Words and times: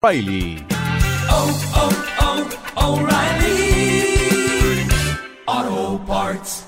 O'Reilly. 0.00 0.64
Oh, 1.28 1.50
oh, 1.74 1.90
oh, 2.20 3.02
O'Reilly. 3.02 4.86
Auto 5.48 5.98
Parts. 6.06 6.67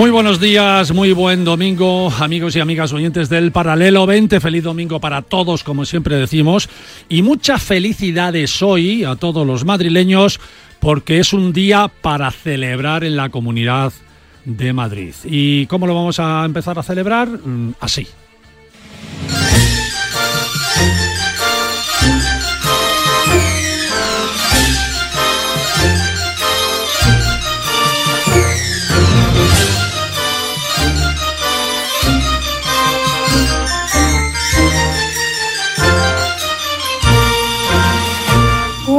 Muy 0.00 0.10
buenos 0.10 0.40
días, 0.40 0.94
muy 0.94 1.12
buen 1.12 1.44
domingo, 1.44 2.10
amigos 2.20 2.56
y 2.56 2.60
amigas 2.60 2.90
oyentes 2.94 3.28
del 3.28 3.52
Paralelo 3.52 4.06
20. 4.06 4.40
Feliz 4.40 4.64
domingo 4.64 4.98
para 4.98 5.20
todos, 5.20 5.62
como 5.62 5.84
siempre 5.84 6.16
decimos. 6.16 6.70
Y 7.10 7.20
muchas 7.20 7.62
felicidades 7.62 8.62
hoy 8.62 9.04
a 9.04 9.16
todos 9.16 9.46
los 9.46 9.66
madrileños, 9.66 10.40
porque 10.78 11.18
es 11.20 11.34
un 11.34 11.52
día 11.52 11.90
para 12.00 12.30
celebrar 12.30 13.04
en 13.04 13.14
la 13.14 13.28
comunidad 13.28 13.92
de 14.46 14.72
Madrid. 14.72 15.12
¿Y 15.24 15.66
cómo 15.66 15.86
lo 15.86 15.94
vamos 15.94 16.18
a 16.18 16.46
empezar 16.46 16.78
a 16.78 16.82
celebrar? 16.82 17.28
Mm, 17.28 17.74
Así. 17.78 18.08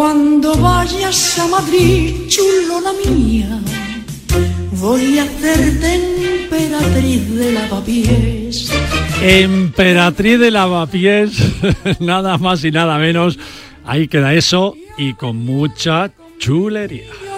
Cuando 0.01 0.55
vayas 0.55 1.37
a 1.37 1.45
Madrid, 1.45 2.27
chulona 2.27 2.91
mía, 3.05 3.61
voy 4.79 5.19
a 5.19 5.23
hacerte 5.25 5.93
emperatriz 6.41 7.35
de 7.35 7.51
lavapiés. 7.51 8.71
Emperatriz 9.21 10.39
de 10.39 10.49
lavapiés, 10.49 11.31
nada 11.99 12.39
más 12.39 12.63
y 12.63 12.71
nada 12.71 12.97
menos. 12.97 13.37
Ahí 13.85 14.07
queda 14.07 14.33
eso 14.33 14.75
y 14.97 15.13
con 15.13 15.37
mucha 15.37 16.11
chulería. 16.39 17.05
Yo 17.23 17.37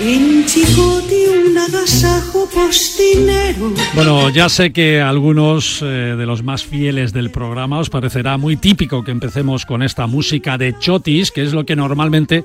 en 0.00 0.44
Chicote 0.46 1.28
un 1.28 1.58
agasajo 1.58 2.48
postinero. 2.48 3.74
Bueno, 3.94 4.30
ya 4.30 4.48
sé 4.48 4.72
que 4.72 5.00
a 5.00 5.08
algunos 5.08 5.82
eh, 5.82 6.14
de 6.16 6.26
los 6.26 6.42
más 6.42 6.64
fieles 6.64 7.12
del 7.12 7.30
programa 7.30 7.78
os 7.78 7.90
parecerá 7.90 8.36
muy 8.36 8.56
típico 8.56 9.02
que 9.02 9.10
empecemos 9.10 9.66
con 9.66 9.82
esta 9.82 10.06
música 10.06 10.56
de 10.56 10.78
chotis, 10.78 11.30
que 11.32 11.42
es 11.42 11.52
lo 11.52 11.64
que 11.64 11.74
normalmente 11.74 12.44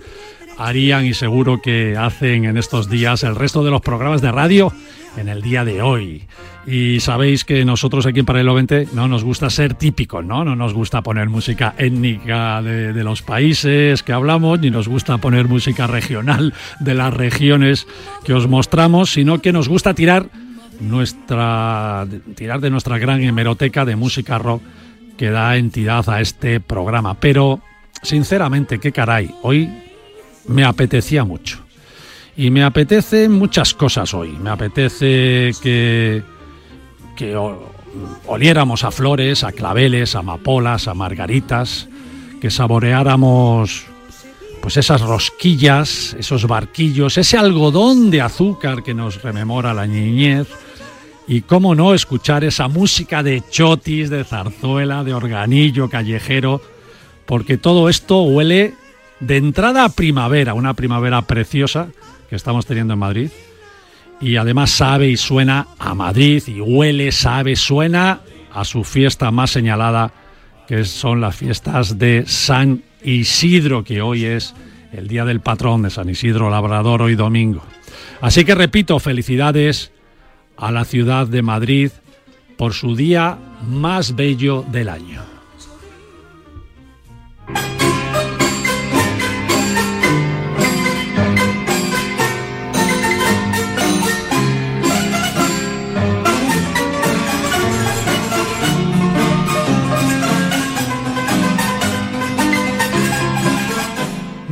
harían 0.58 1.06
y 1.06 1.14
seguro 1.14 1.62
que 1.62 1.97
hacen 1.97 2.46
en 2.46 2.58
estos 2.58 2.90
días 2.90 3.24
el 3.24 3.36
resto 3.36 3.64
de 3.64 3.72
los 3.72 3.81
programas 3.81 4.22
de 4.22 4.31
radio 4.31 4.72
en 5.18 5.30
el 5.30 5.41
día 5.41 5.64
de 5.66 5.81
hoy. 5.81 6.24
Y 6.66 7.00
sabéis 7.02 7.44
que 7.44 7.66
nosotros 7.66 8.06
aquí 8.06 8.19
en 8.19 8.25
Paralelo 8.25 8.53
20 8.53 8.90
no 8.94 9.08
nos 9.08 9.24
gusta 9.24 9.50
ser 9.50 9.74
típicos, 9.74 10.24
¿no? 10.24 10.46
No 10.46 10.56
nos 10.56 10.74
gusta 10.74 11.02
poner 11.02 11.30
música 11.30 11.75
étnica 11.78 12.62
de, 12.62 12.94
de 12.94 13.03
los 13.03 13.22
países 13.22 14.02
que 14.02 14.14
hablamos, 14.14 14.59
ni 14.59 14.72
nos 14.72 14.88
gusta 14.88 15.18
poner 15.18 15.47
música 15.47 15.88
regional 15.88 16.53
de 16.80 16.94
las 16.94 17.14
regiones 17.14 17.85
que 18.24 18.34
os 18.34 18.47
mostramos, 18.47 19.12
sino 19.12 19.40
que 19.41 19.52
nos 19.52 19.68
gusta 19.68 19.94
tirar 19.94 20.30
nuestra 20.80 22.08
tirar 22.35 22.59
de 22.62 22.70
nuestra 22.70 22.97
gran 22.97 23.22
hemeroteca 23.22 23.85
de 23.85 23.96
música 23.96 24.38
rock 24.38 24.62
que 25.18 25.30
da 25.30 25.58
entidad 25.58 26.09
a 26.09 26.22
este 26.22 26.59
programa. 26.59 27.20
Pero, 27.20 27.62
sinceramente, 28.02 28.80
qué 28.80 28.91
caray, 28.91 29.34
hoy 29.41 29.70
me 30.47 30.63
apetecía 30.63 31.23
mucho. 31.23 31.59
Y 32.35 32.49
me 32.49 32.63
apetece 32.63 33.29
muchas 33.29 33.73
cosas 33.73 34.13
hoy. 34.13 34.29
Me 34.31 34.49
apetece 34.49 35.51
que, 35.61 36.23
que 37.15 37.37
oliéramos 38.25 38.83
a 38.83 38.91
flores, 38.91 39.43
a 39.43 39.51
claveles, 39.51 40.15
a 40.15 40.19
amapolas, 40.19 40.87
a 40.87 40.93
margaritas, 40.93 41.87
que 42.41 42.49
saboreáramos 42.49 43.85
pues 44.61 44.77
esas 44.77 45.01
rosquillas, 45.01 46.15
esos 46.17 46.47
barquillos, 46.47 47.17
ese 47.17 47.37
algodón 47.37 48.09
de 48.09 48.21
azúcar 48.21 48.81
que 48.81 48.93
nos 48.93 49.21
rememora 49.21 49.73
la 49.73 49.85
niñez. 49.85 50.47
Y 51.27 51.41
cómo 51.41 51.75
no 51.75 51.93
escuchar 51.93 52.43
esa 52.43 52.67
música 52.67 53.23
de 53.23 53.43
chotis, 53.49 54.09
de 54.09 54.23
zarzuela, 54.23 55.03
de 55.03 55.13
organillo 55.13 55.89
callejero, 55.89 56.61
porque 57.25 57.57
todo 57.57 57.89
esto 57.89 58.23
huele 58.23 58.73
de 59.25 59.38
entrada 59.38 59.88
primavera, 59.89 60.53
una 60.53 60.73
primavera 60.73 61.22
preciosa 61.22 61.88
que 62.29 62.35
estamos 62.35 62.66
teniendo 62.66 62.94
en 62.94 63.00
Madrid. 63.00 63.29
Y 64.19 64.35
además 64.38 64.72
sabe 64.72 65.09
y 65.09 65.17
suena 65.17 65.67
a 65.79 65.94
Madrid 65.94 66.44
y 66.47 66.61
huele, 66.61 67.11
sabe, 67.11 67.56
suena 67.56 68.22
a 68.53 68.66
su 68.66 68.84
fiesta 68.84 69.31
más 69.31 69.51
señalada, 69.51 70.11
que 70.67 70.85
son 70.85 71.22
las 71.22 71.35
fiestas 71.35 71.97
de 71.97 72.23
San 72.28 72.84
Isidro, 73.03 73.84
que 73.84 74.01
hoy 74.01 74.25
es 74.25 74.53
el 74.91 75.07
día 75.07 75.25
del 75.25 75.41
patrón 75.41 75.81
de 75.81 75.90
San 75.90 76.09
Isidro 76.09 76.50
Labrador, 76.50 77.01
hoy 77.01 77.16
domingo. 77.16 77.63
Así 78.22 78.45
que 78.45 78.55
repito, 78.55 79.00
felicidades 79.00 79.91
a 80.57 80.72
la 80.72 80.85
ciudad 80.85 81.28
de 81.28 81.41
Madrid 81.41 81.91
por 82.57 82.73
su 82.73 82.95
día 82.95 83.38
más 83.67 84.16
bello 84.16 84.63
del 84.72 84.90
año. 84.90 85.32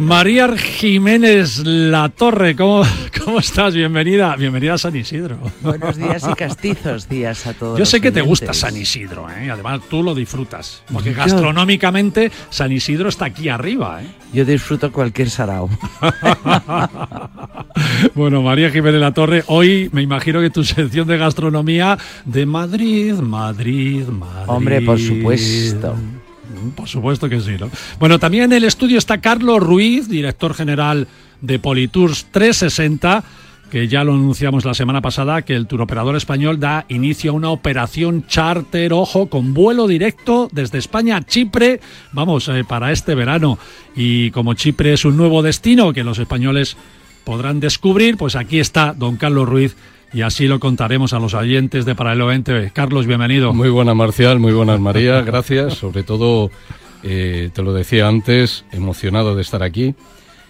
María 0.01 0.57
Jiménez 0.57 1.59
La 1.63 2.09
Torre, 2.09 2.55
¿cómo, 2.55 2.81
¿cómo 3.23 3.37
estás? 3.37 3.75
Bienvenida, 3.75 4.35
bienvenida 4.35 4.73
a 4.73 4.77
San 4.79 4.95
Isidro. 4.95 5.37
Buenos 5.61 5.95
días 5.95 6.25
y 6.27 6.33
castizos 6.33 7.07
días 7.07 7.45
a 7.45 7.53
todos. 7.53 7.77
Yo 7.77 7.85
sé 7.85 7.97
los 7.97 8.01
que 8.01 8.11
te 8.11 8.21
gusta 8.21 8.51
San 8.51 8.75
Isidro, 8.75 9.29
¿eh? 9.29 9.51
además 9.51 9.81
tú 9.87 10.01
lo 10.01 10.15
disfrutas, 10.15 10.81
porque 10.91 11.13
gastronómicamente 11.13 12.31
San 12.49 12.71
Isidro 12.71 13.09
está 13.09 13.25
aquí 13.25 13.47
arriba. 13.47 14.01
¿eh? 14.01 14.07
Yo 14.33 14.43
disfruto 14.43 14.91
cualquier 14.91 15.29
sarao. 15.29 15.69
Bueno, 18.15 18.41
María 18.41 18.71
Jiménez 18.71 18.99
La 18.99 19.13
Torre, 19.13 19.43
hoy 19.47 19.89
me 19.93 20.01
imagino 20.01 20.41
que 20.41 20.49
tu 20.49 20.63
sección 20.63 21.07
de 21.07 21.17
gastronomía 21.17 21.97
de 22.25 22.45
Madrid, 22.45 23.13
Madrid, 23.15 24.07
Madrid. 24.07 24.45
Hombre, 24.47 24.81
por 24.81 24.99
supuesto. 24.99 25.95
Por 26.75 26.87
supuesto 26.87 27.29
que 27.29 27.39
sí, 27.39 27.55
¿no? 27.59 27.69
Bueno, 27.99 28.19
también 28.19 28.45
en 28.45 28.53
el 28.53 28.63
estudio 28.63 28.97
está 28.97 29.19
Carlos 29.19 29.61
Ruiz, 29.61 30.07
director 30.07 30.53
general 30.53 31.07
de 31.41 31.59
Politours 31.59 32.27
360, 32.31 33.23
que 33.71 33.87
ya 33.87 34.03
lo 34.03 34.13
anunciamos 34.13 34.65
la 34.65 34.73
semana 34.73 35.01
pasada, 35.01 35.43
que 35.43 35.55
el 35.55 35.65
turoperador 35.65 36.15
español 36.15 36.59
da 36.59 36.85
inicio 36.89 37.31
a 37.31 37.35
una 37.35 37.49
operación 37.49 38.27
charter, 38.27 38.91
ojo, 38.91 39.27
con 39.27 39.53
vuelo 39.53 39.87
directo 39.87 40.49
desde 40.51 40.77
España 40.77 41.15
a 41.15 41.21
Chipre, 41.23 41.79
vamos, 42.11 42.49
eh, 42.49 42.65
para 42.67 42.91
este 42.91 43.15
verano. 43.15 43.57
Y 43.95 44.31
como 44.31 44.53
Chipre 44.55 44.93
es 44.93 45.05
un 45.05 45.15
nuevo 45.15 45.41
destino 45.41 45.93
que 45.93 46.03
los 46.03 46.19
españoles 46.19 46.75
podrán 47.23 47.59
descubrir, 47.59 48.17
pues 48.17 48.35
aquí 48.35 48.59
está 48.59 48.93
don 48.93 49.15
Carlos 49.15 49.47
Ruiz 49.47 49.75
y 50.13 50.21
así 50.21 50.47
lo 50.47 50.59
contaremos 50.59 51.13
a 51.13 51.19
los 51.19 51.33
oyentes 51.33 51.85
de 51.85 51.95
Paralelo 51.95 52.27
20. 52.27 52.71
Carlos, 52.73 53.05
bienvenido. 53.07 53.53
Muy 53.53 53.69
buenas, 53.69 53.95
Marcial, 53.95 54.39
muy 54.39 54.51
buenas, 54.51 54.79
María, 54.79 55.21
gracias. 55.25 55.75
Sobre 55.75 56.03
todo, 56.03 56.51
eh, 57.03 57.49
te 57.53 57.61
lo 57.61 57.73
decía 57.73 58.07
antes, 58.07 58.65
emocionado 58.71 59.35
de 59.35 59.41
estar 59.41 59.63
aquí 59.63 59.95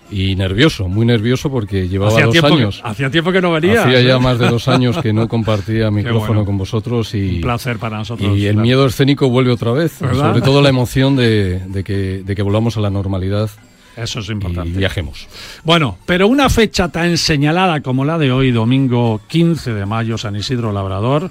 y 0.09 0.35
nervioso, 0.35 0.89
muy 0.89 1.05
nervioso 1.05 1.49
porque 1.49 1.87
llevaba 1.87 2.11
Hacía 2.11 2.25
dos 2.25 2.43
años. 2.43 2.81
hacía 2.83 3.09
tiempo 3.09 3.31
que 3.31 3.39
no 3.39 3.51
venías, 3.51 3.85
Hacía 3.85 4.01
ya 4.01 4.19
más 4.19 4.39
de 4.39 4.49
dos 4.49 4.67
años 4.67 4.97
que 4.97 5.13
no 5.13 5.29
compartía 5.29 5.89
micrófono 5.89 6.27
bueno. 6.27 6.45
con 6.45 6.57
vosotros 6.57 7.15
y, 7.15 7.35
Un 7.35 7.41
placer 7.41 7.77
para 7.77 7.97
nosotros. 7.99 8.37
y 8.37 8.45
el 8.47 8.53
claro. 8.53 8.63
miedo 8.63 8.85
escénico 8.85 9.29
vuelve 9.29 9.51
otra 9.51 9.71
vez. 9.71 9.99
¿Verdad? 10.01 10.29
Sobre 10.29 10.41
todo 10.41 10.61
la 10.61 10.69
emoción 10.69 11.15
de, 11.15 11.59
de 11.59 11.83
que, 11.85 12.23
de 12.25 12.35
que 12.35 12.41
volvamos 12.41 12.75
a 12.75 12.81
la 12.81 12.89
normalidad 12.89 13.49
Eso 13.95 14.19
es 14.19 14.29
y 14.29 14.31
importante. 14.31 14.77
viajemos. 14.77 15.27
Bueno, 15.63 15.97
pero 16.05 16.27
una 16.27 16.49
fecha 16.49 16.89
tan 16.89 17.17
señalada 17.17 17.81
como 17.81 18.05
la 18.05 18.17
de 18.17 18.31
hoy, 18.31 18.51
domingo 18.51 19.21
15 19.27 19.73
de 19.73 19.85
mayo, 19.85 20.17
San 20.17 20.35
Isidro 20.35 20.71
Labrador, 20.71 21.29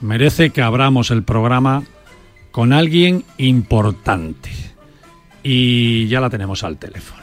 merece 0.00 0.50
que 0.50 0.62
abramos 0.62 1.10
el 1.10 1.22
programa 1.22 1.84
con 2.50 2.72
alguien 2.72 3.24
importante. 3.38 4.50
Y 5.42 6.06
ya 6.08 6.20
la 6.20 6.30
tenemos 6.30 6.62
al 6.62 6.76
teléfono. 6.76 7.22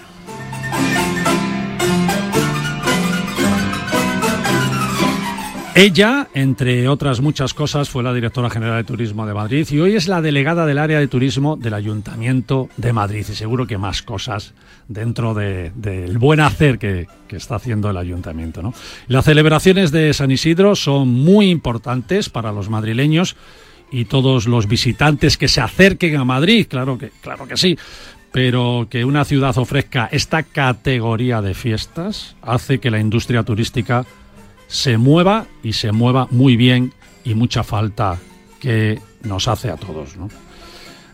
Ella, 5.80 6.28
entre 6.34 6.90
otras 6.90 7.22
muchas 7.22 7.54
cosas, 7.54 7.90
fue 7.90 8.04
la 8.04 8.14
directora 8.14 8.50
general 8.50 8.76
de 8.80 8.84
Turismo 8.84 9.26
de 9.26 9.34
Madrid 9.34 9.66
y 9.72 9.80
hoy 9.80 9.96
es 9.96 10.10
la 10.10 10.22
delegada 10.22 10.66
del 10.66 10.78
área 10.78 11.00
de 11.00 11.08
turismo 11.08 11.56
del 11.56 11.74
Ayuntamiento 11.74 12.68
de 12.76 12.92
Madrid 12.92 13.26
y 13.30 13.34
seguro 13.34 13.66
que 13.66 13.78
más 13.78 14.02
cosas 14.02 14.54
dentro 14.90 15.34
de- 15.34 15.72
del 15.76 16.18
buen 16.18 16.42
hacer 16.42 16.80
que, 16.80 17.08
está 17.30 17.56
haciendo 17.56 17.90
el 17.90 17.96
Ayuntamiento. 17.96 18.74
Las 19.08 19.24
celebraciones 19.24 19.92
de 19.92 20.14
San 20.14 20.32
Isidro 20.32 20.76
son 20.76 21.08
muy 21.08 21.50
importantes 21.50 22.28
para 22.28 22.52
los 22.52 22.70
madrileños 22.70 23.38
y 23.90 24.04
todos 24.04 24.48
los 24.48 24.68
visitantes 24.68 25.38
que 25.38 25.48
se 25.48 25.62
acerquen 25.62 26.18
a 26.18 26.26
Madrid, 26.26 26.68
claro 26.70 26.98
que, 26.98 27.10
claro 27.22 27.48
que 27.48 27.56
sí. 27.56 27.78
Pero 28.34 28.88
que 28.90 29.06
una 29.06 29.24
ciudad 29.24 29.58
ofrezca 29.58 30.10
esta 30.12 30.44
categoría 30.44 31.42
de 31.42 31.54
fiestas 31.54 32.36
hace 32.42 32.80
que 32.80 32.92
la 32.92 33.00
industria 33.00 33.44
turística 33.44 34.06
se 34.70 34.98
mueva 34.98 35.48
y 35.64 35.74
se 35.74 35.92
mueva 35.92 36.28
muy 36.32 36.56
bien 36.56 36.94
y 37.26 37.34
mucha 37.34 37.64
falta 37.64 38.18
que 38.62 39.00
nos 39.24 39.48
hace 39.48 39.70
a 39.70 39.76
todos. 39.76 40.16
¿no? 40.16 40.30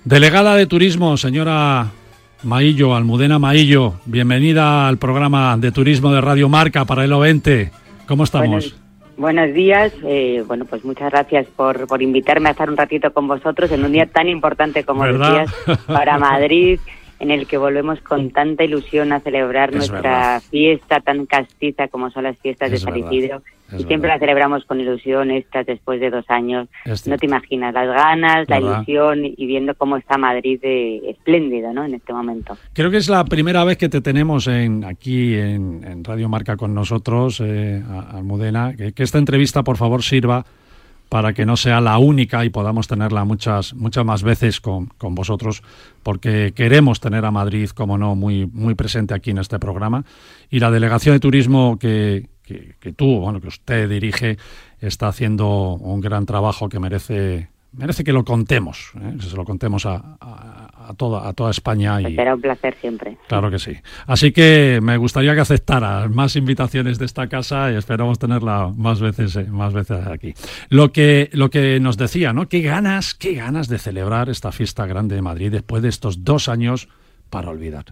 Delegada 0.03 0.55
de 0.55 0.67
Turismo, 0.67 1.15
señora 1.17 1.87
Maillo, 2.43 2.95
Almudena 2.95 3.39
Maillo, 3.39 3.95
bienvenida 4.05 4.87
al 4.87 4.97
programa 4.97 5.57
de 5.57 5.71
turismo 5.71 6.11
de 6.13 6.21
Radio 6.21 6.49
Marca 6.49 6.85
para 6.85 7.05
el 7.05 7.11
O20. 7.11 7.71
¿Cómo 8.07 8.25
estamos? 8.25 8.47
Buenos, 8.49 8.75
buenos 9.17 9.53
días. 9.55 9.93
eh, 10.03 10.43
bueno, 10.45 10.65
pues 10.65 10.83
muchas 10.83 11.09
gracias 11.11 11.47
por, 11.55 11.87
por 11.87 12.01
invitarme 12.01 12.49
a 12.49 12.51
estar 12.51 12.69
un 12.69 12.77
ratito 12.77 13.11
con 13.13 13.27
vosotros 13.27 13.71
en 13.71 13.85
un 13.85 13.91
día 13.93 14.05
tan 14.05 14.27
importante 14.27 14.83
como 14.83 15.01
¿Verdad? 15.01 15.45
decías 15.47 15.79
para 15.87 16.17
Madrid, 16.19 16.79
en 17.19 17.31
el 17.31 17.47
que 17.47 17.57
volvemos 17.57 17.99
con 18.01 18.31
tanta 18.31 18.63
ilusión 18.63 19.11
a 19.13 19.19
celebrar 19.21 19.69
Es 19.69 19.75
nuestra 19.75 20.01
verdad. 20.01 20.41
fiesta 20.49 20.99
tan 20.99 21.25
castiza 21.25 21.87
como 21.87 22.09
son 22.11 22.23
las 22.23 22.37
fiestas 22.39 22.71
Es 22.71 22.83
de 22.83 22.91
San 22.91 22.97
Isidro. 22.97 23.41
Y 23.67 23.77
siempre 23.77 23.97
verdad. 23.97 24.15
la 24.15 24.19
celebramos 24.19 24.65
con 24.65 24.79
ilusión 24.79 25.31
estas 25.31 25.65
después 25.65 25.99
de 25.99 26.11
dos 26.11 26.25
años. 26.29 26.67
No 27.07 27.17
te 27.17 27.25
imaginas 27.25 27.73
las 27.73 27.87
ganas, 27.87 28.47
la 28.47 28.59
¿Verdad? 28.59 28.75
ilusión 28.85 29.25
y 29.25 29.45
viendo 29.47 29.73
cómo 29.73 29.97
está 29.97 30.17
Madrid 30.19 30.59
de 30.61 31.09
espléndido, 31.09 31.73
¿no? 31.73 31.83
En 31.83 31.95
este 31.95 32.13
momento. 32.13 32.55
Creo 32.73 32.91
que 32.91 32.97
es 32.97 33.09
la 33.09 33.25
primera 33.25 33.63
vez 33.63 33.77
que 33.77 33.89
te 33.89 34.01
tenemos 34.01 34.47
en, 34.47 34.83
aquí 34.83 35.33
en, 35.35 35.83
en 35.83 36.03
Radio 36.03 36.29
Marca 36.29 36.57
con 36.57 36.75
nosotros, 36.75 37.41
eh, 37.43 37.81
Almudena. 38.11 38.75
Que, 38.75 38.91
que 38.93 39.01
esta 39.01 39.17
entrevista, 39.17 39.63
por 39.63 39.77
favor, 39.77 40.03
sirva 40.03 40.45
para 41.09 41.33
que 41.33 41.45
no 41.45 41.57
sea 41.57 41.81
la 41.81 41.97
única 41.97 42.45
y 42.45 42.49
podamos 42.49 42.87
tenerla 42.87 43.25
muchas, 43.25 43.73
muchas 43.73 44.05
más 44.05 44.23
veces 44.23 44.59
con, 44.59 44.87
con 44.97 45.15
vosotros, 45.15 45.63
porque 46.03 46.53
queremos 46.55 46.99
tener 46.99 47.25
a 47.25 47.31
Madrid, 47.31 47.69
como 47.69 47.97
no, 47.97 48.15
muy, 48.15 48.45
muy 48.45 48.75
presente 48.75 49.13
aquí 49.13 49.31
en 49.31 49.37
este 49.37 49.59
programa. 49.59 50.03
Y 50.49 50.59
la 50.59 50.71
delegación 50.71 51.15
de 51.15 51.19
turismo 51.19 51.77
que, 51.79 52.27
que, 52.43 52.75
que 52.79 52.93
tú, 52.93 53.19
bueno, 53.19 53.39
que 53.39 53.47
usted 53.47 53.89
dirige, 53.89 54.37
está 54.79 55.07
haciendo 55.07 55.75
un 55.75 56.01
gran 56.01 56.25
trabajo 56.25 56.69
que 56.69 56.79
merece, 56.79 57.49
merece 57.71 58.03
que 58.03 58.13
lo 58.13 58.23
contemos, 58.23 58.91
¿eh? 59.01 59.17
se 59.19 59.35
lo 59.35 59.45
contemos 59.45 59.85
a, 59.85 60.64
a 60.87 60.93
toda, 60.93 61.27
a 61.27 61.33
toda 61.33 61.51
España. 61.51 61.97
Pues 62.01 62.13
Y, 62.13 62.15
será 62.15 62.35
un 62.35 62.41
placer 62.41 62.75
siempre. 62.75 63.17
Claro 63.27 63.49
que 63.49 63.59
sí. 63.59 63.73
Así 64.07 64.31
que 64.31 64.79
me 64.81 64.97
gustaría 64.97 65.33
que 65.35 65.41
aceptara 65.41 66.07
más 66.07 66.35
invitaciones 66.35 66.99
de 66.99 67.05
esta 67.05 67.27
casa 67.27 67.71
y 67.71 67.75
esperamos 67.75 68.19
tenerla 68.19 68.71
más 68.75 69.01
veces, 69.01 69.35
eh, 69.35 69.45
más 69.45 69.73
veces 69.73 70.05
aquí. 70.07 70.33
Lo 70.69 70.91
que, 70.91 71.29
lo 71.33 71.49
que 71.49 71.79
nos 71.79 71.97
decía, 71.97 72.33
¿no? 72.33 72.47
Qué 72.47 72.61
ganas, 72.61 73.13
qué 73.13 73.33
ganas 73.33 73.67
de 73.67 73.77
celebrar 73.77 74.29
esta 74.29 74.51
fiesta 74.51 74.85
grande 74.85 75.15
de 75.15 75.21
Madrid 75.21 75.51
después 75.51 75.81
de 75.81 75.89
estos 75.89 76.23
dos 76.23 76.49
años 76.49 76.87
para 77.29 77.49
olvidar. 77.49 77.85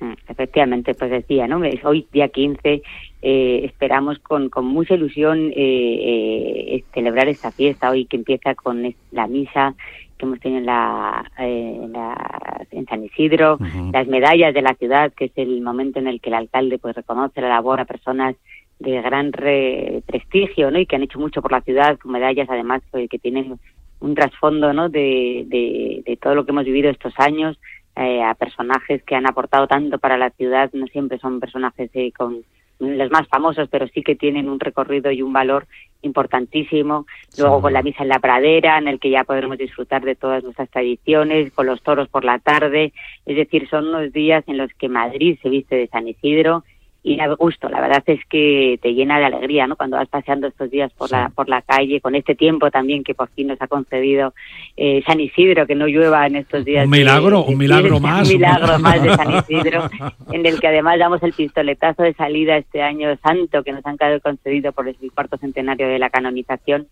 Mm, 0.00 0.12
Efectivamente, 0.28 0.94
pues 0.94 1.10
decía, 1.10 1.46
¿no? 1.46 1.62
Hoy, 1.84 2.06
día 2.12 2.28
15, 2.28 2.82
eh, 3.22 3.60
esperamos 3.64 4.18
con, 4.18 4.50
con 4.50 4.66
mucha 4.66 4.94
ilusión 4.94 5.50
eh, 5.50 6.74
eh, 6.76 6.84
celebrar 6.92 7.28
esta 7.28 7.50
fiesta, 7.50 7.90
hoy 7.90 8.04
que 8.04 8.16
empieza 8.16 8.54
con 8.54 8.94
la 9.12 9.26
misa 9.26 9.74
que 10.18 10.26
hemos 10.26 10.40
tenido 10.40 10.60
en, 10.60 10.66
la, 10.66 11.24
eh, 11.38 11.78
en, 11.82 11.92
la- 11.92 12.66
en 12.70 12.86
San 12.86 13.04
Isidro, 13.04 13.58
las 13.92 14.06
medallas 14.06 14.54
de 14.54 14.62
la 14.62 14.74
ciudad, 14.74 15.12
que 15.12 15.26
es 15.26 15.32
el 15.36 15.60
momento 15.60 15.98
en 15.98 16.06
el 16.08 16.20
que 16.20 16.30
el 16.30 16.34
alcalde 16.34 16.78
pues 16.78 16.94
reconoce 16.96 17.40
la 17.40 17.48
labor 17.48 17.80
a 17.80 17.84
personas 17.84 18.36
de 18.78 19.00
gran 19.02 19.32
re- 19.32 20.02
prestigio, 20.06 20.70
¿no? 20.70 20.78
Y 20.78 20.86
que 20.86 20.96
han 20.96 21.02
hecho 21.02 21.18
mucho 21.20 21.40
por 21.42 21.52
la 21.52 21.60
ciudad, 21.62 21.98
con 21.98 22.12
medallas 22.12 22.48
además 22.50 22.82
pues, 22.90 23.08
que 23.08 23.18
tienen 23.18 23.58
un 24.00 24.14
trasfondo, 24.14 24.72
¿no? 24.72 24.88
De, 24.88 25.44
de, 25.46 26.02
de 26.04 26.16
todo 26.16 26.34
lo 26.34 26.44
que 26.44 26.50
hemos 26.50 26.64
vivido 26.64 26.90
estos 26.90 27.14
años, 27.18 27.58
eh, 27.96 28.22
a 28.22 28.34
personajes 28.34 29.02
que 29.04 29.14
han 29.14 29.26
aportado 29.28 29.66
tanto 29.68 29.98
para 29.98 30.18
la 30.18 30.30
ciudad, 30.30 30.68
no 30.72 30.86
siempre 30.88 31.18
son 31.18 31.38
personajes 31.40 31.90
eh, 31.94 32.12
con 32.12 32.42
los 32.78 33.10
más 33.10 33.26
famosos, 33.28 33.68
pero 33.70 33.86
sí 33.88 34.02
que 34.02 34.16
tienen 34.16 34.48
un 34.48 34.60
recorrido 34.60 35.10
y 35.10 35.22
un 35.22 35.32
valor 35.32 35.66
importantísimo. 36.02 37.06
Luego 37.38 37.56
Sí. 37.58 37.62
con 37.62 37.72
la 37.72 37.82
misa 37.82 38.02
en 38.02 38.08
la 38.08 38.18
pradera, 38.18 38.78
en 38.78 38.88
el 38.88 39.00
que 39.00 39.10
ya 39.10 39.24
podremos 39.24 39.58
disfrutar 39.58 40.02
de 40.02 40.14
todas 40.14 40.42
nuestras 40.44 40.68
tradiciones, 40.70 41.52
con 41.52 41.66
los 41.66 41.82
toros 41.82 42.08
por 42.08 42.24
la 42.24 42.38
tarde. 42.38 42.92
Es 43.26 43.36
decir, 43.36 43.68
son 43.68 43.88
unos 43.88 44.12
días 44.12 44.44
en 44.46 44.58
los 44.58 44.72
que 44.74 44.88
Madrid 44.88 45.38
se 45.42 45.48
viste 45.48 45.76
de 45.76 45.88
San 45.88 46.06
Isidro 46.08 46.64
y 47.06 47.16
da 47.16 47.26
gusto. 47.34 47.68
La 47.68 47.82
verdad 47.82 48.02
es 48.06 48.20
que 48.30 48.78
te 48.80 48.94
llena 48.94 49.18
de 49.18 49.26
alegría, 49.26 49.66
¿no? 49.66 49.76
Cuando 49.76 49.98
vas 49.98 50.08
paseando 50.08 50.46
estos 50.46 50.70
días 50.70 50.90
por 50.94 51.10
la 51.12 51.28
por 51.28 51.50
la 51.50 51.60
calle, 51.60 52.00
con 52.00 52.14
este 52.14 52.34
tiempo 52.34 52.70
también 52.70 53.04
que 53.04 53.14
por 53.14 53.28
fin 53.28 53.48
nos 53.48 53.60
ha 53.60 53.68
concedido 53.68 54.32
eh, 54.74 55.02
San 55.06 55.20
Isidro, 55.20 55.66
que 55.66 55.74
no 55.74 55.86
llueva 55.86 56.26
en 56.26 56.36
estos 56.36 56.64
días. 56.64 56.86
Un 56.86 56.90
milagro, 56.90 57.42
de 57.42 57.52
un 57.52 57.58
milagro 57.58 58.00
más. 58.00 58.26
Un 58.26 58.34
milagro 58.34 58.78
más 58.78 59.02
de 59.02 59.14
San 59.14 59.34
Isidro, 59.34 59.90
en 60.32 60.46
el 60.46 60.58
que 60.58 60.68
además 60.68 60.98
damos 60.98 61.22
el 61.22 61.34
pistoletazo 61.34 62.02
de 62.02 62.14
salida 62.14 62.56
este 62.56 62.80
año 62.80 63.14
santo 63.22 63.62
que 63.62 63.72
nos 63.72 63.84
han 63.84 63.98
quedado 63.98 64.18
concedido 64.20 64.72
por 64.72 64.88
el 64.88 64.96
cuarto 65.14 65.36
centenario 65.36 65.86
de 65.86 65.98
la 65.98 66.08
canonización 66.08 66.86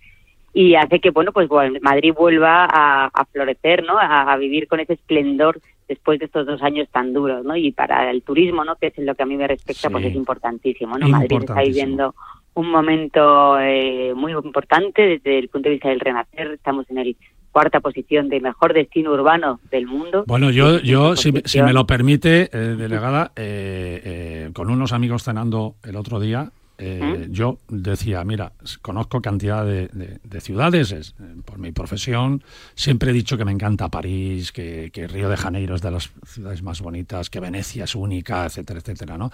y 0.52 0.75
hace 0.75 1.00
que 1.00 1.09
bueno 1.09 1.33
pues 1.33 1.49
bueno, 1.49 1.78
Madrid 1.81 2.12
vuelva 2.14 2.66
a, 2.71 3.07
a 3.07 3.25
florecer 3.25 3.83
no 3.85 3.99
a, 3.99 4.31
a 4.31 4.37
vivir 4.37 4.69
con 4.69 4.81
ese 4.81 4.92
esplendor 4.92 5.59
después 5.94 6.18
de 6.18 6.26
estos 6.26 6.46
dos 6.46 6.62
años 6.62 6.88
tan 6.90 7.12
duros 7.12 7.44
no 7.44 7.54
y 7.56 7.70
para 7.72 8.11
el 8.11 8.22
turismo 8.22 8.64
no 8.64 8.76
que 8.76 8.88
es 8.88 8.99
en 8.99 9.06
lo 9.06 9.14
que 9.14 9.22
a 9.22 9.26
mí 9.26 9.37
me 9.37 9.46
respecta 9.46 9.88
Sí. 9.88 9.92
pues 9.92 10.04
es 10.06 10.14
importantísimo 10.14 10.99
no 10.99 11.08
Madrid 11.08 11.38
está 11.40 11.61
viviendo 11.62 12.14
un 12.54 12.70
momento 12.70 13.58
eh, 13.61 14.12
muy 14.14 14.32
importante 14.32 15.00
desde 15.02 15.38
el 15.38 15.49
punto 15.49 15.68
de 15.68 15.75
vista 15.76 15.88
del 15.88 16.00
renacer. 16.00 16.49
Estamos 16.52 16.84
en 16.90 16.99
el 16.99 17.16
cuarta 17.50 17.80
posición 17.80 18.28
de 18.28 18.40
mejor 18.40 18.75
destino 18.75 19.11
urbano 19.12 19.58
del 19.70 19.87
mundo. 19.87 20.25
Bueno, 20.26 20.50
yo, 20.50 20.78
yo 20.80 21.16
si, 21.16 21.32
me- 21.32 21.42
si 21.46 21.62
me 21.62 21.72
lo 21.72 21.87
permite, 21.87 22.50
eh, 22.52 22.58
delegada, 22.76 23.32
eh, 23.37 24.00
eh, 24.04 24.50
con 24.52 24.68
unos 24.70 24.92
amigos 24.92 25.22
cenando 25.25 25.76
el 25.82 25.96
otro 25.96 26.20
día, 26.20 26.50
eh, 26.85 27.29
yo 27.31 27.59
decía, 27.69 28.25
mira, 28.25 28.53
conozco 28.83 29.21
cantidad 29.23 29.65
de, 29.65 29.89
de- 29.89 30.19
de 30.25 30.41
ciudades, 30.41 30.91
es, 30.93 31.15
eh, 31.21 31.37
por 31.45 31.59
mi 31.59 31.71
profesión, 31.73 32.43
siempre 32.75 33.11
he 33.11 33.12
dicho 33.15 33.37
que 33.39 33.45
me 33.45 33.53
encanta 33.53 33.89
París, 33.89 34.51
que, 34.53 34.91
que 34.93 35.07
Río 35.07 35.29
de 35.29 35.37
Janeiro 35.37 35.75
es 35.77 35.83
de 35.83 35.91
las 35.93 36.11
ciudades 36.27 36.62
más 36.62 36.81
bonitas, 36.81 37.31
que 37.31 37.39
Venecia 37.41 37.85
es 37.85 37.95
única, 37.95 38.45
etcétera, 38.47 38.81
etcétera, 38.81 39.17
¿no? 39.17 39.31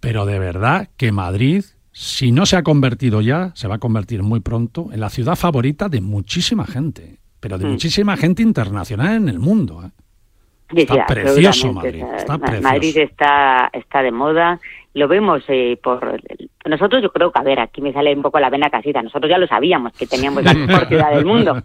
Pero 0.00 0.26
de 0.26 0.38
verdad 0.38 0.88
que 0.98 1.10
Madrid, 1.12 1.64
si 1.92 2.32
no 2.32 2.44
se 2.44 2.56
ha 2.56 2.62
convertido 2.62 3.20
ya, 3.22 3.52
se 3.54 3.68
va 3.68 3.76
a 3.76 3.78
convertir 3.78 4.22
muy 4.22 4.40
pronto 4.40 4.90
en 4.92 5.00
la 5.00 5.08
ciudad 5.08 5.36
favorita 5.36 5.88
de 5.88 6.00
muchísima 6.02 6.66
gente, 6.66 7.18
pero 7.40 7.56
de 7.56 7.64
Mm. 7.66 7.70
muchísima 7.70 8.16
gente 8.16 8.42
internacional 8.42 9.16
en 9.16 9.28
el 9.30 9.38
mundo. 9.38 9.82
¿eh? 9.84 9.90
Está 10.76 11.06
precioso. 11.06 11.72
Madrid, 11.72 12.02
está 12.16 12.36
Ma- 12.38 12.44
precioso. 12.46 12.68
Madrid 12.68 12.96
está, 12.98 13.70
está 13.72 14.02
de 14.02 14.10
moda 14.12 14.60
lo 14.94 15.08
vemos 15.08 15.42
eh, 15.48 15.76
por 15.82 16.20
nosotros 16.66 17.02
yo 17.02 17.10
creo 17.10 17.30
que 17.32 17.38
a 17.40 17.42
ver 17.42 17.58
aquí 17.60 17.80
me 17.82 17.92
sale 17.92 18.14
un 18.14 18.22
poco 18.22 18.38
la 18.40 18.48
vena 18.48 18.70
casita 18.70 19.02
nosotros 19.02 19.28
ya 19.28 19.38
lo 19.38 19.46
sabíamos 19.46 19.92
que 19.92 20.06
teníamos 20.06 20.42
la 20.44 20.54
mejor 20.54 20.86
ciudad 20.86 21.12
del 21.14 21.26
mundo. 21.26 21.56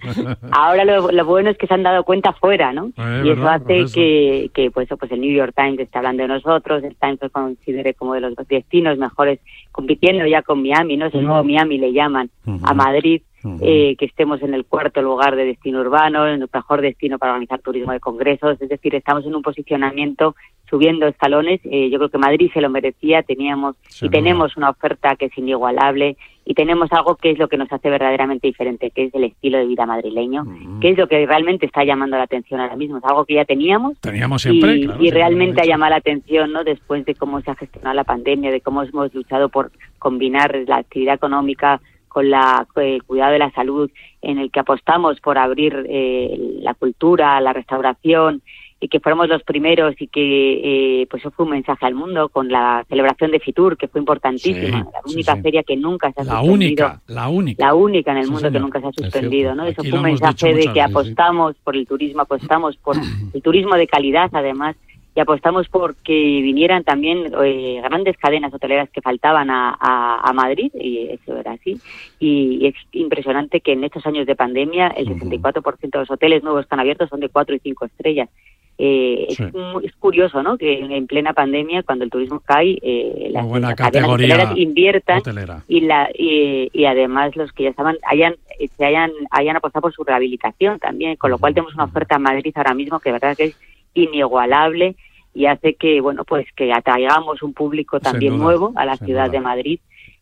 Ahora 0.52 0.84
lo, 0.84 1.12
lo 1.12 1.26
bueno 1.26 1.50
es 1.52 1.58
que 1.58 1.68
se 1.68 1.74
han 1.76 1.84
dado 1.84 2.04
cuenta 2.04 2.34
fuera 2.34 2.74
no 2.74 2.88
Eh, 2.98 3.22
y 3.26 3.30
eso 3.30 3.42
¿verdad? 3.42 3.62
hace 3.64 3.80
eso. 3.82 3.94
que 3.96 4.50
que 4.54 4.72
pues, 4.72 4.90
pues 5.00 5.12
el 5.12 5.22
New 5.22 5.32
York 5.34 5.54
Times 5.56 5.80
está 5.80 6.00
hablando 6.00 6.24
de 6.24 6.30
nosotros 6.30 6.84
el 6.84 6.96
Times 6.96 7.20
lo 7.22 7.30
considere 7.30 7.94
como 7.94 8.14
de 8.16 8.22
los 8.22 8.36
destinos 8.48 8.98
mejores 8.98 9.40
compitiendo 9.72 10.26
ya 10.26 10.42
con 10.42 10.62
Miami 10.62 10.98
no 10.98 11.06
es 11.06 11.14
el 11.14 11.24
nuevo 11.26 11.44
Miami 11.44 11.78
le 11.78 11.94
llaman 11.94 12.30
a 12.64 12.74
Madrid 12.74 13.22
eh, 13.62 13.96
que 13.98 14.06
estemos 14.06 14.42
en 14.42 14.54
el 14.54 14.66
cuarto 14.66 15.02
lugar 15.02 15.36
de 15.36 15.46
destino 15.46 15.82
urbano, 15.82 16.28
en 16.28 16.42
el 16.42 16.50
mejor 16.52 16.82
destino 16.82 17.18
para 17.18 17.34
organizar 17.34 17.62
turismo 17.62 17.92
de 17.92 18.00
congresos, 18.00 18.62
es 18.62 18.70
decir, 18.70 18.96
estamos 18.96 19.26
en 19.26 19.36
un 19.36 19.42
posicionamiento 19.42 20.36
subiendo 20.70 21.08
escalones. 21.08 21.62
Eh, 21.64 21.90
yo 21.90 21.98
creo 21.98 22.10
que 22.10 22.18
Madrid 22.18 22.52
se 22.54 22.62
lo 22.62 22.70
merecía, 22.70 23.24
teníamos 23.24 23.76
y 24.02 24.10
tenemos 24.10 24.56
una 24.56 24.70
oferta 24.70 25.16
que 25.16 25.26
es 25.26 25.38
inigualable 25.38 26.16
y 26.46 26.54
tenemos 26.54 26.92
algo 26.92 27.16
que 27.16 27.32
es 27.32 27.40
lo 27.40 27.48
que 27.48 27.58
nos 27.58 27.72
hace 27.72 27.90
verdaderamente 27.90 28.48
diferente, 28.48 28.92
que 28.92 29.06
es 29.06 29.14
el 29.14 29.26
estilo 29.26 29.58
de 29.60 29.68
vida 29.68 29.86
madrileño, 29.86 30.46
que 30.82 30.90
es 30.90 30.98
lo 30.98 31.08
que 31.08 31.26
realmente 31.26 31.66
está 31.66 31.84
llamando 31.84 32.18
la 32.18 32.24
atención 32.24 32.60
ahora 32.60 32.76
mismo. 32.76 32.98
Es 32.98 33.04
algo 33.04 33.26
que 33.26 33.36
ya 33.36 33.46
teníamos 33.46 34.00
Teníamos 34.00 34.42
siempre, 34.42 34.76
y, 34.76 34.86
claro, 34.86 35.00
y 35.00 35.02
siempre 35.02 35.20
lo 35.22 35.28
realmente 35.28 35.62
ha 35.62 35.66
llamado 35.66 35.92
la 35.92 35.98
atención 35.98 36.52
no 36.52 36.64
después 36.64 37.06
de 37.06 37.16
cómo 37.16 37.42
se 37.42 37.52
ha 37.52 37.56
gestionado 37.56 37.96
la 37.96 38.04
pandemia 38.04 38.52
de 38.52 38.62
cómo 38.62 38.84
hemos 38.84 39.14
luchado 39.14 39.50
por 39.50 39.72
combinar 40.00 40.56
la 40.68 40.78
actividad 40.78 41.16
económica 41.16 41.82
con 42.10 42.30
la 42.30 42.68
el 42.76 43.04
cuidado 43.04 43.32
de 43.34 43.40
la 43.40 43.52
salud 43.52 43.90
en 44.22 44.38
el 44.40 44.52
que 44.52 44.60
apostamos 44.60 45.22
por 45.22 45.38
abrir 45.38 45.86
eh, 45.88 46.58
la 46.62 46.74
cultura 46.74 47.40
la 47.40 47.54
restauración 47.54 48.42
y 48.82 48.88
que 48.88 49.02
fuéramos 49.02 49.28
los 49.28 49.44
primeros 49.44 49.94
y 50.00 50.08
que 50.08 51.02
eh, 51.02 51.08
pues 51.10 51.22
eso 51.22 51.32
fue 51.32 51.44
un 51.46 51.52
mensaje 51.52 51.86
al 51.86 51.96
mundo 51.96 52.30
con 52.30 52.48
la 52.48 52.86
celebración 52.88 53.30
de 53.32 53.40
Fitur 53.42 53.76
que 53.78 53.90
fue 53.90 54.00
importantísima 54.00 54.60
Sí, 54.86 54.90
la 54.94 55.02
única 55.06 55.36
sí. 55.36 55.42
feria 55.42 55.64
que 55.64 55.76
nunca 55.76 56.12
se 56.14 56.22
ha 56.22 56.24
La 56.24 56.32
suspendido 56.40 56.54
única, 56.56 57.02
la 57.08 57.28
única. 57.28 57.66
la 57.66 57.74
única 57.74 58.12
en 58.14 58.18
el 58.20 58.30
mundo 58.30 58.50
que 58.52 58.60
nunca 58.60 58.80
se 58.80 58.88
ha 58.88 58.92
suspendido. 58.94 59.54
¿no? 59.54 59.66
Eso 59.66 59.82
Aquí 59.82 59.90
fue 59.90 60.00
un 60.00 60.06
mensaje 60.06 60.54
de 60.54 60.62
que 60.62 60.68
veces, 60.70 60.84
apostamos 60.86 61.56
por 61.64 61.76
el 61.76 61.86
turismo, 61.88 62.22
apostamos 62.22 62.78
por 62.78 62.96
el 63.34 63.42
turismo 63.42 63.76
de 63.76 63.86
calidad, 63.88 64.30
además, 64.32 64.78
y 65.20 65.22
apostamos 65.22 65.68
por 65.68 65.96
que 65.98 66.14
vinieran 66.14 66.86
también 66.86 67.30
eh, 67.44 67.82
grandes 67.84 68.16
cadenas 68.16 68.54
hoteleras 68.54 68.90
que 68.90 69.02
faltaban 69.02 69.50
a, 69.50 69.76
a- 69.78 70.22
a 70.30 70.32
Madrid, 70.32 70.72
y 70.74 71.10
eso 71.10 71.36
era 71.38 71.52
así. 71.52 71.78
Y 72.20 72.66
es 72.68 72.76
impresionante 72.94 73.60
que 73.60 73.74
en 73.74 73.84
estos 73.84 74.06
años 74.06 74.26
de 74.26 74.38
pandemia 74.38 74.88
el 74.96 75.08
64% 75.10 75.80
de 75.92 76.00
los 76.00 76.10
hoteles 76.10 76.42
nuevos 76.42 76.62
que 76.62 76.64
están 76.68 76.80
abiertos 76.80 77.10
son 77.10 77.20
de 77.20 77.28
4 77.28 77.54
y 77.54 77.60
5 77.60 77.86
estrellas. 77.86 78.30
Eh, 78.78 79.28
Sí. 79.32 79.44
es, 79.84 79.94
curioso, 79.98 80.42
¿no? 80.42 80.58
Que 80.58 80.80
en, 80.80 80.94
en 80.94 81.06
plena 81.06 81.34
pandemia, 81.34 81.84
cuando 81.84 82.06
el 82.06 82.10
turismo 82.10 82.40
cae, 82.40 82.78
eh, 82.82 83.28
las, 83.34 83.46
las 83.46 83.76
cadenas 83.76 84.10
hoteleras 84.10 84.58
inviertan 84.58 85.20
hotelera. 85.20 85.64
y 85.68 85.82
la 85.82 86.10
y, 86.18 86.70
y 86.72 86.86
además 86.86 87.36
los 87.36 87.52
que 87.52 87.64
ya 87.64 87.72
estaban 87.72 87.98
hayan 88.10 88.36
eh, 88.58 88.70
se 88.78 88.86
hayan 88.86 89.12
hayan 89.32 89.58
apostado 89.58 89.82
por 89.82 89.94
su 89.94 90.06
rehabilitación 90.06 90.80
también 90.80 91.18
con 91.18 91.30
lo 91.30 91.38
cual 91.40 91.54
tenemos 91.54 91.74
una 91.76 91.84
oferta 91.86 92.16
en 92.16 92.22
Madrid 92.22 92.54
ahora 92.56 92.74
mismo 92.74 93.02
que 93.02 93.10
de 93.10 93.14
verdad 93.20 93.36
que 93.36 93.44
es 93.52 93.58
inigualable 93.96 94.96
y 95.34 95.46
hace 95.46 95.76
que 95.76 96.02
bueno 96.02 96.24
pues 96.26 96.48
que 96.56 96.74
atraigamos 96.74 97.44
un 97.44 97.54
público 97.54 98.00
también 98.00 98.38
nuevo 98.38 98.74
a 98.76 98.86
la 98.86 98.98
ciudad 98.98 99.30
de 99.30 99.40
Madrid 99.40 99.80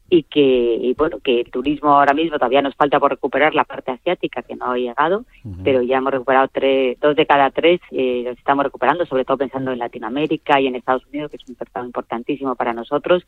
y 0.09 0.23
que 0.23 0.39
y 0.81 0.93
bueno 0.93 1.17
que 1.21 1.41
el 1.41 1.51
turismo 1.51 1.89
ahora 1.91 2.13
mismo 2.13 2.37
todavía 2.37 2.61
nos 2.61 2.75
falta 2.75 2.97
por 2.99 3.11
recuperar 3.11 3.53
la 3.53 3.65
parte 3.65 3.91
asiática 3.91 4.41
que 4.41 4.55
no 4.55 4.71
ha 4.71 4.77
llegado 4.77 5.25
pero 5.63 5.81
ya 5.81 5.97
hemos 5.97 6.13
recuperado 6.13 6.47
tres, 6.51 6.97
dos 7.01 7.15
de 7.15 7.25
cada 7.25 7.49
tres 7.51 7.81
eh, 7.91 8.21
los 8.25 8.37
estamos 8.37 8.63
recuperando 8.63 9.05
sobre 9.05 9.25
todo 9.25 9.37
pensando 9.37 9.71
en 9.73 9.79
Latinoamérica 9.79 10.61
y 10.61 10.67
en 10.67 10.75
Estados 10.75 11.05
Unidos 11.07 11.29
que 11.31 11.37
es 11.37 11.43
un 11.49 11.57
mercado 11.59 11.85
importantísimo 11.85 12.55
para 12.55 12.71
nosotros 12.73 13.23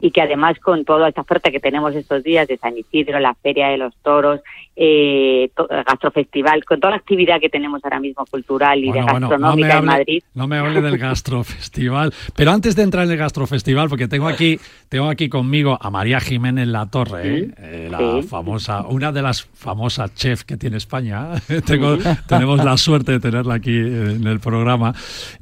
y 0.00 0.10
que 0.10 0.20
además 0.20 0.58
con 0.60 0.84
toda 0.84 1.08
esta 1.08 1.22
oferta 1.22 1.50
que 1.50 1.60
tenemos 1.60 1.94
estos 1.94 2.22
días 2.22 2.46
de 2.46 2.58
San 2.58 2.76
Isidro, 2.76 3.18
la 3.20 3.34
Feria 3.34 3.68
de 3.68 3.78
los 3.78 3.94
Toros, 4.02 4.40
eh, 4.76 5.50
to- 5.56 5.66
Gastrofestival, 5.68 6.64
con 6.64 6.78
toda 6.78 6.90
la 6.92 6.96
actividad 6.98 7.40
que 7.40 7.48
tenemos 7.48 7.82
ahora 7.84 8.00
mismo 8.00 8.24
cultural 8.26 8.78
y 8.84 8.88
Bueno, 8.88 9.06
de 9.06 9.12
bueno, 9.12 9.26
no 9.26 9.28
gastronómica 9.30 9.66
me, 9.66 9.72
en 9.72 9.76
hable, 9.78 9.86
Madrid. 9.98 10.22
no 10.34 10.46
me 10.46 10.58
hable 10.58 10.80
del 10.82 10.98
gastrofestival. 10.98 12.12
Pero 12.36 12.50
antes 12.52 12.76
de 12.76 12.82
entrar 12.82 13.04
en 13.06 13.12
el 13.12 13.16
gastrofestival, 13.18 13.88
porque 13.88 14.08
tengo 14.08 14.28
aquí, 14.28 14.58
tengo 14.88 15.08
aquí 15.08 15.28
conmigo 15.28 15.78
a 15.80 15.90
María 15.90 16.17
Jiménez 16.20 16.66
La 16.68 16.86
Torre, 16.86 17.38
¿eh? 17.38 17.50
Eh, 17.58 17.88
la 17.90 17.98
Sí. 17.98 18.22
famosa, 18.28 18.86
una 18.86 19.12
de 19.12 19.22
las 19.22 19.42
famosas 19.42 20.14
chefs 20.14 20.44
que 20.44 20.56
tiene 20.56 20.76
España. 20.76 21.28
Tengo- 21.66 21.98
tenemos 22.26 22.64
la 22.64 22.76
suerte 22.76 23.12
de 23.12 23.20
tenerla 23.20 23.54
aquí 23.54 23.76
en 23.76 24.26
el 24.26 24.40
programa. 24.40 24.94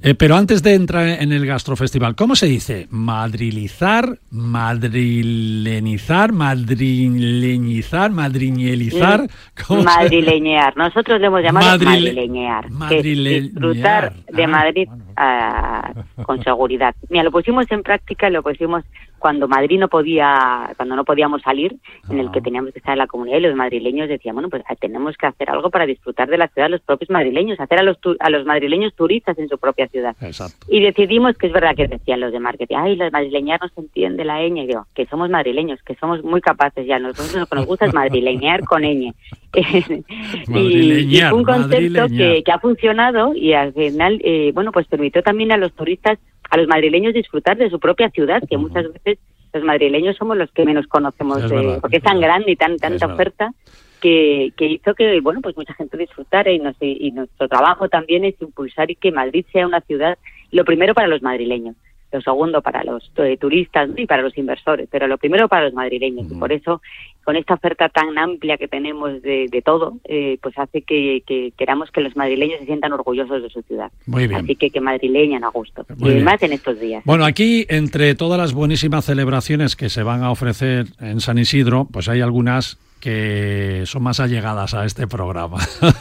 Eh, 0.02 0.14
pero 0.14 0.36
antes 0.36 0.62
de 0.62 0.74
entrar 0.74 1.06
en 1.08 1.32
el 1.32 1.46
gastrofestival, 1.46 2.14
¿cómo 2.16 2.36
se 2.36 2.46
dice? 2.46 2.86
Madrilizar, 2.90 4.18
madrilenizar, 4.30 6.32
madrileñizar, 6.32 8.10
madriñelizar. 8.10 9.28
¿Cómo 9.66 9.80
se- 9.80 9.86
Madrileñear. 9.86 10.76
Nosotros 10.76 11.20
le 11.20 11.26
hemos 11.26 11.42
llamado 11.42 11.66
Madrile- 11.66 12.12
madrileñear. 12.12 12.64
que 12.66 12.70
Madrileñear. 12.70 13.42
disfrutar 13.42 14.12
de 14.32 14.44
Ah, 14.44 14.48
Madrid 14.48 14.84
bueno, 14.88 15.04
ah, 15.16 15.92
con 16.24 16.42
seguridad. 16.42 16.94
Mira, 17.08 17.24
lo 17.24 17.30
pusimos 17.30 17.70
en 17.70 17.82
práctica, 17.82 18.30
lo 18.30 18.42
pusimos 18.42 18.84
cuando 19.18 19.48
Madrid 19.48 19.78
no 19.80 19.88
podía, 19.88 20.72
cuando 20.76 20.94
no 20.94 21.04
podíamos 21.04 21.42
salir, 21.42 21.76
en 22.10 22.20
el 22.20 22.30
que 22.30 22.38
Ah. 22.38 22.42
teníamos 22.42 22.72
que 22.72 22.78
estar 22.78 22.92
en 22.92 22.98
la 22.98 23.06
comunidad 23.06 23.38
y 23.38 23.40
los 23.42 23.56
madrileños 23.56 24.08
decían, 24.08 24.34
bueno, 24.36 24.50
pues 24.50 24.62
ah, 24.68 24.74
tenemos 24.76 25.16
que 25.16 25.26
hacer 25.26 25.50
algo 25.50 25.70
para 25.70 25.86
disfrutar 25.86 26.28
de 26.28 26.38
la 26.38 26.48
ciudad 26.48 26.68
los 26.68 26.82
propios 26.82 27.10
madrileños, 27.10 27.58
hacer 27.58 27.78
a 27.80 27.82
los, 27.82 27.98
tu- 28.00 28.16
a 28.20 28.30
los 28.30 28.44
madrileños 28.44 28.94
turistas 28.94 29.38
en 29.38 29.48
su 29.48 29.58
propia 29.58 29.88
ciudad. 29.88 30.14
Exacto. 30.20 30.66
Y 30.68 30.80
decidimos 30.80 31.36
que 31.38 31.46
es 31.48 31.52
verdad 31.52 31.74
que 31.74 31.88
decían 31.88 32.20
los 32.20 32.30
de 32.32 32.40
marketing, 32.40 32.76
ay, 32.76 32.96
los 32.96 33.10
madrileños 33.12 33.58
no 33.62 33.68
se 33.68 33.80
entiende 33.80 34.24
la 34.24 34.40
ñ, 34.42 34.58
y 34.62 34.66
digo, 34.66 34.86
que 34.94 35.06
somos 35.06 35.30
madrileños, 35.30 35.82
que 35.82 35.94
somos 35.96 36.22
muy 36.22 36.40
capaces 36.40 36.86
ya, 36.86 36.98
nosotros 36.98 37.34
lo 37.34 37.46
que 37.46 37.56
nos 37.56 37.66
gusta 37.66 37.86
es 37.86 37.94
madrileñar 37.94 38.64
con 38.64 38.82
ñ. 38.82 39.14
y, 40.48 41.22
un 41.32 41.44
concepto 41.44 42.06
que, 42.08 42.42
que 42.44 42.52
ha 42.52 42.58
funcionado 42.58 43.34
y 43.34 43.52
al 43.52 43.72
final, 43.72 44.20
eh, 44.24 44.50
bueno, 44.54 44.72
pues 44.72 44.86
permitió 44.86 45.22
también 45.22 45.52
a 45.52 45.56
los 45.56 45.72
turistas, 45.72 46.18
a 46.50 46.56
los 46.56 46.66
madrileños 46.68 47.14
disfrutar 47.14 47.56
de 47.56 47.70
su 47.70 47.78
propia 47.80 48.10
ciudad, 48.10 48.42
que 48.48 48.56
muchas 48.56 48.92
veces 48.92 49.18
los 49.52 49.64
madrileños 49.64 50.16
somos 50.16 50.36
los 50.36 50.50
que 50.52 50.64
menos 50.64 50.86
conocemos, 50.86 51.42
Es 51.44 51.50
eh, 51.52 51.78
porque 51.80 51.96
es 51.96 52.02
tan 52.02 52.20
verdad. 52.20 52.28
grande 52.36 52.52
y 52.52 52.56
tan 52.56 52.76
tanta 52.76 53.06
oferta 53.06 53.52
que, 54.00 54.52
que 54.56 54.66
hizo 54.66 54.94
que 54.94 55.20
bueno 55.20 55.40
pues 55.40 55.56
mucha 55.56 55.72
gente 55.74 55.96
disfrutara 55.96 56.50
y, 56.52 56.58
nos- 56.58 56.76
y 56.80 57.10
nuestro 57.12 57.48
trabajo 57.48 57.88
también 57.88 58.24
es 58.26 58.34
impulsar 58.42 58.90
y 58.90 58.94
que 58.96 59.10
Madrid 59.10 59.46
sea 59.52 59.66
una 59.66 59.80
ciudad 59.80 60.18
lo 60.52 60.64
primero 60.66 60.92
para 60.94 61.08
los 61.08 61.22
madrileños 61.22 61.74
lo 62.12 62.20
segundo 62.20 62.62
para 62.62 62.84
los 62.84 63.10
eh, 63.16 63.36
turistas 63.36 63.90
y 63.96 64.06
para 64.06 64.22
los 64.22 64.36
inversores 64.38 64.88
pero 64.90 65.06
lo 65.06 65.18
primero 65.18 65.48
para 65.48 65.64
los 65.64 65.74
madrileños 65.74 66.30
y 66.30 66.34
por 66.34 66.52
eso 66.52 66.80
con 67.24 67.34
esta 67.34 67.54
oferta 67.54 67.88
tan 67.88 68.16
amplia 68.16 68.56
que 68.56 68.68
tenemos 68.68 69.20
de, 69.20 69.46
de 69.50 69.62
todo 69.62 69.98
eh, 70.04 70.38
pues 70.40 70.56
hace 70.58 70.82
que, 70.82 71.22
que 71.26 71.52
queramos 71.58 71.90
que 71.90 72.00
los 72.00 72.14
madrileños 72.16 72.60
se 72.60 72.66
sientan 72.66 72.92
orgullosos 72.92 73.42
de 73.42 73.50
su 73.50 73.62
ciudad. 73.62 73.90
Muy 74.06 74.28
bien. 74.28 74.44
así 74.44 74.54
que 74.54 74.70
que 74.70 74.80
madrileñan 74.80 75.42
a 75.42 75.48
gusto. 75.48 75.84
Muy 75.98 76.10
y 76.10 76.12
bien. 76.14 76.24
más 76.24 76.40
en 76.42 76.52
estos 76.52 76.78
días. 76.78 77.02
Bueno, 77.04 77.24
aquí, 77.24 77.66
entre 77.68 78.14
todas 78.14 78.38
las 78.38 78.54
buenísimas 78.54 79.04
celebraciones 79.04 79.74
que 79.74 79.88
se 79.88 80.02
van 80.04 80.22
a 80.22 80.30
ofrecer 80.30 80.86
en 81.00 81.20
San 81.20 81.38
Isidro, 81.38 81.88
pues 81.92 82.08
hay 82.08 82.20
algunas 82.20 82.78
que 83.00 83.84
son 83.86 84.02
más 84.02 84.20
allegadas 84.20 84.74
a 84.74 84.84
este 84.84 85.06
programa. 85.06 85.58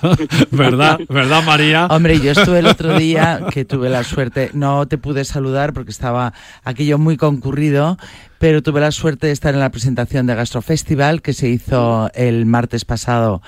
¿Verdad? 0.52 1.00
¿Verdad, 1.10 1.44
María? 1.44 1.88
Hombre, 1.88 2.20
yo 2.20 2.32
estuve 2.32 2.60
el 2.60 2.68
otro 2.68 2.98
día 2.98 3.42
que 3.52 3.66
tuve 3.66 3.90
la 3.90 4.04
suerte, 4.04 4.50
no 4.54 4.88
te 4.88 4.98
pude 4.98 5.26
saludar 5.26 5.74
porque 5.74 5.92
estaba 5.92 6.34
aquello 6.64 6.98
muy 6.98 7.18
concurrido, 7.18 7.98
pero 8.40 8.62
tuve 8.62 8.82
la 8.82 8.92
suerte 8.92 9.28
de 9.28 9.34
estar 9.34 9.54
en 9.54 9.60
la 9.60 9.70
presentación 9.72 10.26
de 10.28 10.36
Gastrofestival 10.36 11.22
que 11.22 11.34
se 11.34 11.48
hizo 11.50 12.10
el 12.14 12.46
martes 12.46 12.86
pasado 12.86 13.42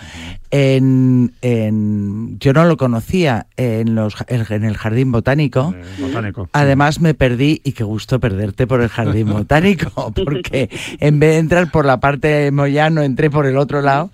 en, 0.50 1.34
en- 1.42 2.40
yo 2.40 2.54
no 2.54 2.64
lo 2.66 2.78
conocía, 2.78 3.48
en, 3.58 3.96
los, 3.96 4.16
en 4.28 4.64
el 4.64 4.78
Jardín 4.78 5.12
Botánico. 5.12 5.76
Botánico. 6.00 6.50
Además 6.54 7.02
me 7.02 7.14
perdí 7.14 7.62
y 7.66 7.74
qué 7.74 7.84
gusto 7.84 8.20
perderte 8.20 8.66
por 8.66 8.82
el 8.82 8.88
jardín 8.90 9.30
botánico, 9.30 10.12
porque 10.26 10.70
en 11.00 11.20
vez 11.20 11.32
de 11.32 11.38
entrar 11.40 11.70
por 11.72 11.86
la 11.86 12.00
parte 12.00 12.28
de 12.30 12.52
Moyano 12.52 13.02
entré 13.02 13.30
por 13.30 13.46
el 13.46 13.58
otro 13.58 13.82
lado 13.82 14.10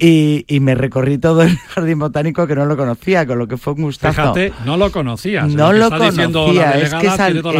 y, 0.00 0.44
y 0.48 0.60
me 0.60 0.74
recorrí 0.74 1.18
todo 1.18 1.42
el 1.42 1.56
jardín 1.58 1.98
botánico 1.98 2.46
que 2.46 2.54
no 2.54 2.64
lo 2.64 2.76
conocía, 2.76 3.26
con 3.26 3.38
lo 3.38 3.46
que 3.46 3.56
fue 3.58 3.74
un 3.74 3.82
gustazo. 3.82 4.14
Fíjate, 4.34 4.52
no 4.64 4.76
lo 4.78 4.90
conocías. 4.90 5.48
No 5.52 5.72
lo 5.72 5.90
la 5.90 5.98
conocía, 5.98 6.70
es 6.78 6.94
que 6.94 7.06
es, 7.08 7.12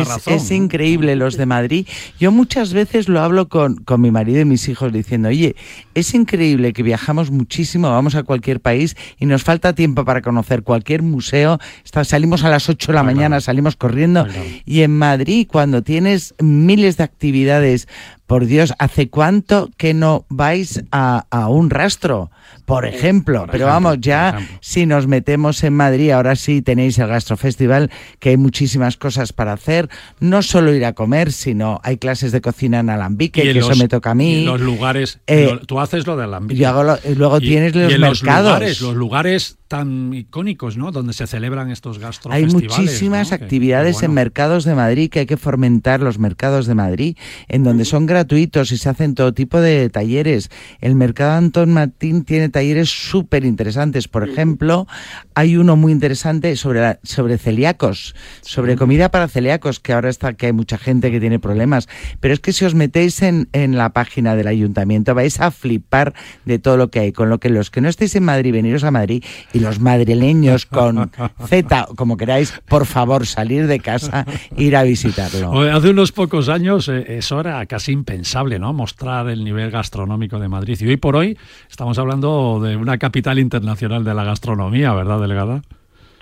es- 0.08 0.26
es 0.28 0.50
increíble 0.50 1.14
los 1.16 1.36
de 1.36 1.44
Madrid. 1.46 1.86
Yo 2.18 2.32
muchas 2.38 2.73
veces 2.73 3.09
lo 3.09 3.21
hablo 3.21 3.49
con, 3.49 3.78
con 3.78 4.00
mi 4.00 4.12
marido 4.12 4.40
y 4.40 4.45
mis 4.45 4.68
hijos 4.68 4.92
diciendo, 4.92 5.28
oye, 5.28 5.57
es 5.95 6.14
increíble 6.14 6.73
que 6.73 6.85
viajamos 6.85 7.33
muchísimo, 7.33 7.90
vamos 7.90 8.14
a 8.14 8.23
cualquier 8.23 8.61
país 8.61 8.97
y 9.18 9.26
nos 9.26 9.42
falta 9.42 9.73
tiempo 9.73 10.04
para 10.04 10.23
conocer 10.23 10.62
cualquier 10.62 11.02
museo. 11.02 11.59
Está- 11.85 12.04
salimos 12.04 12.45
a 12.45 12.49
las 12.49 12.68
8 12.68 12.92
de 12.92 12.95
la 12.95 13.02
mañana, 13.02 13.40
salimos 13.40 13.75
corriendo 13.75 14.25
y 14.64 14.83
en 14.83 14.97
Madrid 14.97 15.49
cuando 15.50 15.83
tienes 15.83 16.33
miles 16.40 16.97
de 16.97 17.02
actividades 17.04 17.88
por 18.28 18.44
Dios, 18.47 18.75
¿hace 18.78 19.08
cuánto 19.08 19.70
que 19.78 19.94
no 19.94 20.26
vais 20.28 20.85
a, 20.92 21.25
a 21.30 21.49
un 21.49 21.70
rastro? 21.70 22.30
Por 22.66 22.85
ejemplo, 22.85 23.40
Por 23.40 23.50
pero 23.50 23.64
ejemplo, 23.64 23.88
vamos, 23.88 24.00
ya 24.02 24.28
ejemplo. 24.28 24.58
si 24.61 24.85
nos 24.85 25.06
metemos 25.06 25.64
en 25.64 25.73
Madrid, 25.75 26.11
ahora 26.11 26.37
sí 26.37 26.61
tenéis 26.61 26.99
el 26.99 27.08
Gastrofestival, 27.08 27.90
que 28.18 28.28
hay 28.28 28.37
muchísimas 28.37 28.99
cosas 28.99 29.32
para 29.32 29.54
hacer, 29.54 29.88
no 30.20 30.42
solo 30.42 30.75
ir 30.75 30.85
a 30.85 30.92
comer, 30.92 31.32
sino 31.32 31.80
hay 31.82 31.97
clases 31.97 32.30
de 32.30 32.42
cocina 32.42 32.80
en 32.80 32.90
alambique, 32.90 33.42
Y 33.42 33.49
en 33.49 33.52
que 33.54 33.58
eso 33.61 33.75
me 33.76 33.88
toca 33.88 34.11
a 34.11 34.14
y 34.14 34.16
mí. 34.16 34.35
en 34.40 34.44
los 34.47 34.61
lugares, 34.61 35.20
Eh, 35.26 35.49
lo- 35.50 35.61
tú 35.61 35.80
haces 35.80 36.06
lo 36.06 36.16
de 36.18 36.26
la 36.26 36.40
Yo 36.49 36.68
hago 36.68 36.85
lo- 36.85 36.99
y 37.11 37.14
luego 37.14 37.40
tienes 37.40 37.75
los 37.75 37.90
en 37.92 38.00
los 38.02 38.23
mercados. 38.23 38.44
lugares, 38.52 38.80
los 38.82 38.94
lugares 38.94 39.57
tan 39.68 40.12
icónicos, 40.14 40.76
¿no? 40.76 40.90
Donde 40.92 41.12
se 41.12 41.26
celebran 41.26 41.70
estos 41.70 41.96
Hay 41.98 42.02
gastrofestivales. 42.02 42.54
muchísimas 42.54 43.30
¿no? 43.30 43.38
Que- 43.38 43.44
actividades 43.44 43.96
que 43.96 44.06
bueno. 44.06 44.12
en 44.12 44.14
mercados 44.14 44.64
de 44.64 44.75
Madrid 44.75 45.10
que 45.10 45.20
hay 45.20 45.26
que 45.26 45.37
fomentar 45.37 46.00
los 46.00 46.18
mercados 46.18 46.66
de 46.66 46.75
Madrid, 46.75 47.16
en 47.48 47.64
donde 47.64 47.84
son 47.84 48.06
gratuitos 48.06 48.72
y 48.72 48.78
se 48.78 48.88
hacen 48.88 49.14
todo 49.14 49.32
tipo 49.34 49.60
de 49.60 49.88
talleres. 49.90 50.50
El 50.80 50.94
mercado 50.94 51.32
Antón 51.32 51.72
Martín 51.72 52.25
tiene 52.25 52.48
talleres 52.48 52.88
súper 52.88 53.44
interesantes. 53.44 54.08
Por 54.08 54.28
ejemplo, 54.28 54.87
hay 55.34 55.56
uno 55.56 55.76
muy 55.76 55.92
interesante 55.92 56.56
sobre, 56.56 56.80
la- 56.80 56.98
sobre 57.02 57.37
celíacos, 57.38 58.14
sobre 58.40 58.76
comida 58.76 59.10
para 59.10 59.28
celíacos, 59.28 59.80
que 59.80 59.92
ahora 59.92 60.08
está 60.08 60.32
que 60.32 60.46
hay 60.46 60.52
mucha 60.52 60.78
gente 60.78 61.10
que 61.10 61.20
tiene 61.20 61.38
problemas. 61.38 61.88
Pero 62.20 62.32
es 62.34 62.40
que 62.40 62.52
si 62.52 62.64
os 62.64 62.75
metéis 62.75 63.20
en, 63.22 63.48
en 63.52 63.76
la 63.76 63.90
página 63.90 64.34
del 64.34 64.46
ayuntamiento 64.46 65.14
vais 65.14 65.40
a 65.40 65.50
flipar 65.50 66.14
de 66.46 66.58
todo 66.58 66.76
lo 66.78 66.88
que 66.90 67.00
hay. 67.00 67.12
Con 67.12 67.28
lo 67.28 67.38
que 67.38 67.50
los 67.50 67.70
que 67.70 67.80
no 67.82 67.88
estéis 67.88 68.16
en 68.16 68.25
Madrid, 68.25 68.52
veniros 68.52 68.84
a 68.84 68.90
Madrid 68.90 69.22
y 69.52 69.57
los 69.60 69.80
madrileños 69.80 70.66
con 70.66 71.10
Z, 71.46 71.88
como 71.96 72.16
queráis, 72.16 72.52
por 72.68 72.86
favor, 72.86 73.26
salir 73.26 73.66
de 73.66 73.80
casa, 73.80 74.24
ir 74.56 74.76
a 74.76 74.82
visitarlo. 74.82 75.60
Hace 75.62 75.90
unos 75.90 76.12
pocos 76.12 76.48
años 76.48 76.88
eh, 76.88 77.04
eso 77.18 77.40
era 77.40 77.64
casi 77.66 77.92
impensable, 77.92 78.58
¿no? 78.58 78.72
Mostrar 78.72 79.28
el 79.28 79.44
nivel 79.44 79.70
gastronómico 79.70 80.38
de 80.38 80.48
Madrid. 80.48 80.76
Y 80.80 80.86
hoy 80.88 80.96
por 80.96 81.16
hoy 81.16 81.36
estamos 81.70 81.98
hablando 81.98 82.60
de 82.60 82.76
una 82.76 82.98
capital 82.98 83.38
internacional 83.38 84.04
de 84.04 84.14
la 84.14 84.24
gastronomía, 84.24 84.92
¿verdad, 84.94 85.20
delegada? 85.20 85.62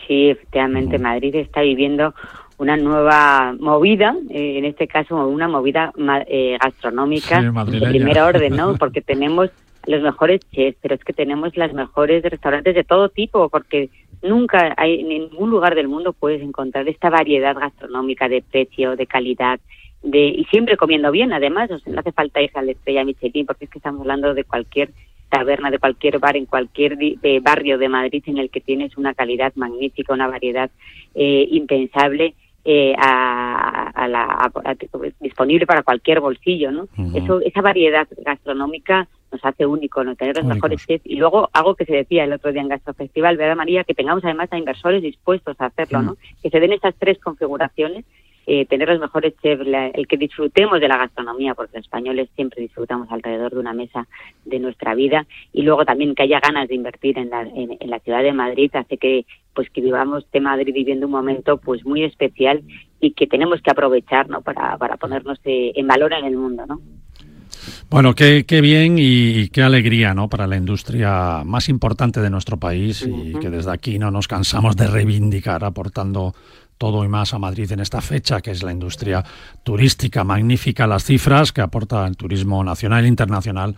Sí, 0.06 0.28
efectivamente, 0.30 0.98
Madrid 0.98 1.34
está 1.34 1.62
viviendo 1.62 2.14
una 2.58 2.76
nueva 2.76 3.54
movida, 3.58 4.14
eh, 4.30 4.56
en 4.58 4.64
este 4.64 4.86
caso 4.86 5.26
una 5.26 5.46
movida 5.48 5.92
ma- 5.98 6.22
eh, 6.26 6.56
gastronómica 6.62 7.40
Sí, 7.40 7.70
de 7.72 7.80
primer 7.88 8.20
orden, 8.20 8.56
¿no? 8.56 8.74
Porque 8.78 9.02
tenemos 9.02 9.50
los 9.86 10.02
mejores 10.02 10.40
chefs, 10.52 10.78
pero 10.82 10.94
es 10.94 11.04
que 11.04 11.12
tenemos 11.12 11.56
las 11.56 11.72
mejores 11.72 12.22
restaurantes 12.24 12.74
de 12.74 12.84
todo 12.84 13.08
tipo, 13.08 13.48
porque 13.48 13.88
nunca 14.22 14.74
hay 14.76 15.00
en 15.00 15.08
ningún 15.08 15.50
lugar 15.50 15.74
del 15.74 15.88
mundo 15.88 16.12
puedes 16.12 16.42
encontrar 16.42 16.88
esta 16.88 17.10
variedad 17.10 17.54
gastronómica 17.56 18.28
de 18.28 18.42
precio, 18.42 18.96
de 18.96 19.06
calidad, 19.06 19.60
de 20.02 20.26
y 20.28 20.44
siempre 20.50 20.76
comiendo 20.76 21.10
bien, 21.10 21.32
además, 21.32 21.70
o 21.70 21.78
sea, 21.78 21.92
no 21.92 22.00
hace 22.00 22.12
falta 22.12 22.42
ir 22.42 22.50
a 22.54 22.62
la 22.62 22.72
estrella 22.72 23.04
Michelin, 23.04 23.46
porque 23.46 23.64
es 23.66 23.70
que 23.70 23.78
estamos 23.78 24.00
hablando 24.00 24.34
de 24.34 24.44
cualquier 24.44 24.90
taberna, 25.28 25.70
de 25.70 25.78
cualquier 25.78 26.18
bar 26.20 26.36
en 26.36 26.46
cualquier 26.46 26.96
di- 26.96 27.18
eh, 27.22 27.40
barrio 27.40 27.78
de 27.78 27.88
Madrid 27.88 28.22
en 28.26 28.38
el 28.38 28.48
que 28.50 28.60
tienes 28.60 28.96
una 28.96 29.14
calidad 29.14 29.52
magnífica, 29.56 30.12
una 30.14 30.28
variedad 30.28 30.70
eh, 31.14 31.48
impensable 31.50 32.34
eh, 32.68 32.94
a, 32.98 33.90
a 33.94 34.08
la, 34.08 34.24
a- 34.24 34.50
a- 34.70 34.76
disponible 35.20 35.66
para 35.66 35.82
cualquier 35.84 36.18
bolsillo, 36.20 36.72
¿no? 36.72 36.88
Eso, 37.14 37.40
esa 37.40 37.60
variedad 37.62 38.08
gastronómica 38.24 39.06
nos 39.30 39.44
hace 39.44 39.66
únicos, 39.66 40.04
¿no? 40.04 40.16
Tener 40.16 40.34
los 40.36 40.44
Únicos. 40.44 40.56
mejores 40.56 40.86
chefs 40.86 41.06
y 41.06 41.16
luego 41.16 41.48
algo 41.52 41.74
que 41.76 41.84
se 41.84 41.94
decía 41.94 42.24
el 42.24 42.32
otro 42.32 42.52
día 42.52 42.62
en 42.62 42.68
Gastrofestival, 42.68 43.36
¿verdad 43.36 43.56
María? 43.56 43.84
Que 43.84 43.94
tengamos 43.94 44.24
además 44.24 44.48
a 44.52 44.58
inversores 44.58 45.02
dispuestos 45.02 45.56
a 45.60 45.66
hacerlo, 45.66 46.02
¿no? 46.02 46.16
Que 46.42 46.50
se 46.50 46.58
den 46.60 46.72
estas 46.72 46.94
tres 46.98 47.18
configuraciones 47.18 48.04
eh, 48.46 48.64
tener 48.66 48.88
los 48.88 49.00
mejores 49.00 49.34
chefs, 49.42 49.66
la- 49.66 49.88
el 49.88 50.06
que 50.06 50.16
disfrutemos 50.16 50.80
de 50.80 50.88
la 50.88 50.96
gastronomía, 50.98 51.54
porque 51.54 51.76
los 51.76 51.84
españoles 51.84 52.28
siempre 52.36 52.62
disfrutamos 52.62 53.08
alrededor 53.10 53.52
de 53.52 53.58
una 53.60 53.72
mesa 53.72 54.06
de 54.44 54.58
nuestra 54.60 54.94
vida, 54.94 55.26
y 55.52 55.62
luego 55.62 55.84
también 55.84 56.14
que 56.14 56.22
haya 56.22 56.40
ganas 56.40 56.68
de 56.68 56.74
invertir 56.76 57.18
en 57.18 57.30
la, 57.30 57.42
en, 57.42 57.76
en 57.80 57.90
la 57.90 57.98
ciudad 58.00 58.22
de 58.22 58.32
Madrid 58.32 58.70
hace 58.74 58.96
que 58.98 59.26
pues 59.54 59.70
que 59.70 59.80
vivamos 59.80 60.24
de 60.32 60.40
Madrid 60.40 60.74
viviendo 60.74 61.06
un 61.06 61.12
momento 61.12 61.56
pues 61.56 61.84
muy 61.84 62.04
especial 62.04 62.62
y 63.00 63.12
que 63.12 63.26
tenemos 63.26 63.62
que 63.62 63.70
aprovechar 63.70 64.28
¿no? 64.28 64.42
para, 64.42 64.76
para 64.76 64.96
ponernos 64.98 65.38
eh, 65.44 65.72
en 65.74 65.86
valor 65.86 66.12
en 66.12 66.26
el 66.26 66.36
mundo, 66.36 66.66
¿no? 66.66 66.78
Bueno, 67.88 68.14
qué, 68.14 68.44
qué 68.46 68.60
bien 68.60 68.98
y, 68.98 69.02
y 69.40 69.48
qué 69.48 69.62
alegría, 69.62 70.12
¿no? 70.12 70.28
Para 70.28 70.46
la 70.46 70.56
industria 70.56 71.42
más 71.44 71.68
importante 71.68 72.20
de 72.20 72.30
nuestro 72.30 72.58
país 72.58 73.08
y 73.08 73.32
que 73.38 73.48
desde 73.48 73.72
aquí 73.72 73.98
no 73.98 74.10
nos 74.10 74.28
cansamos 74.28 74.76
de 74.76 74.88
reivindicar 74.88 75.64
aportando 75.64 76.34
todo 76.78 77.04
y 77.04 77.08
más 77.08 77.34
a 77.34 77.38
Madrid 77.38 77.70
en 77.72 77.80
esta 77.80 78.00
fecha, 78.00 78.40
que 78.40 78.50
es 78.50 78.62
la 78.62 78.72
industria 78.72 79.24
turística. 79.62 80.24
Magnífica 80.24 80.86
las 80.86 81.04
cifras 81.04 81.52
que 81.52 81.60
aporta 81.60 82.06
el 82.06 82.16
turismo 82.16 82.62
nacional 82.64 83.04
e 83.04 83.08
internacional 83.08 83.74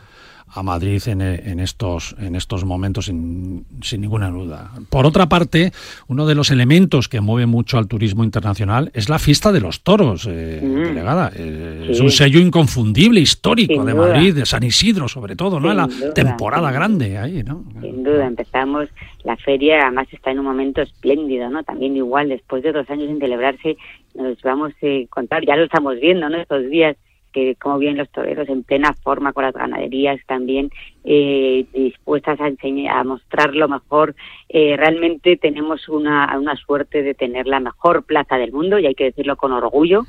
a 0.51 0.63
Madrid 0.63 1.03
en, 1.09 1.21
eh, 1.21 1.43
en 1.45 1.61
estos, 1.61 2.17
en 2.19 2.35
estos 2.35 2.65
momentos 2.65 3.05
sin, 3.05 3.67
sin 3.83 4.01
ninguna 4.01 4.31
duda. 4.31 4.71
Por 4.89 5.05
otra 5.05 5.29
parte, 5.29 5.73
uno 6.07 6.25
de 6.25 6.35
los 6.35 6.51
elementos 6.51 7.07
que 7.11 7.21
mueve 7.21 7.45
mucho 7.45 7.77
al 7.77 7.87
turismo 7.87 8.25
internacional 8.25 8.91
es 8.95 9.11
la 9.11 9.19
fiesta 9.19 9.53
de 9.53 9.61
los 9.61 9.83
toros, 9.83 10.27
eh, 10.27 10.61
Mm. 10.63 10.83
delegada. 10.85 11.31
Eh, 11.37 11.89
Es 11.91 12.01
un 12.01 12.11
sello 12.11 12.41
inconfundible, 12.41 13.21
histórico 13.21 13.75
Sin 13.75 13.85
de 13.85 13.93
duda. 13.93 14.09
Madrid, 14.09 14.35
de 14.37 14.47
San 14.47 14.63
Isidro 14.63 15.07
sobre 15.07 15.37
todo, 15.37 15.61
¿no? 15.61 15.71
En 15.71 15.77
la 15.77 15.85
Sin 15.87 16.01
duda, 16.01 16.15
temporada 16.15 16.73
grande 16.73 17.19
ahí, 17.19 17.43
¿no? 17.43 17.65
Sin 17.83 18.03
duda, 18.03 18.27
empezamos 18.27 18.89
la 19.25 19.37
feria, 19.37 19.83
además 19.83 20.09
está 20.13 20.31
en 20.31 20.39
un 20.39 20.47
momento 20.47 20.81
espléndido, 20.81 21.51
¿no? 21.51 21.63
También 21.63 21.95
igual, 21.95 22.31
después 22.31 22.63
de 22.63 22.73
dos 22.73 22.88
años 22.91 23.09
sin 23.09 23.19
celebrarse, 23.19 23.77
nos 24.15 24.41
vamos 24.43 24.73
a 24.83 24.87
encontrar, 24.87 25.45
ya 25.45 25.57
lo 25.57 25.65
estamos 25.65 25.99
viendo, 26.01 26.29
¿no? 26.29 26.39
Estos 26.39 26.69
días, 26.71 26.97
que 27.33 27.57
como 27.57 27.79
vienen 27.79 27.99
los 27.99 28.11
toreros 28.11 28.49
en 28.49 28.63
plena 28.63 28.95
forma 29.03 29.33
con 29.33 29.45
las 29.45 29.55
ganaderías 29.55 30.19
también 30.27 30.71
eh, 31.05 31.67
dispuestas 31.73 32.41
a 32.41 32.49
enseñar, 32.49 32.97
a 32.97 33.05
mostrar 33.05 33.55
lo 33.55 33.69
mejor. 33.69 34.15
Eh, 34.49 34.77
realmente 34.77 35.37
tenemos 35.37 35.89
una, 35.89 36.35
una 36.39 36.57
suerte 36.57 37.03
de 37.03 37.15
tener 37.15 37.47
la 37.47 37.61
mejor 37.61 38.05
plaza 38.05 38.39
del 38.39 38.53
mundo 38.53 38.79
y 38.79 38.87
hay 38.87 38.95
que 38.95 39.05
decirlo 39.05 39.37
con 39.37 39.53
orgullo 39.53 40.05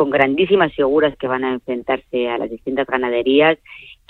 con 0.00 0.08
grandísimas 0.08 0.72
figuras 0.72 1.14
que 1.18 1.26
van 1.26 1.44
a 1.44 1.52
enfrentarse 1.52 2.26
a 2.26 2.38
las 2.38 2.48
distintas 2.48 2.86
ganaderías, 2.86 3.58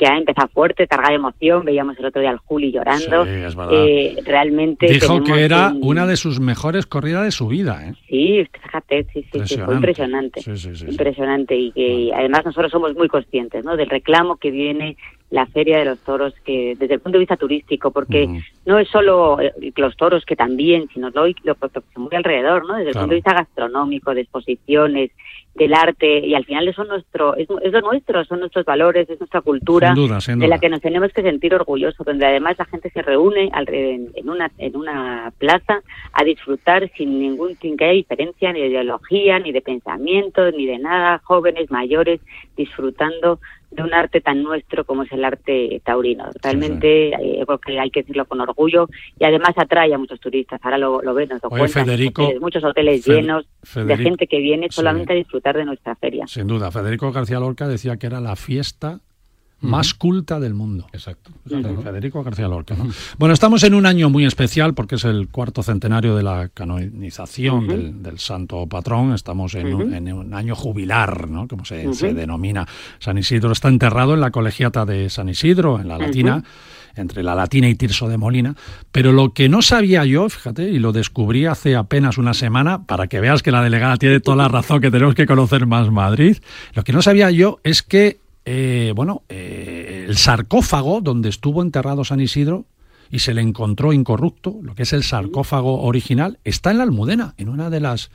que 0.00 0.06
ha 0.06 0.16
empezado 0.16 0.48
fuerte, 0.48 0.86
cargada 0.86 1.10
de 1.10 1.16
emoción. 1.16 1.62
Veíamos 1.62 1.98
el 1.98 2.06
otro 2.06 2.22
día 2.22 2.30
al 2.30 2.38
Juli 2.38 2.72
llorando. 2.72 3.24
Sí, 3.26 3.30
es 3.32 3.54
verdad. 3.54 3.74
Eh, 3.76 4.16
realmente 4.24 4.86
Dijo 4.86 5.22
que 5.22 5.44
era 5.44 5.68
un- 5.74 5.80
una 5.84 6.06
de 6.06 6.16
sus 6.16 6.40
mejores 6.40 6.86
corridas 6.86 7.22
de 7.24 7.30
su 7.32 7.48
vida, 7.48 7.86
¿eh? 7.86 7.92
Sí, 8.08 8.46
fíjate, 8.62 9.04
sí, 9.12 9.26
sí, 9.30 9.40
sí, 9.44 9.58
fue 9.58 9.74
impresionante. 9.74 10.40
Sí, 10.40 10.56
sí, 10.56 10.70
sí, 10.70 10.76
sí. 10.76 10.86
Impresionante 10.90 11.54
y 11.54 11.70
que 11.72 11.80
y 11.94 12.12
además 12.12 12.46
nosotros 12.46 12.72
somos 12.72 12.94
muy 12.96 13.08
conscientes 13.08 13.62
¿no? 13.62 13.76
del 13.76 13.90
reclamo 13.90 14.36
que 14.36 14.50
viene 14.50 14.96
la 15.28 15.44
Feria 15.46 15.78
de 15.78 15.84
los 15.84 15.98
Toros 16.00 16.32
que 16.46 16.74
desde 16.78 16.94
el 16.94 17.00
punto 17.00 17.18
de 17.18 17.20
vista 17.20 17.36
turístico, 17.36 17.90
porque 17.90 18.24
Ujú. 18.24 18.38
no 18.64 18.78
es 18.78 18.88
solo 18.88 19.38
eh, 19.38 19.52
los 19.76 19.96
toros 19.98 20.24
que 20.24 20.34
también, 20.34 20.88
sino 20.94 21.10
lo, 21.10 21.26
lo, 21.26 21.32
lo 21.44 21.54
que 21.54 21.80
se 21.92 22.00
mueve 22.00 22.16
alrededor, 22.16 22.66
¿no? 22.66 22.74
Desde 22.76 22.92
Claro. 22.92 22.98
el 23.00 23.02
punto 23.02 23.10
de 23.10 23.16
vista 23.16 23.34
gastronómico, 23.34 24.14
de 24.14 24.22
exposiciones, 24.22 25.10
del 25.54 25.74
arte 25.74 26.26
y 26.26 26.34
al 26.34 26.44
final 26.44 26.68
eso 26.68 26.82
es 26.82 26.88
nuestro 26.88 27.34
es, 27.36 27.48
es 27.62 27.72
lo 27.72 27.80
nuestro, 27.80 28.24
son 28.24 28.40
nuestros 28.40 28.64
valores, 28.64 29.10
es 29.10 29.18
nuestra 29.18 29.40
cultura 29.40 29.88
Sin 29.88 30.06
duda, 30.06 30.20
sin 30.20 30.38
de 30.38 30.48
la 30.48 30.58
que 30.58 30.68
nos 30.68 30.80
tenemos 30.80 31.12
que 31.12 31.22
sentir 31.22 31.54
orgullosos, 31.54 32.06
donde 32.06 32.26
además 32.26 32.56
la 32.58 32.64
gente 32.66 32.90
se 32.90 33.02
reúne 33.02 33.50
en 33.52 34.28
una 34.28 34.50
en 34.58 34.76
una 34.76 35.32
plaza 35.38 35.82
a 36.12 36.24
disfrutar 36.24 36.90
sin 36.96 37.18
ningún 37.18 37.56
sin 37.56 37.76
que 37.76 37.84
haya 37.84 37.94
diferencia 37.94 38.52
ni 38.52 38.60
de 38.60 38.68
ideología, 38.68 39.38
ni 39.38 39.52
de 39.52 39.60
pensamiento, 39.60 40.50
ni 40.52 40.66
de 40.66 40.78
nada, 40.78 41.20
jóvenes, 41.24 41.70
mayores, 41.70 42.20
disfrutando 42.56 43.40
de 43.70 43.82
un 43.82 43.94
arte 43.94 44.20
tan 44.20 44.42
nuestro 44.42 44.84
como 44.84 45.04
es 45.04 45.12
el 45.12 45.24
arte 45.24 45.80
taurino. 45.84 46.24
Realmente 46.42 47.08
eh, 47.10 47.42
creo 47.46 47.58
que 47.58 47.78
hay 47.78 47.90
que 47.90 48.00
decirlo 48.00 48.24
con 48.24 48.40
orgullo 48.40 48.88
y 49.18 49.24
además 49.24 49.52
atrae 49.56 49.94
a 49.94 49.98
muchos 49.98 50.18
turistas. 50.20 50.60
Ahora 50.64 50.76
lo, 50.78 51.02
lo 51.02 51.14
ven, 51.14 51.28
nos 51.28 51.42
lo 51.42 51.48
Oye, 51.50 51.60
cuentan, 51.60 51.84
Federico, 51.86 52.22
hoteles, 52.24 52.40
muchos 52.40 52.64
hoteles 52.64 53.04
Fe- 53.04 53.12
llenos 53.14 53.46
Federico- 53.62 53.96
de 53.98 54.02
gente 54.02 54.26
que 54.26 54.38
viene 54.38 54.66
sí. 54.70 54.76
solamente 54.76 55.12
a 55.12 55.16
disfrutar 55.16 55.56
de 55.56 55.64
nuestra 55.64 55.94
feria. 55.94 56.26
Sin 56.26 56.46
duda. 56.48 56.70
Federico 56.70 57.12
García 57.12 57.38
Lorca 57.38 57.68
decía 57.68 57.96
que 57.96 58.06
era 58.06 58.20
la 58.20 58.34
fiesta 58.36 59.00
más 59.60 59.94
culta 59.94 60.40
del 60.40 60.54
mundo. 60.54 60.86
Exacto. 60.92 61.30
Federico 61.82 62.22
García 62.22 62.48
Lorca. 62.48 62.74
¿no? 62.74 62.88
Bueno, 63.18 63.34
estamos 63.34 63.62
en 63.64 63.74
un 63.74 63.86
año 63.86 64.08
muy 64.10 64.24
especial 64.24 64.74
porque 64.74 64.94
es 64.94 65.04
el 65.04 65.28
cuarto 65.28 65.62
centenario 65.62 66.16
de 66.16 66.22
la 66.22 66.48
canonización 66.48 67.66
del, 67.66 68.02
del 68.02 68.18
santo 68.18 68.66
patrón. 68.66 69.12
Estamos 69.12 69.54
en, 69.54 69.74
un, 69.74 69.94
en 69.94 70.12
un 70.12 70.34
año 70.34 70.54
jubilar, 70.54 71.28
¿no? 71.28 71.46
como 71.46 71.64
se, 71.64 71.92
se 71.94 72.14
denomina. 72.14 72.66
San 72.98 73.18
Isidro 73.18 73.52
está 73.52 73.68
enterrado 73.68 74.14
en 74.14 74.20
la 74.20 74.30
colegiata 74.30 74.84
de 74.86 75.10
San 75.10 75.28
Isidro, 75.28 75.80
en 75.80 75.88
la 75.88 75.98
Latina. 75.98 76.42
entre 76.96 77.22
la 77.22 77.36
Latina 77.36 77.68
y 77.68 77.76
Tirso 77.76 78.08
de 78.08 78.18
Molina, 78.18 78.56
pero 78.90 79.12
lo 79.12 79.32
que 79.32 79.48
no 79.48 79.62
sabía 79.62 80.04
yo, 80.04 80.28
fíjate, 80.28 80.70
y 80.70 80.80
lo 80.80 80.92
descubrí 80.92 81.46
hace 81.46 81.76
apenas 81.76 82.18
una 82.18 82.34
semana, 82.34 82.84
para 82.84 83.06
que 83.06 83.20
veas 83.20 83.42
que 83.42 83.52
la 83.52 83.62
delegada 83.62 83.96
tiene 83.96 84.18
toda 84.18 84.36
la 84.36 84.48
razón, 84.48 84.80
que 84.80 84.90
tenemos 84.90 85.14
que 85.14 85.24
conocer 85.24 85.66
más 85.66 85.90
Madrid, 85.90 86.38
lo 86.74 86.82
que 86.82 86.92
no 86.92 87.00
sabía 87.00 87.30
yo 87.30 87.60
es 87.62 87.82
que 87.82 88.18
eh, 88.44 88.92
bueno, 88.94 89.22
eh, 89.28 90.06
el 90.08 90.16
sarcófago 90.16 91.00
donde 91.00 91.28
estuvo 91.28 91.62
enterrado 91.62 92.04
San 92.04 92.20
Isidro 92.20 92.64
y 93.10 93.18
se 93.20 93.34
le 93.34 93.40
encontró 93.42 93.92
incorrupto, 93.92 94.56
lo 94.62 94.74
que 94.74 94.84
es 94.84 94.92
el 94.92 95.02
sarcófago 95.02 95.82
original, 95.82 96.38
está 96.44 96.70
en 96.70 96.78
la 96.78 96.84
Almudena, 96.84 97.34
en 97.38 97.48
una 97.48 97.68
de 97.70 97.80
las 97.80 98.10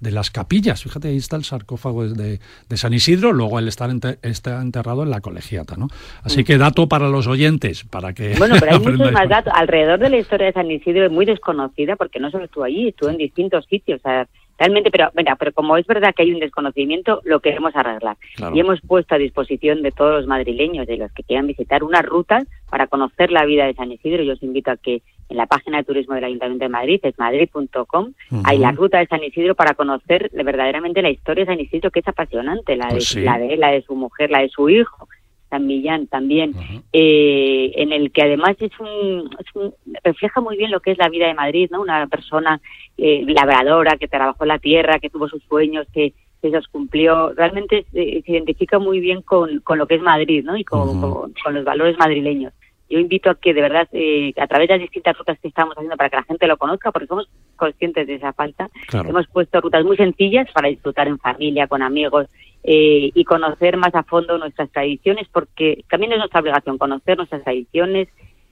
de 0.00 0.12
las 0.12 0.30
capillas. 0.30 0.82
Fíjate, 0.82 1.08
ahí 1.08 1.18
está 1.18 1.36
el 1.36 1.44
sarcófago 1.44 2.08
de, 2.08 2.40
de 2.70 2.76
San 2.78 2.94
Isidro, 2.94 3.34
luego 3.34 3.58
él 3.58 3.68
está, 3.68 3.86
enter- 3.86 4.18
está 4.22 4.62
enterrado 4.62 5.02
en 5.02 5.10
la 5.10 5.20
colegiata, 5.20 5.76
¿no? 5.76 5.88
Así 6.22 6.42
que 6.42 6.56
dato 6.56 6.88
para 6.88 7.10
los 7.10 7.26
oyentes, 7.26 7.84
para 7.84 8.14
que 8.14 8.34
Bueno, 8.38 8.54
pero 8.58 8.72
hay 8.76 8.78
muchos 8.78 8.98
más 8.98 9.12
más. 9.12 9.28
datos. 9.28 9.52
Alrededor 9.54 9.98
de 9.98 10.08
la 10.08 10.16
historia 10.16 10.46
de 10.46 10.52
San 10.54 10.70
Isidro 10.70 11.04
es 11.04 11.12
muy 11.12 11.26
desconocida 11.26 11.96
porque 11.96 12.18
no 12.18 12.30
solo 12.30 12.46
estuvo 12.46 12.64
allí, 12.64 12.88
estuvo 12.88 13.10
en 13.10 13.18
distintos 13.18 13.66
sitios. 13.66 14.00
O 14.00 14.02
sea, 14.02 14.26
realmente, 14.60 14.90
pero, 14.90 15.10
mira, 15.16 15.34
pero 15.36 15.52
como 15.52 15.76
es 15.78 15.86
verdad 15.86 16.14
que 16.14 16.22
hay 16.22 16.32
un 16.32 16.38
desconocimiento, 16.38 17.22
lo 17.24 17.40
queremos 17.40 17.74
arreglar. 17.74 18.18
Claro. 18.36 18.54
Y 18.54 18.60
hemos 18.60 18.80
puesto 18.82 19.14
a 19.14 19.18
disposición 19.18 19.82
de 19.82 19.90
todos 19.90 20.18
los 20.18 20.26
madrileños, 20.26 20.86
de 20.86 20.98
los 20.98 21.10
que 21.12 21.22
quieran 21.22 21.46
visitar, 21.46 21.82
unas 21.82 22.04
rutas 22.04 22.46
para 22.68 22.86
conocer 22.86 23.32
la 23.32 23.46
vida 23.46 23.64
de 23.64 23.74
San 23.74 23.90
Isidro. 23.90 24.22
Yo 24.22 24.34
os 24.34 24.42
invito 24.42 24.70
a 24.70 24.76
que 24.76 25.02
en 25.30 25.36
la 25.36 25.46
página 25.46 25.78
de 25.78 25.84
turismo 25.84 26.14
del 26.14 26.24
Ayuntamiento 26.24 26.64
de 26.64 26.68
Madrid, 26.68 27.00
es 27.02 27.18
madrid.com, 27.18 28.12
hay 28.44 28.58
la 28.58 28.72
ruta 28.72 28.98
de 28.98 29.06
San 29.06 29.24
Isidro 29.24 29.54
para 29.54 29.74
conocer 29.74 30.30
verdaderamente 30.34 31.02
la 31.02 31.10
historia 31.10 31.44
de 31.44 31.52
San 31.52 31.60
Isidro, 31.60 31.90
que 31.90 32.00
es 32.00 32.08
apasionante, 32.08 32.76
la, 32.76 32.88
Pues 32.88 33.14
de, 33.14 33.20
sí. 33.20 33.20
la 33.22 33.38
de 33.38 33.54
él, 33.54 33.60
la 33.60 33.70
de 33.70 33.82
su 33.82 33.94
mujer, 33.94 34.30
la 34.30 34.40
de 34.40 34.48
su 34.50 34.68
hijo. 34.68 35.08
San 35.50 35.66
Millán 35.66 36.06
también, 36.06 36.54
eh, 36.92 37.72
en 37.76 37.92
el 37.92 38.10
que 38.12 38.22
además 38.22 38.56
es 38.60 38.70
un, 38.80 39.28
es 39.38 39.46
un- 39.54 39.74
refleja 40.04 40.40
muy 40.40 40.56
bien 40.56 40.70
lo 40.70 40.80
que 40.80 40.92
es 40.92 40.98
la 40.98 41.08
vida 41.08 41.26
de 41.26 41.34
Madrid, 41.34 41.68
¿no? 41.70 41.82
Una 41.82 42.06
persona 42.06 42.60
eh, 42.96 43.24
labradora 43.26 43.96
que 43.96 44.08
trabajó 44.08 44.44
la 44.44 44.58
tierra, 44.58 44.98
que 45.00 45.10
tuvo 45.10 45.28
sus 45.28 45.42
sueños, 45.44 45.86
que, 45.92 46.12
que 46.40 46.50
los 46.50 46.68
cumplió. 46.68 47.32
Realmente 47.34 47.84
eh, 47.92 48.22
se 48.24 48.32
identifica 48.32 48.78
muy 48.78 49.00
bien 49.00 49.22
con, 49.22 49.60
con 49.60 49.78
lo 49.78 49.86
que 49.86 49.96
es 49.96 50.02
Madrid, 50.02 50.44
¿no? 50.44 50.56
Y 50.56 50.64
con, 50.64 50.88
Ujú. 50.88 51.00
con- 51.00 51.34
con 51.42 51.54
los 51.54 51.64
valores 51.64 51.98
madrileños. 51.98 52.52
Yo 52.88 52.98
invito 52.98 53.30
a 53.30 53.36
que 53.36 53.54
de 53.54 53.60
verdad, 53.60 53.88
eh, 53.92 54.32
a 54.36 54.48
través 54.48 54.66
de 54.68 54.74
las 54.74 54.80
distintas 54.82 55.16
rutas 55.16 55.38
que 55.40 55.46
estamos 55.48 55.74
haciendo 55.76 55.96
para 55.96 56.10
que 56.10 56.16
la 56.16 56.24
gente 56.24 56.46
lo 56.48 56.56
conozca, 56.56 56.90
porque 56.90 57.06
somos 57.06 57.28
conscientes 57.56 58.04
de 58.06 58.14
esa 58.14 58.32
falta, 58.32 58.68
Claro. 58.88 59.10
hemos 59.10 59.28
puesto 59.28 59.60
rutas 59.60 59.84
muy 59.84 59.96
sencillas 59.96 60.48
para 60.52 60.68
disfrutar 60.68 61.06
en 61.06 61.18
familia, 61.18 61.68
con 61.68 61.82
amigos 61.82 62.26
eh, 62.62 63.10
y 63.14 63.24
conocer 63.24 63.76
más 63.76 63.94
a 63.94 64.02
fondo 64.02 64.38
nuestras 64.38 64.70
tradiciones, 64.70 65.28
porque 65.32 65.84
también 65.88 66.12
es 66.12 66.18
nuestra 66.18 66.40
obligación 66.40 66.78
conocer 66.78 67.16
nuestras 67.16 67.42
tradiciones, 67.42 68.08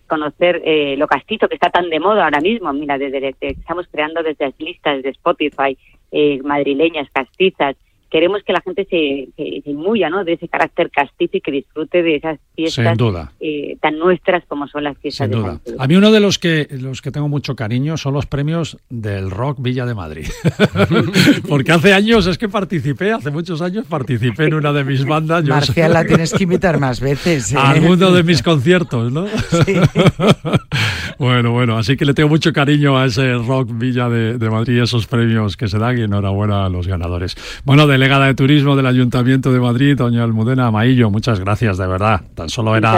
conocer 0.07 0.63
eh, 0.65 0.97
lo 0.97 1.07
castizo 1.07 1.49
que 1.49 1.55
está 1.57 1.71
tan 1.71 1.91
de 1.91 2.01
moda 2.01 2.25
ahora 2.25 2.41
mismo. 2.41 2.73
Mira, 2.73 2.97
desde, 2.99 3.21
desde- 3.21 3.49
estamos 3.51 3.87
creando 3.93 4.23
desde 4.23 4.47
las 4.47 4.59
listas 4.61 5.03
de 5.03 5.11
Spotify 5.11 5.77
eh, 6.11 6.41
madrileñas, 6.43 7.09
castizas. 7.13 7.77
Queremos 8.11 8.43
que 8.43 8.53
la 8.53 8.61
gente 8.63 8.87
se, 8.89 9.29
se, 9.37 9.63
se 9.63 9.71
inmuya 9.71 10.09
¿no? 10.11 10.25
de 10.25 10.33
ese 10.35 10.49
carácter 10.49 10.91
castizo 10.91 11.37
y 11.37 11.41
que 11.41 11.51
disfrute 11.53 12.03
de 12.03 12.17
esas 12.17 12.39
fiestas 12.57 12.87
Sin 12.87 12.97
duda. 12.97 13.33
eh, 13.41 13.77
tan 13.81 13.99
nuestras 13.99 14.45
como 14.47 14.67
son 14.69 14.85
las 14.85 14.97
fiestas 14.99 15.27
Sin 15.29 15.37
de 15.37 15.43
duda. 15.43 15.61
A 15.79 15.87
mí 15.87 15.97
uno 15.97 16.11
de 16.11 16.21
los 16.21 16.39
que 16.39 16.67
los 16.71 17.03
que 17.03 17.11
tengo 17.11 17.29
mucho 17.29 17.55
cariño 17.55 17.97
son 17.97 18.15
los 18.15 18.27
premios 18.27 18.79
del 18.89 19.31
Rock 19.31 19.59
Villa 19.61 19.85
de 19.87 19.95
Madrid. 19.95 20.27
Porque 21.49 21.73
hace 21.73 21.93
años 21.93 22.27
es 22.27 22.39
que 22.39 22.49
participé, 22.49 23.13
hace 23.13 23.31
muchos 23.31 23.61
años 23.63 23.87
participé 23.87 24.45
en 24.47 24.55
una 24.55 24.73
de 24.73 24.85
mis 24.85 25.05
bandas. 25.05 25.45
Yo 25.45 25.55
Marcial, 25.55 25.93
la 25.93 26.05
tienes 26.07 26.33
que 26.33 26.45
invitar 26.45 26.79
más 26.81 27.01
veces. 27.01 27.53
¿eh? 27.53 27.57
Alguno 27.59 28.11
de 28.11 28.23
mis 28.23 28.43
conciertos, 28.49 29.13
¿no? 29.13 29.27
Bueno, 31.19 31.51
bueno, 31.53 31.77
así 31.77 31.97
que 31.97 32.05
le 32.05 32.15
tengo 32.15 32.29
mucho 32.29 32.53
cariño 32.53 32.97
a 32.97 33.07
ese 33.07 33.35
Rock 33.35 33.71
Villa 33.73 34.09
de, 34.09 34.39
de 34.39 34.51
Madrid, 34.51 34.81
esos 34.81 35.07
premios 35.07 35.57
que 35.57 35.67
se 35.69 35.79
dan 35.79 35.99
y 35.99 36.03
enhorabuena 36.03 36.65
a 36.67 36.69
los 36.69 36.87
ganadores. 36.87 37.37
Bueno, 37.65 37.87
delegada 37.89 38.27
de 38.27 38.35
turismo 38.35 38.77
del 38.77 38.87
Ayuntamiento 38.87 39.53
de 39.53 39.59
Madrid, 39.61 39.97
doña 39.97 40.23
Almudena 40.23 40.71
Maillo, 40.71 41.11
muchas 41.11 41.41
gracias, 41.41 41.77
de 41.79 41.87
verdad. 41.89 42.23
Tan 42.35 42.49
solo 42.49 42.77
era, 42.77 42.93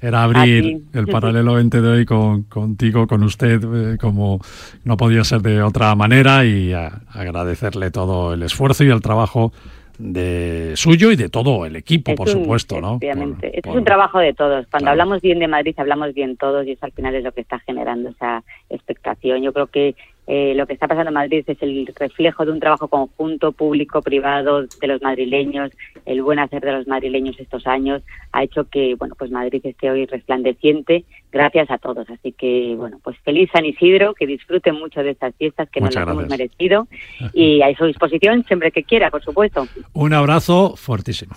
era 0.00 0.22
abrir 0.24 0.64
el 0.94 1.06
paralelo 1.06 1.54
20 1.54 1.80
de 1.82 1.88
hoy 1.88 2.04
con, 2.06 2.44
contigo, 2.44 3.06
con 3.06 3.22
usted, 3.22 3.60
eh, 3.92 3.98
como 3.98 4.40
no 4.84 4.96
podía 4.96 5.22
ser 5.22 5.42
de 5.42 5.62
otra 5.62 5.94
manera 5.94 6.44
y 6.46 6.72
a- 6.72 7.02
agradecerle 7.12 7.90
todo 7.90 8.32
el 8.34 8.42
esfuerzo 8.42 8.82
y 8.84 8.88
el 8.88 9.00
trabajo 9.02 9.52
de 9.98 10.72
suyo 10.74 11.10
y 11.12 11.16
de 11.16 11.28
todo 11.28 11.64
el 11.66 11.76
equipo, 11.76 12.12
Es 12.12 12.16
por 12.16 12.28
un- 12.28 12.32
supuesto, 12.34 12.80
¿no? 12.80 12.96
efectivamente. 12.96 13.48
Por- 13.48 13.56
Esto 13.56 13.62
por- 13.62 13.72
es 13.72 13.78
un 13.78 13.84
trabajo 13.84 14.18
de 14.18 14.32
todos. 14.34 14.66
Cuando 14.68 14.84
Claro. 14.86 14.90
hablamos 14.92 15.20
bien 15.22 15.38
de 15.38 15.48
Madrid, 15.48 15.74
hablamos 15.76 16.14
bien 16.14 16.36
todos 16.36 16.66
y 16.66 16.72
eso 16.72 16.86
al 16.86 16.92
final 16.92 17.14
es 17.14 17.24
lo 17.24 17.32
que 17.32 17.40
está 17.42 17.58
generando 17.60 18.10
esa 18.10 18.42
expectación. 18.70 19.42
Yo 19.42 19.52
creo 19.52 19.66
que 19.68 19.94
eh, 20.34 20.54
lo 20.54 20.66
que 20.66 20.72
está 20.72 20.88
pasando 20.88 21.10
en 21.10 21.14
Madrid 21.14 21.44
es 21.46 21.60
el 21.60 21.86
reflejo 21.94 22.46
de 22.46 22.52
un 22.52 22.58
trabajo 22.58 22.88
conjunto, 22.88 23.52
público, 23.52 24.00
privado, 24.00 24.62
de 24.62 24.86
los 24.86 25.02
madrileños. 25.02 25.72
El 26.06 26.22
buen 26.22 26.38
hacer 26.38 26.62
de 26.62 26.72
los 26.72 26.86
madrileños 26.86 27.38
estos 27.38 27.66
años 27.66 28.02
ha 28.32 28.42
hecho 28.42 28.64
que, 28.64 28.94
bueno, 28.94 29.14
pues 29.14 29.30
Madrid 29.30 29.60
esté 29.62 29.90
hoy 29.90 30.06
resplandeciente 30.06 31.04
gracias 31.30 31.70
a 31.70 31.76
todos. 31.76 32.08
Así 32.08 32.32
que, 32.32 32.74
bueno, 32.78 32.98
pues 33.04 33.18
feliz 33.18 33.50
San 33.52 33.66
Isidro, 33.66 34.14
que 34.14 34.26
disfruten 34.26 34.76
mucho 34.76 35.02
de 35.02 35.10
estas 35.10 35.34
fiestas 35.36 35.68
que 35.68 35.82
Muchas 35.82 35.96
nos 35.96 36.06
las 36.06 36.16
hemos 36.16 36.30
merecido 36.30 36.88
y 37.34 37.60
a 37.60 37.76
su 37.76 37.84
disposición 37.84 38.42
siempre 38.44 38.70
que 38.70 38.84
quiera, 38.84 39.10
por 39.10 39.22
supuesto. 39.22 39.68
Un 39.92 40.14
abrazo 40.14 40.76
fuertísimo. 40.76 41.34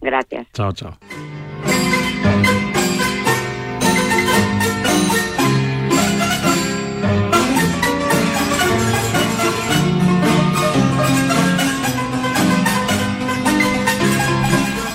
Gracias. 0.00 0.46
Chao, 0.52 0.70
chao. 0.70 0.96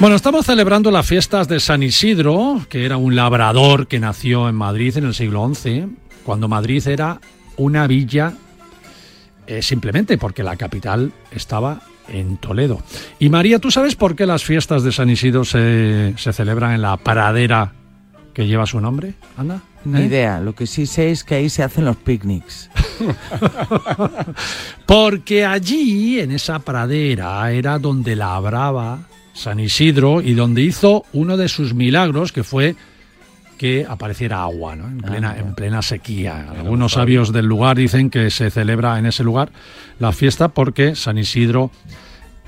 Bueno, 0.03 0.17
estamos 0.17 0.45
celebrando 0.45 0.91
las 0.91 1.07
fiestas 1.07 1.47
de 1.47 1.61
San 1.61 1.81
Isidro, 1.81 2.59
que 2.67 2.83
era 2.83 2.97
un 2.97 3.15
labrador 3.15 3.87
que 3.87 4.01
nació 4.01 4.49
en 4.49 4.55
Madrid 4.55 4.97
en 4.97 5.05
el 5.05 5.13
siglo 5.13 5.49
XI, 5.55 5.85
cuando 6.25 6.49
Madrid 6.49 6.85
era 6.89 7.21
una 7.55 7.87
villa 7.87 8.33
eh, 9.47 9.61
simplemente 9.61 10.17
porque 10.17 10.43
la 10.43 10.57
capital 10.57 11.13
estaba 11.31 11.83
en 12.09 12.35
Toledo. 12.35 12.81
Y 13.17 13.29
María, 13.29 13.59
¿tú 13.59 13.71
sabes 13.71 13.95
por 13.95 14.17
qué 14.17 14.25
las 14.25 14.43
fiestas 14.43 14.83
de 14.83 14.91
San 14.91 15.09
Isidro 15.09 15.45
se, 15.45 16.13
se 16.17 16.33
celebran 16.33 16.73
en 16.73 16.81
la 16.81 16.97
pradera 16.97 17.71
que 18.33 18.45
lleva 18.45 18.65
su 18.65 18.81
nombre? 18.81 19.13
Anda. 19.37 19.61
Ni 19.85 20.01
¿Eh? 20.01 20.05
idea. 20.07 20.41
Lo 20.41 20.53
que 20.53 20.67
sí 20.67 20.85
sé 20.85 21.11
es 21.11 21.23
que 21.23 21.35
ahí 21.35 21.49
se 21.49 21.63
hacen 21.63 21.85
los 21.85 21.95
picnics. 21.95 22.69
Porque 24.85 25.45
allí, 25.45 26.19
en 26.19 26.33
esa 26.33 26.59
pradera, 26.59 27.49
era 27.53 27.79
donde 27.79 28.17
labraba 28.17 28.99
San 29.33 29.59
Isidro 29.59 30.21
y 30.21 30.33
donde 30.33 30.61
hizo 30.61 31.05
uno 31.13 31.37
de 31.37 31.49
sus 31.49 31.73
milagros, 31.73 32.31
que 32.31 32.43
fue 32.43 32.75
que 33.57 33.85
apareciera 33.87 34.41
agua, 34.43 34.75
¿no? 34.75 34.87
en, 34.87 34.97
plena, 34.97 35.37
en 35.37 35.53
plena 35.55 35.81
sequía. 35.81 36.49
Algunos 36.49 36.93
sabios 36.93 37.31
del 37.31 37.45
lugar 37.45 37.77
dicen 37.77 38.09
que 38.09 38.29
se 38.29 38.49
celebra 38.49 38.97
en 38.99 39.05
ese 39.05 39.23
lugar 39.23 39.51
la 39.99 40.11
fiesta 40.11 40.49
porque 40.49 40.95
San 40.95 41.17
Isidro 41.17 41.71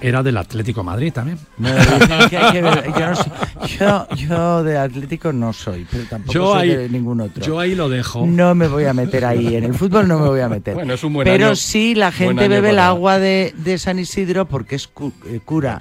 era 0.01 0.21
del 0.21 0.37
Atlético 0.37 0.83
Madrid 0.83 1.11
también. 1.13 1.37
Me 1.57 1.73
dicen 1.75 2.29
que 2.29 2.37
hay 2.37 2.51
que 2.51 2.61
ver- 2.61 2.83
yo, 2.93 3.09
no 3.09 3.15
soy- 3.15 3.77
yo, 3.79 4.07
yo 4.15 4.63
de 4.63 4.77
Atlético 4.77 5.31
no 5.33 5.53
soy, 5.53 5.87
pero 5.89 6.03
tampoco 6.09 6.33
Yo 6.33 6.53
soy 6.53 6.69
ahí, 6.71 6.75
de 6.75 6.89
ningún 6.89 7.21
otro. 7.21 7.43
yo 7.43 7.59
ahí 7.59 7.75
lo 7.75 7.89
dejo. 7.89 8.25
No 8.27 8.53
me 8.55 8.67
voy 8.67 8.85
a 8.85 8.93
meter 8.93 9.25
ahí. 9.25 9.55
En 9.55 9.63
el 9.63 9.73
fútbol 9.73 10.07
no 10.07 10.19
me 10.19 10.27
voy 10.27 10.41
a 10.41 10.49
meter. 10.49 10.73
Bueno, 10.75 10.93
es 10.93 11.03
un 11.03 11.13
buen 11.13 11.25
Pero 11.25 11.47
año- 11.47 11.55
sí, 11.55 11.95
la 11.95 12.11
gente 12.11 12.47
bebe 12.47 12.71
el 12.71 12.79
agua 12.79 13.19
de, 13.19 13.53
de 13.57 13.77
San 13.77 13.97
Isidro 13.99 14.45
porque 14.47 14.75
es 14.75 14.87
cu- 14.87 15.13
eh, 15.27 15.39
cura 15.43 15.79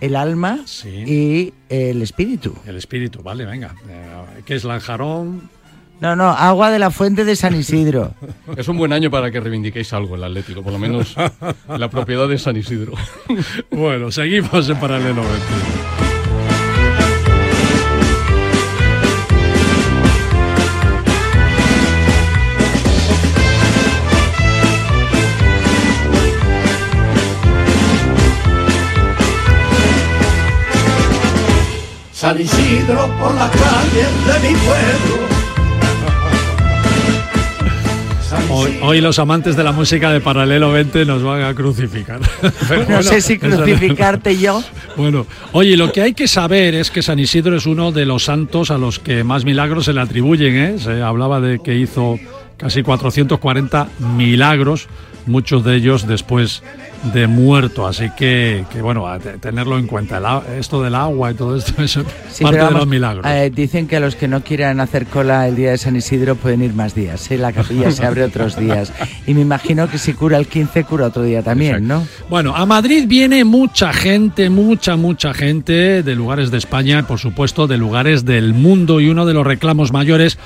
el 0.00 0.16
alma 0.16 0.60
Sí. 0.66 0.88
y 0.90 1.54
el 1.68 2.02
espíritu. 2.02 2.54
El 2.66 2.76
espíritu, 2.76 3.22
vale, 3.22 3.44
venga. 3.46 3.74
Eh, 3.88 4.42
¿Qué 4.44 4.54
es 4.56 4.64
Lanjarón? 4.64 5.48
No, 6.00 6.16
no, 6.16 6.28
agua 6.30 6.70
de 6.70 6.78
la 6.78 6.90
fuente 6.90 7.24
de 7.24 7.36
San 7.36 7.54
Isidro. 7.54 8.14
Es 8.56 8.68
un 8.68 8.76
buen 8.76 8.92
año 8.92 9.10
para 9.10 9.30
que 9.30 9.40
reivindiquéis 9.40 9.92
algo 9.92 10.16
el 10.16 10.24
Atlético, 10.24 10.62
por 10.62 10.72
lo 10.72 10.78
menos 10.78 11.14
la 11.68 11.88
propiedad 11.88 12.28
de 12.28 12.38
San 12.38 12.56
Isidro. 12.56 12.92
Bueno, 13.70 14.10
seguimos 14.10 14.68
en 14.68 14.78
paralelo 14.78 15.22
20. 15.22 16.04
San 32.12 32.40
Isidro 32.40 33.06
por 33.20 33.34
la 33.34 33.50
calle 33.50 34.06
de 34.26 34.48
mi 34.48 34.54
pueblo. 34.56 35.33
Hoy, 38.50 38.78
hoy 38.82 39.00
los 39.00 39.18
amantes 39.18 39.56
de 39.56 39.64
la 39.64 39.72
música 39.72 40.10
de 40.12 40.20
Paralelo 40.20 40.70
20 40.72 41.04
nos 41.04 41.22
van 41.22 41.42
a 41.42 41.54
crucificar. 41.54 42.20
Pero 42.68 42.80
No 42.82 42.86
bueno, 42.86 43.02
sé 43.02 43.20
si 43.20 43.38
crucificarte 43.38 44.36
yo. 44.36 44.62
Bueno, 44.96 45.26
oye, 45.52 45.76
lo 45.76 45.92
que 45.92 46.02
hay 46.02 46.14
que 46.14 46.28
saber 46.28 46.74
es 46.74 46.90
que 46.90 47.02
San 47.02 47.18
Isidro 47.18 47.56
es 47.56 47.66
uno 47.66 47.92
de 47.92 48.06
los 48.06 48.24
santos 48.24 48.70
a 48.70 48.78
los 48.78 48.98
que 48.98 49.24
más 49.24 49.44
milagros 49.44 49.86
se 49.86 49.92
le 49.92 50.00
atribuyen. 50.00 50.56
¿eh? 50.56 50.78
Se 50.78 51.02
hablaba 51.02 51.40
de 51.40 51.58
que 51.60 51.76
hizo 51.76 52.18
casi 52.56 52.82
440 52.82 53.88
milagros 54.16 54.88
muchos 55.26 55.64
de 55.64 55.76
ellos 55.76 56.06
después 56.06 56.62
de 57.12 57.26
muerto. 57.26 57.86
Así 57.86 58.10
que, 58.16 58.64
que 58.72 58.80
bueno, 58.82 59.06
a 59.06 59.18
te- 59.18 59.38
tenerlo 59.38 59.78
en 59.78 59.86
cuenta. 59.86 60.18
El 60.18 60.26
a- 60.26 60.42
esto 60.58 60.82
del 60.82 60.94
agua 60.94 61.30
y 61.30 61.34
todo 61.34 61.56
esto 61.56 61.82
es 61.82 61.98
Sí, 62.30 62.42
parte 62.44 62.58
de 62.64 62.70
los 62.70 62.86
milagros. 62.86 63.24
eh, 63.28 63.50
dicen 63.54 63.86
que 63.86 64.00
los 64.00 64.16
que 64.16 64.26
no 64.28 64.42
quieran 64.42 64.80
hacer 64.80 65.06
cola 65.06 65.46
el 65.48 65.56
día 65.56 65.70
de 65.72 65.78
San 65.78 65.96
Isidro 65.96 66.34
pueden 66.36 66.62
ir 66.62 66.74
más 66.74 66.94
días. 66.94 67.30
¿eh? 67.30 67.38
La 67.38 67.52
capilla 67.52 67.90
se 67.90 68.04
abre 68.06 68.24
otros 68.24 68.56
días. 68.60 68.92
Y 69.26 69.34
me 69.34 69.40
imagino 69.42 69.88
que 69.88 69.98
si 69.98 70.12
cura 70.14 70.38
el 70.38 70.46
15, 70.46 70.84
cura 70.84 71.06
otro 71.06 71.22
día 71.22 71.42
también, 71.42 71.86
¿no? 71.86 72.06
Bueno, 72.30 72.54
a 72.56 72.64
Madrid 72.66 73.04
viene 73.06 73.44
mucha 73.44 73.92
gente, 73.92 74.50
mucha, 74.50 74.96
mucha 74.96 75.34
gente 75.34 76.02
de 76.02 76.14
lugares 76.14 76.50
de 76.50 76.58
España 76.58 77.06
por 77.06 77.18
supuesto 77.18 77.66
de 77.66 77.76
lugares 77.78 78.24
del 78.24 78.54
mundo 78.54 79.00
y 79.00 79.08
uno 79.08 79.26
de 79.26 79.34
los 79.34 79.46
reclamos 79.46 79.92
mayores, 79.92 80.38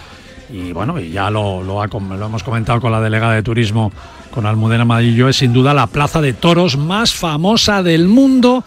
y 0.53 0.73
bueno, 0.73 0.99
y 0.99 1.11
ya 1.11 1.31
lo, 1.31 1.63
lo, 1.63 1.83
ha 1.83 1.87
lo 1.89 2.27
hemos 2.27 2.43
comentado 2.43 2.81
con 2.81 2.91
la 2.93 3.01
delegada 3.01 3.35
de 3.35 3.43
turismo, 3.43 3.93
con 4.31 4.47
Almudena 4.47 4.85
Madillo, 4.85 5.29
es 5.29 5.37
sin 5.37 5.53
duda 5.53 5.75
la 5.75 5.87
plaza 5.87 6.21
de 6.21 6.33
toros 6.33 6.77
más 6.77 7.15
famosa 7.15 7.83
del 7.83 8.09
mundo 8.09 8.65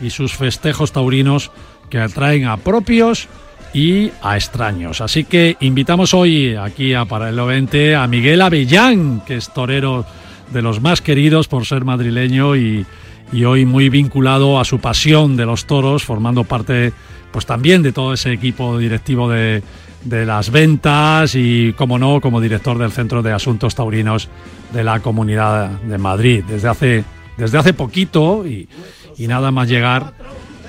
y 0.00 0.10
sus 0.10 0.34
festejos 0.34 0.92
taurinos 0.92 1.50
que 1.90 1.98
atraen 1.98 2.46
a 2.46 2.56
propios 2.56 3.28
y 3.72 4.10
a 4.22 4.36
extraños. 4.36 5.00
Así 5.00 5.24
que 5.24 5.56
invitamos 5.60 6.14
hoy 6.14 6.54
aquí 6.54 6.94
a 6.94 7.04
Paralelo 7.04 7.46
20 7.46 7.96
a 7.96 8.06
Miguel 8.06 8.42
Avellán, 8.42 9.22
que 9.26 9.36
es 9.36 9.52
torero 9.52 10.06
de 10.52 10.62
los 10.62 10.80
más 10.80 11.00
queridos 11.00 11.48
por 11.48 11.66
ser 11.66 11.84
madrileño 11.84 12.56
y, 12.56 12.86
y 13.32 13.44
hoy 13.44 13.66
muy 13.66 13.88
vinculado 13.88 14.58
a 14.58 14.64
su 14.64 14.78
pasión 14.78 15.36
de 15.36 15.46
los 15.46 15.66
toros, 15.66 16.04
formando 16.04 16.44
parte 16.44 16.92
pues 17.32 17.44
también 17.44 17.82
de 17.82 17.92
todo 17.92 18.14
ese 18.14 18.32
equipo 18.32 18.78
directivo 18.78 19.28
de, 19.28 19.62
de 20.04 20.24
las 20.26 20.50
ventas 20.50 21.34
y, 21.34 21.72
como 21.76 21.98
no, 21.98 22.20
como 22.20 22.40
director 22.40 22.78
del 22.78 22.92
Centro 22.92 23.22
de 23.22 23.32
Asuntos 23.32 23.74
Taurinos 23.74 24.28
de 24.72 24.84
la 24.84 25.00
Comunidad 25.00 25.68
de 25.82 25.98
Madrid. 25.98 26.44
Desde 26.48 26.68
hace, 26.68 27.04
desde 27.36 27.58
hace 27.58 27.72
poquito 27.74 28.46
y, 28.46 28.68
y 29.16 29.26
nada 29.26 29.50
más 29.50 29.68
llegar 29.68 30.12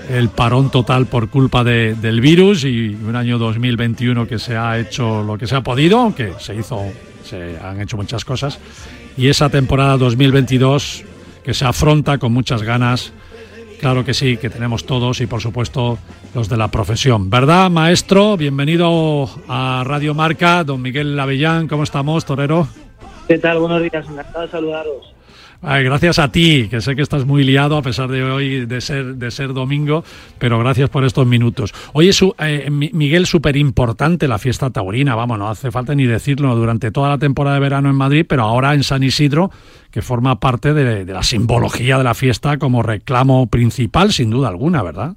el 0.09 0.29
parón 0.29 0.71
total 0.71 1.05
por 1.05 1.29
culpa 1.29 1.63
de- 1.63 1.93
del 1.93 2.19
virus 2.21 2.63
y 2.63 2.95
un 3.05 3.15
año 3.15 3.37
2021 3.37 4.27
que 4.27 4.39
se 4.39 4.57
ha 4.57 4.79
hecho 4.79 5.21
lo 5.23 5.37
que 5.37 5.45
se 5.45 5.55
ha 5.55 5.61
podido, 5.61 5.99
aunque 5.99 6.33
se 6.39 6.55
hizo, 6.55 6.81
se 7.23 7.57
han 7.63 7.79
hecho 7.79 7.95
muchas 7.95 8.25
cosas, 8.25 8.57
y 9.15 9.27
esa 9.27 9.49
temporada 9.49 9.97
2022 9.97 11.03
que 11.43 11.53
se 11.53 11.63
afronta 11.65 12.17
con 12.17 12.33
muchas 12.33 12.63
ganas, 12.63 13.13
claro 13.79 14.05
que 14.05 14.13
sí, 14.13 14.37
que 14.37 14.49
tenemos 14.49 14.85
todos 14.85 15.21
y 15.21 15.27
por 15.27 15.41
supuesto 15.41 15.97
los 16.35 16.49
de 16.49 16.57
la 16.57 16.69
profesión. 16.69 17.29
¿Verdad, 17.29 17.69
maestro? 17.69 18.37
Bienvenido 18.37 19.29
a 19.47 19.83
Radio 19.85 20.13
Marca, 20.13 20.63
don 20.63 20.81
Miguel 20.81 21.19
Avellán, 21.19 21.67
¿cómo 21.67 21.83
estamos, 21.83 22.25
torero? 22.25 22.67
¿Qué 23.27 23.37
tal? 23.37 23.59
Buenos 23.59 23.81
días, 23.81 24.05
encantado 24.07 24.45
de 24.45 24.51
saludaros. 24.51 25.13
Gracias 25.61 26.19
a 26.19 26.31
ti, 26.31 26.67
que 26.69 26.79
sé 26.79 26.95
que 26.95 27.01
estás 27.01 27.25
muy 27.25 27.43
liado 27.43 27.75
a 27.75 27.81
pesar 27.81 28.07
de 28.09 28.23
hoy 28.23 28.65
de 28.65 28.79
ser 28.79 29.15
de 29.15 29.29
ser 29.29 29.53
domingo, 29.53 30.05
pero 30.37 30.57
gracias 30.57 30.89
por 30.89 31.03
estos 31.03 31.27
minutos. 31.27 31.73
Oye, 31.91 32.13
su, 32.13 32.33
eh, 32.39 32.69
Mi- 32.71 32.91
Miguel, 32.93 33.25
súper 33.25 33.57
importante 33.57 34.29
la 34.29 34.37
fiesta 34.37 34.69
taurina, 34.69 35.15
vamos, 35.15 35.37
no 35.37 35.49
hace 35.49 35.69
falta 35.69 35.93
ni 35.95 36.05
decirlo, 36.05 36.55
durante 36.55 36.91
toda 36.91 37.09
la 37.09 37.17
temporada 37.17 37.55
de 37.55 37.61
verano 37.61 37.89
en 37.89 37.95
Madrid, 37.95 38.25
pero 38.27 38.43
ahora 38.43 38.73
en 38.73 38.83
San 38.83 39.03
Isidro, 39.03 39.51
que 39.91 40.01
forma 40.01 40.39
parte 40.39 40.73
de, 40.73 41.03
de 41.03 41.13
la 41.13 41.23
simbología 41.23 41.97
de 41.97 42.05
la 42.05 42.13
fiesta 42.13 42.57
como 42.57 42.81
reclamo 42.81 43.47
principal, 43.47 44.13
sin 44.13 44.29
duda 44.29 44.47
alguna, 44.47 44.81
¿verdad? 44.81 45.15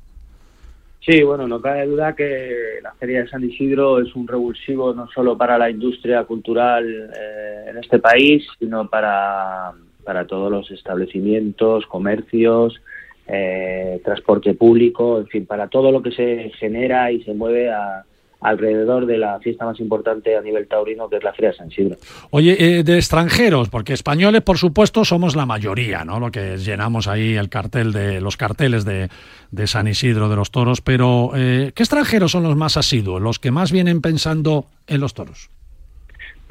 Sí, 1.07 1.23
bueno, 1.23 1.47
no 1.47 1.61
cabe 1.61 1.87
duda 1.87 2.15
que 2.17 2.79
la 2.83 2.93
Feria 2.95 3.23
de 3.23 3.29
San 3.29 3.45
Isidro 3.45 4.01
es 4.01 4.13
un 4.17 4.27
revulsivo 4.27 4.93
no 4.93 5.09
solo 5.15 5.37
para 5.37 5.57
la 5.57 5.71
industria 5.71 6.25
cultural 6.25 6.85
eh, 6.89 7.71
en 7.71 7.79
este 7.79 7.99
país, 8.01 8.45
sino 8.59 8.89
para, 8.89 9.73
para 10.05 10.27
todos 10.27 10.51
los 10.51 10.71
establecimientos, 10.71 11.87
comercios, 11.87 12.81
eh, 13.29 14.01
transporte 14.05 14.55
público, 14.55 15.19
en 15.19 15.27
fin, 15.29 15.47
para 15.47 15.69
todo 15.69 15.93
lo 15.93 16.03
que 16.03 16.11
se 16.13 16.51
genera 16.59 17.11
y 17.13 17.23
se 17.23 17.35
mueve 17.35 17.71
a- 17.71 18.05
alrededor 18.41 19.07
de 19.07 19.19
la 19.19 19.39
fiesta 19.39 19.65
más 19.65 19.79
importante 19.79 20.37
a 20.37 20.41
nivel 20.41 20.67
taurino, 20.67 21.09
que 21.09 21.19
es 21.19 21.23
la 21.23 21.33
Feria 21.33 21.51
de 21.53 21.57
San 21.59 21.69
Isidro. 21.71 21.97
Oye, 22.33 22.57
eh, 22.59 22.83
de 22.83 22.97
extranjeros, 22.97 23.69
porque 23.69 23.93
españoles, 23.93 24.41
por 24.43 24.59
supuesto, 24.59 25.05
somos 25.05 25.37
la 25.37 25.47
mayoría, 25.47 26.05
¿no? 26.05 26.19
Lo 26.19 26.33
que 26.33 26.57
llenamos 26.59 27.07
ahí 27.07 27.35
el 27.37 27.49
cartel 27.49 27.93
de 27.93 28.21
los 28.21 28.37
carteles 28.37 28.85
de, 28.85 29.09
de 29.53 29.67
San 29.69 29.87
Isidro 29.87 30.29
de 30.29 30.35
los 30.35 30.51
toros, 30.51 30.81
pero 30.81 31.31
eh, 31.37 31.71
¿qué 31.77 31.85
extranjeros 31.85 32.33
son 32.33 32.43
los 32.43 32.57
más 32.57 32.77
asiduos, 32.77 33.23
los 33.23 33.39
que 33.39 33.53
más 33.53 33.71
vienen 33.71 34.01
pensando 34.01 34.67
en 34.89 35.01
los 35.01 35.15
toros? 35.15 35.49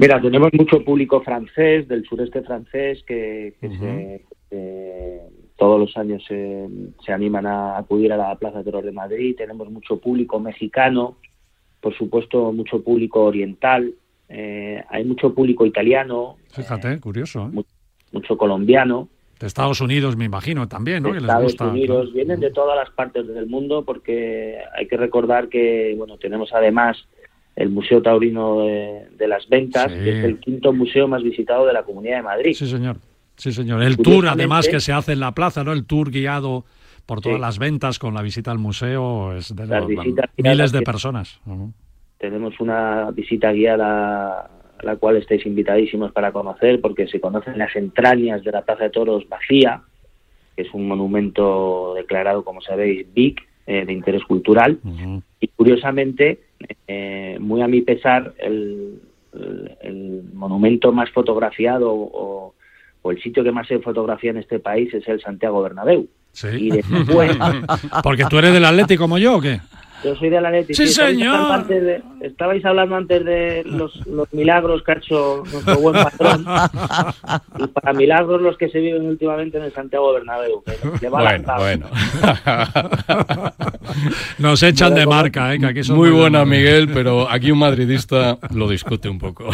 Mira, 0.02 0.20
tenemos 0.20 0.50
mucho 0.52 0.84
público 0.84 1.22
francés, 1.22 1.88
del 1.88 2.04
sureste 2.04 2.42
francés, 2.42 3.04
que, 3.06 3.54
que 3.62 3.70
se- 4.50 5.22
todos 5.58 5.80
los 5.80 5.96
años 5.96 6.24
se, 6.28 6.68
se 7.06 7.14
animan 7.14 7.46
a 7.46 7.78
acudir 7.78 8.12
a 8.12 8.18
la 8.18 8.36
Plaza 8.36 8.58
de 8.58 8.64
Toros 8.64 8.84
de 8.84 8.92
Madrid. 8.92 9.36
Tenemos 9.38 9.70
mucho 9.70 9.98
público 10.00 10.40
mexicano, 10.40 11.18
por 11.80 11.96
supuesto, 11.96 12.52
mucho 12.52 12.84
público 12.84 13.24
oriental. 13.24 13.94
eh, 14.28 14.84
hay 14.90 15.04
mucho 15.06 15.34
público 15.36 15.66
italiano, 15.66 16.38
Fíjate, 16.52 17.00
curioso. 17.00 17.44
¿eh? 17.44 17.50
mu- 17.54 17.64
mucho 18.12 18.38
colombiano. 18.38 19.08
De 19.40 19.46
Estados 19.48 19.82
Unidos, 19.82 20.18
me 20.18 20.26
imagino, 20.26 20.68
también, 20.68 21.04
¿no? 21.04 21.10
de 21.10 21.16
les 21.16 21.24
Estados 21.24 21.44
gusta. 21.44 21.68
Unidos, 21.68 21.98
claro. 22.06 22.12
vienen 22.16 22.40
de 22.40 22.50
todas 22.52 22.76
las 22.76 22.90
partes 22.92 23.28
del 23.28 23.46
mundo 23.48 23.84
porque 23.86 24.58
hay 24.76 24.88
que 24.88 24.98
recordar 24.98 25.48
que 25.50 25.94
bueno 25.98 26.18
tenemos 26.18 26.52
además 26.54 26.98
el 27.56 27.70
Museo 27.70 28.02
Taurino 28.02 28.62
de, 28.62 29.08
de 29.18 29.28
las 29.28 29.48
Ventas, 29.50 29.92
Sí. 29.92 30.00
que 30.04 30.20
es 30.20 30.24
el 30.26 30.40
quinto 30.40 30.74
museo 30.74 31.08
más 31.08 31.22
visitado 31.24 31.66
de 31.66 31.74
la 31.74 31.84
Comunidad 31.84 32.18
de 32.18 32.24
Madrid. 32.24 32.54
Sí, 32.54 32.68
señor. 32.68 32.98
Sí, 33.36 33.52
señor. 33.52 33.82
El 33.84 33.98
tour, 33.98 34.28
además, 34.28 34.68
que 34.68 34.80
se 34.80 34.94
hace 34.94 35.14
en 35.14 35.20
la 35.20 35.32
plaza, 35.34 35.64
¿no? 35.64 35.72
El 35.74 35.86
tour 35.86 36.12
guiado 36.12 36.64
por 37.06 37.22
todas 37.22 37.38
Sí. 37.38 37.42
las 37.42 37.60
ventas 37.60 37.98
con 38.00 38.14
la 38.14 38.22
visita 38.22 38.52
al 38.52 38.60
museo, 38.60 39.34
es 39.36 39.56
de 39.56 39.66
Las 39.66 39.82
los- 39.82 39.90
visitas 39.90 40.30
miles 40.38 40.72
de 40.72 40.82
personas. 40.82 41.40
Tenemos 42.18 42.60
una 42.60 43.10
visita 43.12 43.52
guiada 43.52 44.42
a 44.46 44.84
la 44.84 44.96
cual 44.98 45.18
estáis 45.18 45.46
invitadísimos 45.46 46.12
para 46.12 46.32
conocer 46.32 46.80
porque 46.82 47.08
se 47.08 47.20
conocen 47.20 47.58
las 47.58 47.76
entrañas 47.76 48.44
de 48.44 48.52
la 48.52 48.62
Plaza 48.64 48.84
de 48.86 48.90
Toros 48.92 49.28
vacía, 49.28 49.82
que 50.56 50.62
es 50.64 50.74
un 50.74 50.88
monumento 50.88 51.94
declarado, 51.96 52.44
como 52.44 52.62
sabéis, 52.62 53.12
BIC, 53.14 53.42
eh, 53.72 53.86
de 53.86 53.94
interés 53.94 54.24
cultural. 54.26 54.80
Y 55.40 55.48
curiosamente, 55.50 56.40
eh, 56.88 57.38
muy 57.40 57.62
a 57.62 57.68
mi 57.68 57.82
pesar, 57.82 58.34
el, 58.40 59.00
el- 59.34 59.72
el 59.82 60.24
monumento 60.34 60.92
más 60.92 61.10
fotografiado 61.12 61.92
o, 61.94 62.54
o 63.02 63.12
el 63.12 63.22
sitio 63.24 63.44
que 63.44 63.52
más 63.52 63.68
se 63.68 63.80
fotografía 63.80 64.32
en 64.32 64.38
este 64.38 64.60
país 64.60 64.94
es 64.94 65.08
el 65.08 65.22
Santiago 65.22 65.62
Bernabéu. 65.62 66.08
Sí. 66.34 66.48
Y 66.60 66.70
después, 66.72 67.38
Porque 68.04 68.26
tú 68.30 68.38
eres 68.40 68.54
del 68.54 68.66
Atlético 68.66 69.04
como 69.04 69.18
yo, 69.18 69.38
¿o 69.38 69.42
qué? 69.42 69.60
Yo 70.04 70.16
soy 70.16 70.30
de 70.30 70.42
la 70.42 70.50
Leti. 70.52 70.74
¡Sí, 70.74 70.84
estabais 70.84 71.16
señor! 71.18 71.36
hablando 71.36 71.54
antes 71.54 71.84
de- 71.84 72.02
estabais 72.22 72.66
hablando 72.66 72.96
antes 72.96 73.26
de 73.26 73.64
los, 73.66 74.06
los 74.08 74.32
milagros 74.34 74.82
que 74.84 74.92
ha 74.92 74.96
hecho 74.96 75.44
nuestro 75.52 75.78
buen 75.80 75.96
patrón. 76.04 76.46
y 77.60 77.68
para 77.68 77.94
milagros 77.94 78.42
los 78.42 78.58
que 78.58 78.70
se 78.70 78.80
viven 78.80 79.06
últimamente 79.06 79.58
en 79.58 79.64
el 79.66 79.74
Santiago 79.74 80.14
Bernabéu. 80.14 80.64
que 80.64 80.74
le 81.02 81.10
va 81.10 81.22
Bueno, 81.22 81.44
la 81.48 81.58
bueno. 81.58 81.88
Nos 84.40 84.64
echan 84.64 84.94
de 84.96 85.06
marca, 85.06 85.54
¿eh? 85.54 85.60
Que 85.60 85.66
aquí 85.68 85.84
son 85.84 85.98
Muy 85.98 86.10
de 86.10 86.16
buena. 86.16 86.46
Miguel, 86.46 86.90
pero 86.94 87.30
aquí 87.30 87.52
un 87.52 87.60
madridista 87.60 88.38
lo 88.54 88.68
discute 88.70 89.10
un 89.10 89.20
poco. 89.20 89.50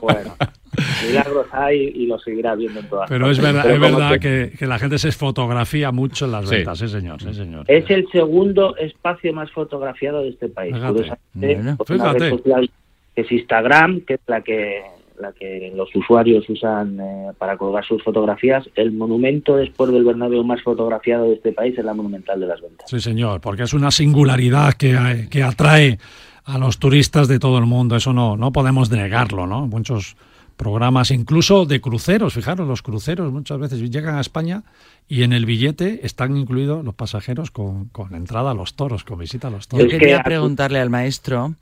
Bueno, 0.00 0.34
milagros 1.06 1.46
hay 1.52 1.92
y 1.94 2.06
lo 2.06 2.18
seguirá 2.18 2.54
viendo 2.54 2.80
en 2.80 2.88
todas 2.88 3.08
Pero 3.08 3.30
es 3.30 3.38
partes. 3.38 3.54
verdad, 3.54 3.62
Pero 3.70 3.74
es 3.86 3.92
verdad 3.92 4.18
que 4.20 4.52
que, 4.58 4.66
la 4.66 4.78
gente 4.78 4.98
se 4.98 5.10
fotografía 5.12 5.90
mucho 5.92 6.24
en 6.26 6.32
las 6.32 6.48
Sí. 6.48 6.56
ventas, 6.56 6.78
sí 6.78 6.88
señor, 6.88 7.20
sí 7.22 7.34
señor. 7.34 7.64
Es 7.68 7.88
el 7.90 8.06
segundo 8.12 8.76
espacio 8.76 9.32
más 9.32 9.50
fotografiado 9.50 10.22
de 10.22 10.30
este 10.30 10.48
país. 10.48 10.74
Fíjate. 10.74 11.12
Bueno, 11.34 11.76
una 11.78 11.84
fíjate. 11.86 12.30
social 12.30 12.70
que 13.14 13.20
es 13.22 13.32
Instagram, 13.32 14.00
que 14.02 14.14
es 14.14 14.20
la 14.26 14.40
que 14.42 14.82
la 15.20 15.32
que 15.32 15.70
los 15.76 15.94
usuarios 15.94 16.48
usan 16.48 16.98
eh, 16.98 17.32
para 17.36 17.58
colgar 17.58 17.84
sus 17.84 18.02
fotografías. 18.02 18.66
El 18.74 18.92
monumento 18.92 19.54
después 19.56 19.92
del 19.92 20.02
Bernabéu 20.02 20.42
más 20.44 20.62
fotografiado 20.62 21.24
de 21.26 21.34
este 21.34 21.52
país 21.52 21.76
es 21.76 21.84
la 21.84 21.92
Monumental 21.92 22.40
de 22.40 22.46
las 22.46 22.58
Ventas. 22.62 22.88
Sí, 22.88 23.00
señor, 23.00 23.42
porque 23.42 23.64
es 23.64 23.74
una 23.74 23.90
singularidad 23.90 24.72
que, 24.72 24.92
eh, 24.94 25.28
que 25.30 25.42
atrae 25.42 25.98
a 26.46 26.56
los 26.56 26.78
turistas 26.78 27.28
de 27.28 27.38
todo 27.38 27.58
el 27.58 27.66
mundo. 27.66 27.96
Eso 27.96 28.14
no, 28.14 28.38
no 28.38 28.50
podemos 28.50 28.90
negarlo, 28.90 29.46
¿no? 29.46 29.66
Muchos 29.66 30.16
programas, 30.60 31.10
incluso 31.10 31.64
de 31.64 31.80
cruceros, 31.80 32.34
fijaros, 32.34 32.68
los 32.68 32.82
cruceros 32.82 33.32
muchas 33.32 33.58
veces 33.58 33.80
llegan 33.90 34.16
a 34.16 34.20
España 34.20 34.62
y 35.08 35.22
en 35.22 35.32
el 35.32 35.46
billete 35.46 36.04
están 36.04 36.36
incluidos 36.36 36.84
los 36.84 36.94
pasajeros 36.94 37.50
con, 37.50 37.86
con 37.86 38.14
entrada 38.14 38.50
a 38.50 38.54
los 38.54 38.74
toros, 38.76 39.02
con 39.02 39.18
visita 39.18 39.48
a 39.48 39.50
los 39.50 39.64
Yo 39.68 39.78
toros. 39.78 39.86
que 39.90 39.98
quería 39.98 40.22
preguntarle 40.22 40.78
al 40.78 40.90
maestro, 40.90 41.54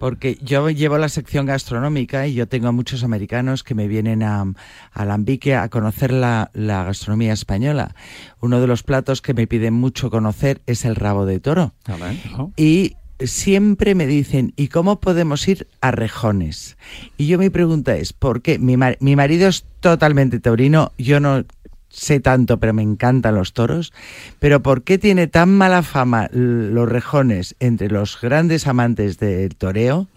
porque 0.00 0.38
yo 0.42 0.70
llevo 0.70 0.96
la 0.96 1.10
sección 1.10 1.44
gastronómica 1.44 2.26
y 2.26 2.32
yo 2.32 2.48
tengo 2.48 2.68
a 2.68 2.72
muchos 2.72 3.04
americanos 3.04 3.62
que 3.62 3.74
me 3.74 3.88
vienen 3.88 4.22
a, 4.22 4.40
a 4.40 4.54
Alambique 4.94 5.54
a 5.54 5.68
conocer 5.68 6.10
la, 6.10 6.50
la 6.54 6.84
gastronomía 6.84 7.34
española. 7.34 7.94
Uno 8.40 8.58
de 8.60 8.66
los 8.66 8.82
platos 8.82 9.20
que 9.20 9.34
me 9.34 9.46
piden 9.46 9.74
mucho 9.74 10.10
conocer 10.10 10.62
es 10.64 10.86
el 10.86 10.96
rabo 10.96 11.26
de 11.26 11.40
toro. 11.40 11.74
A 11.84 11.96
ver, 11.96 12.16
¿no? 12.32 12.52
Y 12.56 12.96
siempre 13.20 13.94
me 13.94 14.06
dicen, 14.06 14.52
¿y 14.56 14.68
cómo 14.68 15.00
podemos 15.00 15.46
ir 15.48 15.66
a 15.80 15.90
rejones? 15.90 16.76
Y 17.16 17.26
yo 17.26 17.38
mi 17.38 17.50
pregunta 17.50 17.96
es, 17.96 18.12
¿por 18.12 18.42
qué? 18.42 18.58
Mi, 18.58 18.76
mar- 18.76 18.96
mi 19.00 19.16
marido 19.16 19.48
es 19.48 19.64
totalmente 19.80 20.38
taurino, 20.40 20.92
yo 20.98 21.20
no 21.20 21.44
sé 21.88 22.20
tanto, 22.20 22.58
pero 22.58 22.74
me 22.74 22.82
encantan 22.82 23.34
los 23.36 23.54
toros, 23.54 23.92
pero 24.38 24.62
¿por 24.62 24.82
qué 24.82 24.98
tiene 24.98 25.28
tan 25.28 25.48
mala 25.56 25.82
fama 25.82 26.28
los 26.32 26.88
rejones 26.88 27.56
entre 27.58 27.88
los 27.88 28.20
grandes 28.20 28.66
amantes 28.66 29.18
del 29.18 29.56
toreo 29.56 30.08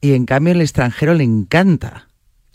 y 0.00 0.12
en 0.12 0.26
cambio 0.26 0.52
el 0.52 0.60
extranjero 0.60 1.14
le 1.14 1.24
encanta? 1.24 2.06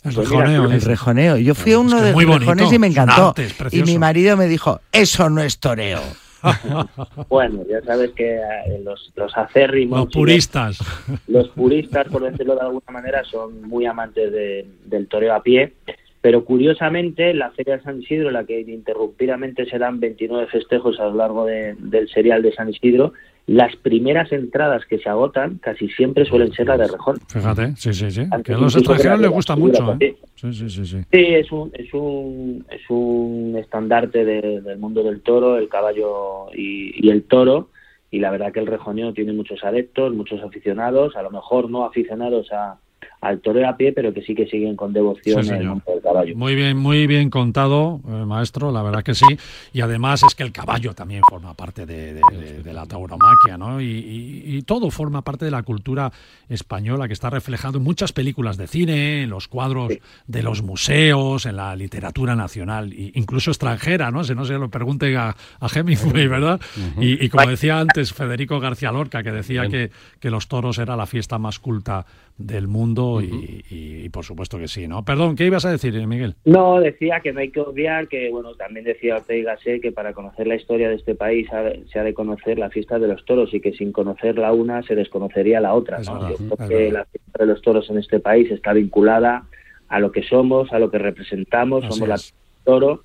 El 0.04 0.13
Pues 0.13 0.30
rejoneo. 0.30 0.72
El 0.72 0.82
rejoneo. 0.82 1.38
Yo 1.38 1.56
fui 1.56 1.72
a 1.72 1.76
Es 1.76 1.80
uno 1.82 1.98
que 1.98 2.04
de 2.04 2.12
los 2.12 2.39
rejones 2.39 2.74
y 2.74 2.80
me 2.80 2.88
encantó. 2.88 3.30
arte, 3.30 3.48
y 3.72 3.84
mi 3.84 3.98
marido 3.98 4.36
me 4.38 4.48
dijo, 4.48 4.80
eso 4.93 5.30
no 5.30 5.41
es 5.41 5.60
toreo. 5.60 6.02
Bueno, 7.29 7.62
ya 7.69 7.82
sabes 7.82 8.12
que 8.12 8.36
eh, 8.36 8.79
los, 8.84 9.12
los 9.15 9.36
acérrimos, 9.38 9.99
Los 9.99 10.13
puristas. 10.13 10.77
los 11.27 11.49
puristas, 11.49 12.08
por 12.10 12.23
decirlo 12.23 12.56
de 12.56 12.62
alguna 12.62 12.91
manera, 12.91 13.23
son 13.23 13.62
muy 13.63 13.86
amantes 13.86 14.32
de- 14.32 14.65
del 14.86 15.08
toreo 15.08 15.34
a 15.34 15.41
pie. 15.43 15.73
Pero 16.21 16.45
curiosamente, 16.45 17.34
la 17.34 17.51
Feria 17.51 17.75
de 17.77 17.84
San 17.84 18.01
Isidro, 18.01 18.27
en 18.29 18.34
la 18.36 18.45
que 18.45 18.62
ininterrumpidamente 18.62 19.65
se 19.65 19.77
dan 19.77 19.99
29 19.99 20.47
festejos 20.47 20.99
a 20.99 21.06
lo 21.06 21.15
largo 21.15 21.45
de- 21.45 21.75
del 21.79 22.08
serial 22.10 22.41
de 22.41 22.53
San 22.53 22.69
Isidro, 22.69 23.13
las 23.45 23.75
primeras 23.75 24.32
entradas 24.32 24.86
que 24.86 24.99
se 24.99 25.10
agotan 25.10 25.58
casi 25.58 25.89
siempre 25.89 26.23
suelen 26.25 26.53
ser 26.53 26.67
las 26.67 26.79
de 26.79 26.88
Rejón. 26.88 27.17
Fíjate, 27.27 27.75
sí, 27.75 27.93
sí, 27.93 28.10
sí. 28.10 28.21
Antes 28.32 28.43
Que 28.43 28.53
a 28.53 28.58
los 28.58 28.75
extranjeros 28.75 29.19
les 29.19 29.29
gusta 29.32 29.56
mucho. 29.58 29.97
¿eh? 29.99 30.15
Sí, 30.36 30.53
sí, 30.53 30.69
sí, 30.69 30.86
sí. 30.86 30.97
Sí, 31.12 31.19
es 31.34 31.51
un, 31.51 31.69
es 31.73 31.93
un, 31.93 32.65
es 32.71 32.82
un 32.89 33.56
estandarte 33.60 34.23
de- 34.23 34.62
del 34.62 34.77
mundo 34.77 35.03
del 35.03 35.21
toro, 35.21 35.58
el 35.58 35.67
caballo 35.67 36.47
y, 36.56 37.06
y 37.06 37.10
el 37.10 37.23
toro. 37.23 37.69
Y 38.12 38.19
la 38.19 38.29
verdad 38.32 38.53
que 38.53 38.60
el 38.60 38.67
rejoneo 38.67 39.12
tiene 39.12 39.34
muchos 39.34 39.63
adeptos, 39.63 40.13
muchos 40.13 40.41
aficionados, 40.43 41.15
a 41.15 41.23
lo 41.23 41.32
mejor 41.32 41.69
no 41.69 41.84
aficionados 41.84 42.51
a, 42.53 42.77
al 43.23 43.39
toreo 43.39 43.67
a 43.69 43.77
pie, 43.77 43.93
pero 43.93 44.13
que 44.13 44.21
sí 44.21 44.36
que 44.36 44.45
siguen 44.47 44.75
con 44.75 44.91
devoción 44.93 45.43
Sí, 45.43 45.49
en 45.51 45.55
el 45.55 45.67
del 45.86 46.01
caballo. 46.03 46.36
Muy 46.36 46.55
bien, 46.55 46.77
muy 46.77 47.07
bien 47.07 47.29
contado, 47.29 48.01
eh, 48.07 48.25
maestro, 48.25 48.71
la 48.71 48.81
verdad 48.83 49.01
que 49.03 49.13
sí. 49.15 49.25
Y 49.71 49.81
además 49.81 50.23
es 50.27 50.36
que 50.36 50.43
el 50.43 50.51
caballo 50.51 50.93
también 50.93 51.21
forma 51.29 51.53
parte 51.53 51.86
de, 51.86 52.13
de- 52.15 52.21
de- 52.38 52.63
de 52.63 52.73
la 52.73 52.86
tauromaquia, 52.86 53.57
¿no? 53.57 53.79
Y, 53.81 53.86
y- 53.86 54.57
y 54.57 54.62
todo 54.63 54.91
forma 54.91 55.21
parte 55.21 55.45
de 55.45 55.51
la 55.51 55.63
cultura 55.63 56.12
española 56.49 57.07
que 57.07 57.13
está 57.13 57.29
reflejado 57.29 57.77
en 57.77 57.83
muchas 57.83 58.12
películas 58.13 58.57
de 58.57 58.67
cine, 58.67 59.23
en 59.23 59.29
los 59.29 59.47
cuadros 59.47 59.93
de 60.27 60.43
los 60.43 60.62
museos, 60.62 61.45
en 61.45 61.55
la 61.55 61.75
literatura 61.75 62.36
nacional, 62.36 62.91
e 62.93 63.12
incluso 63.15 63.51
extranjera, 63.51 64.12
¿no? 64.12 64.23
Si 64.23 64.36
no 64.36 64.45
se 64.45 64.53
lo 64.57 64.69
pregunten 64.69 65.15
a, 65.17 65.29
a 65.59 65.67
Hemingway, 65.73 66.27
¿verdad? 66.27 66.59
y, 66.99 67.23
y 67.23 67.29
como 67.29 67.47
decía 67.49 67.79
antes 67.79 68.13
Federico 68.13 68.59
García 68.59 68.91
Lorca, 68.91 69.23
que 69.23 69.31
decía 69.31 69.67
que, 69.69 69.91
que 70.19 70.29
los 70.29 70.47
toros 70.47 70.77
era 70.77 70.95
la 70.95 71.05
fiesta 71.05 71.38
más 71.38 71.59
culta 71.59 72.05
del 72.38 72.67
mundo 72.67 73.22
y, 73.22 73.63
y- 73.69 74.06
y 74.06 74.10
por 74.10 74.26
supuesto 74.26 74.58
que 74.58 74.67
sí, 74.67 74.88
¿no? 74.88 75.06
Perdón, 75.06 75.36
¿qué 75.36 75.46
ibas 75.46 75.65
a 75.65 75.72
decir, 75.72 75.93
Miguel? 76.08 76.36
No, 76.46 76.80
decía 76.80 77.19
que 77.22 77.32
no 77.32 77.39
hay 77.39 77.52
que 77.52 77.60
obviar, 77.60 78.08
que 78.08 78.30
bueno, 78.32 78.56
también 78.56 78.86
decía 78.86 79.17
Ortega 79.17 79.54
Gasset 79.54 79.82
que 79.82 79.91
para 79.91 80.13
conocer 80.13 80.48
la 80.48 80.56
historia 80.56 80.89
de 80.89 80.96
este 80.96 81.13
país 81.15 81.48
ha 81.54 81.62
de- 81.62 81.84
se 81.91 82.00
ha 82.00 82.04
de 82.04 82.13
conocer 82.13 82.58
la 82.58 82.69
fiesta 82.69 82.98
de 83.00 83.08
los 83.08 83.24
toros 83.26 83.54
y 83.54 83.62
que 83.62 83.74
sin 83.74 83.91
conocer 83.91 84.38
la 84.38 84.52
una 84.52 84.82
se 84.84 84.96
desconocería 84.96 85.60
la 85.62 85.74
otra. 85.74 86.00
Es 86.02 86.08
¿no? 86.08 86.15
verdad, 86.15 86.30
Yo 86.32 86.38
creo 86.38 86.54
es 86.54 86.67
que 86.69 86.76
verdad. 86.76 86.91
la 87.00 87.06
fiesta 87.06 87.38
de 87.39 87.46
los 87.46 87.62
toros 87.62 87.89
en 87.89 87.98
este 88.00 88.19
país 88.19 88.50
está 88.52 88.74
vinculada 88.74 89.46
a 89.88 90.00
lo 90.00 90.12
que 90.12 90.24
somos, 90.24 90.72
a 90.74 90.80
lo 90.80 90.89
que 90.89 90.98
representamos, 90.98 91.84
Así 91.84 91.93
somos 91.93 92.10
la 92.10 92.15
es. 92.15 92.34
toro. 92.63 93.02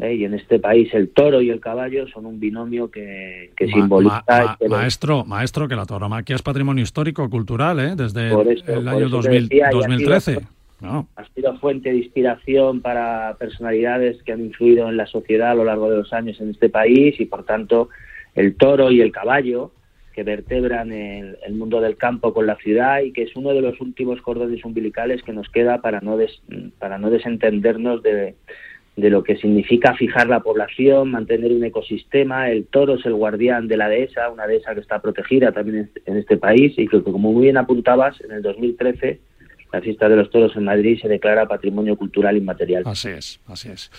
¿Eh? 0.00 0.14
Y 0.14 0.24
en 0.24 0.34
este 0.34 0.58
país 0.58 0.92
el 0.94 1.08
toro 1.10 1.40
y 1.40 1.50
el 1.50 1.60
caballo 1.60 2.06
son 2.08 2.26
un 2.26 2.40
binomio 2.40 2.90
que, 2.90 3.50
que 3.56 3.66
Ma- 3.66 3.72
simboliza 3.72 4.24
ma- 4.28 4.44
ma- 4.44 4.56
lo- 4.60 4.68
maestro, 4.68 5.24
maestro, 5.24 5.68
que 5.68 5.76
la 5.76 5.86
tauromaquia 5.86 6.36
es 6.36 6.42
patrimonio 6.42 6.82
histórico 6.82 7.28
cultural, 7.30 7.78
¿eh? 7.80 7.94
Desde 7.96 8.28
el 8.28 8.88
año 8.88 9.06
eso 9.06 9.20
te 9.20 9.28
2000 9.28 9.48
decía, 9.48 9.58
y 9.58 9.60
ha 9.66 9.70
sido- 9.70 9.80
2013. 9.80 10.38
No, 10.80 11.06
ha 11.16 11.24
sido 11.34 11.58
fuente 11.58 11.90
de 11.90 11.98
inspiración 11.98 12.80
para 12.80 13.36
personalidades 13.38 14.22
que 14.22 14.32
han 14.32 14.40
influido 14.40 14.88
en 14.88 14.96
la 14.96 15.06
sociedad 15.06 15.50
a 15.50 15.54
lo 15.54 15.64
largo 15.64 15.90
de 15.90 15.98
los 15.98 16.12
años 16.14 16.40
en 16.40 16.48
este 16.50 16.70
país 16.70 17.20
y 17.20 17.26
por 17.26 17.44
tanto 17.44 17.90
el 18.34 18.54
toro 18.56 18.90
y 18.90 19.02
el 19.02 19.12
caballo 19.12 19.72
que 20.14 20.22
vertebran 20.22 20.90
el, 20.90 21.36
el 21.46 21.54
mundo 21.54 21.82
del 21.82 21.98
campo 21.98 22.32
con 22.32 22.46
la 22.46 22.56
ciudad 22.56 23.00
y 23.02 23.12
que 23.12 23.24
es 23.24 23.36
uno 23.36 23.50
de 23.52 23.60
los 23.60 23.78
últimos 23.82 24.22
cordones 24.22 24.64
umbilicales 24.64 25.22
que 25.22 25.34
nos 25.34 25.50
queda 25.50 25.82
para 25.82 26.00
no 26.00 26.16
des- 26.16 26.40
para 26.78 26.96
no 26.96 27.10
desentendernos 27.10 28.02
de, 28.02 28.34
de 29.00 29.10
lo 29.10 29.22
que 29.22 29.36
significa 29.36 29.94
fijar 29.94 30.28
la 30.28 30.40
población, 30.40 31.10
mantener 31.10 31.52
un 31.52 31.64
ecosistema. 31.64 32.50
El 32.50 32.66
toro 32.66 32.94
es 32.94 33.06
el 33.06 33.14
guardián 33.14 33.68
de 33.68 33.76
la 33.76 33.88
dehesa, 33.88 34.30
una 34.30 34.46
dehesa 34.46 34.74
que 34.74 34.80
está 34.80 35.00
protegida 35.00 35.52
también 35.52 35.78
en, 35.78 36.12
en 36.12 36.16
este 36.18 36.36
país 36.36 36.74
y 36.78 36.86
que, 36.86 37.02
como 37.02 37.32
muy 37.32 37.44
bien 37.44 37.56
apuntabas, 37.56 38.20
en 38.20 38.32
el 38.32 38.42
2013 38.42 39.29
la 39.72 39.80
fiesta 39.80 40.08
de 40.08 40.16
los 40.16 40.30
toros 40.30 40.54
en 40.56 40.64
Madrid 40.64 40.98
se 41.00 41.08
declara 41.08 41.46
patrimonio 41.46 41.96
cultural 41.96 42.36
inmaterial. 42.36 42.82
así 42.86 43.08
es, 43.08 43.40
así 43.46 43.68
es. 43.68 43.90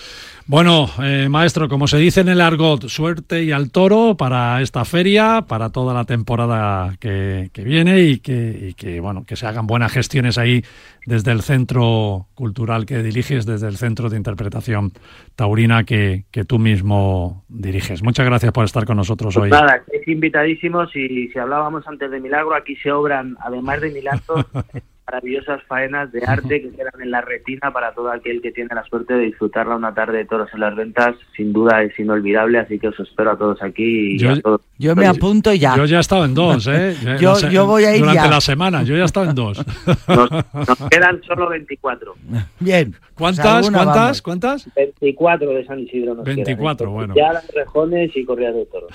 Bueno, 0.47 0.89
eh, 1.01 1.27
maestro, 1.29 1.69
como 1.69 1.87
se 1.87 1.97
dice 1.97 2.21
en 2.21 2.29
el 2.29 2.41
argot, 2.41 2.87
suerte 2.87 3.43
y 3.43 3.51
al 3.51 3.71
toro 3.71 4.15
para 4.17 4.61
esta 4.61 4.83
feria, 4.85 5.45
para 5.47 5.69
toda 5.69 5.93
la 5.93 6.03
temporada 6.05 6.95
que, 6.99 7.49
que 7.53 7.63
viene 7.63 8.01
y 8.01 8.17
que, 8.19 8.69
y 8.69 8.73
que, 8.73 8.99
bueno, 8.99 9.23
que 9.25 9.35
se 9.35 9.45
hagan 9.47 9.67
buenas 9.67 9.91
gestiones 9.91 10.37
ahí 10.37 10.63
desde 11.05 11.31
el 11.31 11.41
centro 11.41 12.27
cultural 12.35 12.85
que 12.85 13.01
diriges, 13.01 13.45
desde 13.45 13.67
el 13.67 13.77
centro 13.77 14.09
de 14.09 14.17
interpretación 14.17 14.91
taurina 15.35 15.83
que, 15.83 16.25
que 16.31 16.45
tú 16.45 16.59
mismo 16.59 17.43
diriges. 17.49 18.03
Muchas 18.03 18.25
gracias 18.25 18.51
por 18.51 18.65
estar 18.65 18.85
con 18.85 18.97
nosotros 18.97 19.33
Pues 19.33 19.45
hoy. 19.45 19.49
nada, 19.49 19.77
estáis 19.77 20.07
invitadísimos 20.07 20.95
y 20.95 21.29
si 21.29 21.39
hablábamos 21.39 21.87
antes 21.87 22.11
de 22.11 22.19
milagro, 22.19 22.53
aquí 22.55 22.75
se 22.75 22.91
obran, 22.91 23.35
además 23.41 23.81
de 23.81 23.89
milagros, 23.91 24.45
maravillosas 25.11 25.61
faenas 25.67 26.11
de 26.11 26.23
arte 26.25 26.61
que 26.61 26.69
quedan 26.71 27.01
en 27.01 27.11
la 27.11 27.21
retina 27.21 27.71
para 27.73 27.93
todo 27.93 28.09
aquel 28.11 28.41
que 28.41 28.51
tiene 28.51 28.73
la 28.73 28.83
suerte 28.85 29.13
de 29.13 29.25
disfrutarla 29.25 29.75
una 29.75 29.93
tarde 29.93 30.19
de 30.19 30.25
toros 30.25 30.49
en 30.53 30.61
las 30.61 30.75
ventas. 30.75 31.15
Sin 31.35 31.51
duda 31.51 31.83
es 31.83 31.97
inolvidable, 31.99 32.59
así 32.59 32.79
que 32.79 32.87
os 32.87 32.99
espero 32.99 33.31
a 33.31 33.37
todos 33.37 33.61
aquí 33.61 34.15
y 34.15 34.17
Yo- 34.17 34.31
a 34.31 34.39
todos. 34.39 34.61
Yo 34.79 34.95
me 34.95 35.05
apunto 35.05 35.53
ya. 35.53 35.75
Yo 35.75 35.85
ya 35.85 35.97
he 35.97 35.99
estado 36.01 36.25
en 36.25 36.33
dos, 36.33 36.65
¿eh? 36.67 36.95
Yo- 37.19 37.33
la 37.39 37.49
yo 37.51 37.65
voy 37.67 37.83
a 37.83 37.93
ir 37.95 37.99
Durante 38.01 38.23
ya. 38.23 38.29
la 38.29 38.41
semana, 38.41 38.83
yo 38.83 38.95
ya 38.95 39.03
he 39.03 39.05
estado 39.05 39.29
en 39.29 39.35
dos. 39.35 39.63
Nos, 40.07 40.29
nos 40.31 40.89
quedan 40.89 41.21
solo 41.23 41.49
24. 41.49 42.15
Bien. 42.59 42.95
¿Cuántas? 43.15 43.67
Pues 43.67 43.69
¿Cuántas? 43.71 43.95
vamos. 43.95 44.21
¿Cuántas? 44.21 44.69
24 44.75 45.49
de 45.51 45.65
San 45.65 45.79
Isidro 45.79 46.15
nos 46.15 46.25
24, 46.25 46.77
quedan. 46.77 46.93
bueno. 46.93 47.13
Ya 47.15 47.33
las 47.33 47.47
rejones 47.53 48.15
y 48.15 48.25
corridas 48.25 48.55
de 48.55 48.65
toros. 48.65 48.89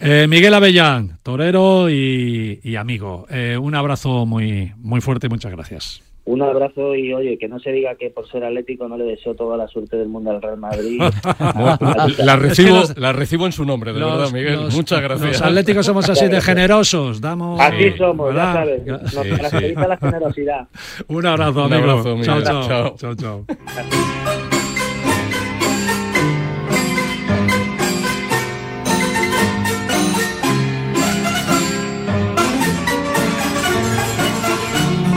Eh, 0.00 0.26
Miguel 0.28 0.52
Avellán, 0.54 1.18
torero 1.22 1.88
y, 1.88 2.60
y 2.62 2.76
amigo. 2.76 3.26
Eh, 3.30 3.56
un 3.60 3.74
abrazo 3.74 4.26
muy, 4.26 4.72
muy 4.78 5.00
fuerte 5.00 5.26
y 5.26 5.30
muchas 5.30 5.52
gracias. 5.52 6.02
Un 6.26 6.42
abrazo 6.42 6.96
y 6.96 7.14
oye, 7.14 7.38
que 7.38 7.46
no 7.46 7.60
se 7.60 7.70
diga 7.70 7.94
que 7.94 8.10
por 8.10 8.28
ser 8.28 8.42
atlético 8.42 8.88
no 8.88 8.96
le 8.98 9.04
deseo 9.04 9.36
toda 9.36 9.56
la 9.56 9.68
suerte 9.68 9.96
del 9.96 10.08
mundo 10.08 10.32
al 10.32 10.42
Real 10.42 10.56
Madrid. 10.58 11.00
La 12.18 12.34
recibo, 12.34 12.48
Es 12.48 12.56
que 12.56 12.94
los- 12.94 12.98
la 12.98 13.12
recibo 13.12 13.46
en 13.46 13.52
su 13.52 13.64
nombre, 13.64 13.92
de 13.92 14.00
verdad, 14.00 14.30
Miguel. 14.32 14.54
los- 14.64 14.74
Muchas 14.74 15.00
gracias. 15.00 15.30
Los 15.34 15.42
atléticos 15.42 15.86
somos 15.86 16.08
así 16.10 16.26
de 16.26 16.40
generosos. 16.40 17.20
Damos. 17.20 17.60
Así 17.60 17.92
somos, 17.96 18.34
¿verdad? 18.34 18.44
ya 18.44 18.52
sabes. 18.54 18.86
Nos 18.86 19.10
Sí, 19.24 19.30
caracteriza 19.36 19.82
sí. 19.82 19.88
la 19.88 19.96
generosidad. 19.98 20.68
Un 21.06 21.26
abrazo, 21.26 21.64
Un 21.66 21.72
amigo. 21.72 21.90
abrazo, 21.92 22.22
chao, 22.22 22.42
chao, 22.42 22.66
Chao. 22.66 22.96
chao, 22.96 23.14
chao. 23.14 24.55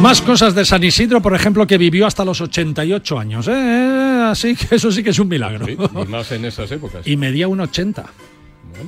Más 0.02 0.22
cosas 0.22 0.56
de 0.56 0.64
San 0.64 0.82
Isidro, 0.82 1.22
por 1.22 1.36
ejemplo, 1.36 1.68
que 1.68 1.78
vivió 1.78 2.08
hasta 2.08 2.24
los 2.24 2.40
88 2.40 3.20
años. 3.20 3.48
¿eh? 3.50 4.28
Así 4.30 4.56
que 4.56 4.76
eso 4.76 4.92
sí 4.92 5.04
que 5.04 5.10
es 5.10 5.20
un 5.20 5.28
milagro. 5.28 5.66
Sí, 5.66 5.78
y 5.78 6.06
más 6.08 6.32
en 6.32 6.46
esas 6.46 6.72
épocas. 6.72 7.06
Y 7.06 7.18
medía 7.18 7.50
un 7.50 7.60
80. 7.60 8.06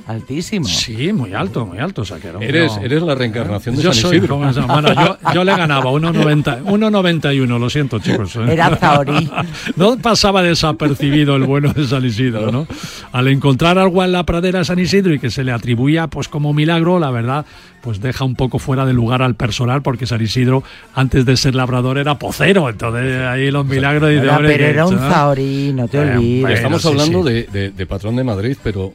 Altísimo. 0.08 0.66
Sí, 0.68 1.14
muy 1.14 1.34
alto, 1.34 1.66
muy 1.66 1.80
alto. 1.80 2.02
O 2.02 2.06
sea, 2.06 2.18
que 2.20 2.28
era 2.30 2.38
un 2.38 2.44
Eres, 2.44 2.78
eres 2.84 3.02
la 3.04 3.16
reencarnación 3.16 3.76
de 3.76 3.84
Yo 3.84 3.94
San 3.94 4.02
soy 4.02 4.18
Isidro. 4.18 4.38
bueno, 4.38 4.94
yo, 4.94 5.18
yo 5.34 5.44
le 5.44 5.56
ganaba 5.56 5.92
1,90 5.92 6.64
1,91, 6.64 7.60
lo 7.60 7.70
siento, 7.70 8.00
chicos. 8.00 8.36
¿eh? 8.36 8.46
Era 8.50 8.76
Zahorí. 8.76 9.30
No 9.76 9.98
pasaba 9.98 10.42
desapercibido 10.44 11.36
el 11.36 11.44
bueno 11.44 11.74
de 11.74 11.86
San 11.88 12.06
Isidro, 12.06 12.52
¿no? 12.52 12.68
Al 13.12 13.28
encontrar 13.28 13.78
algo 13.78 14.04
en 14.04 14.12
la 14.12 14.24
pradera 14.26 14.60
de 14.60 14.66
San 14.66 14.80
Isidro 14.80 15.14
y 15.14 15.20
que 15.20 15.30
se 15.30 15.44
le 15.44 15.52
atribuía 15.52 16.08
pues 16.08 16.28
como 16.28 16.54
milagro, 16.54 17.00
la 17.00 17.12
verdad, 17.12 17.46
pues 17.82 18.00
deja 18.02 18.26
un 18.26 18.36
poco 18.36 18.60
fuera 18.60 18.86
de 18.86 18.94
lugar 18.94 19.22
al 19.22 19.36
personal 19.36 19.82
porque 19.82 20.06
San 20.06 20.22
Isidro 20.22 20.64
antes 20.94 21.26
de 21.26 21.38
ser 21.38 21.56
labrador 21.56 21.98
era 21.98 22.18
pocero, 22.20 22.70
entonces 22.70 23.22
ahí 23.22 23.50
los 23.52 23.66
milagros 23.66 24.10
"Hombre, 24.12 24.30
pero 24.30 24.58
¿qué 24.58 24.70
era 24.70 24.86
un 24.86 24.94
hecho, 24.94 25.02
no?". 25.04 25.10
Zahorí, 25.10 25.74
no 25.74 25.88
te 25.88 25.98
Eh, 25.98 26.02
olvides. 26.16 26.52
Estamos 26.58 26.86
hablando 26.86 27.24
sí. 27.24 27.30
De, 27.34 27.44
de- 27.52 27.70
de 27.72 27.86
patrón 27.86 28.16
de 28.16 28.24
Madrid, 28.24 28.58
pero 28.64 28.94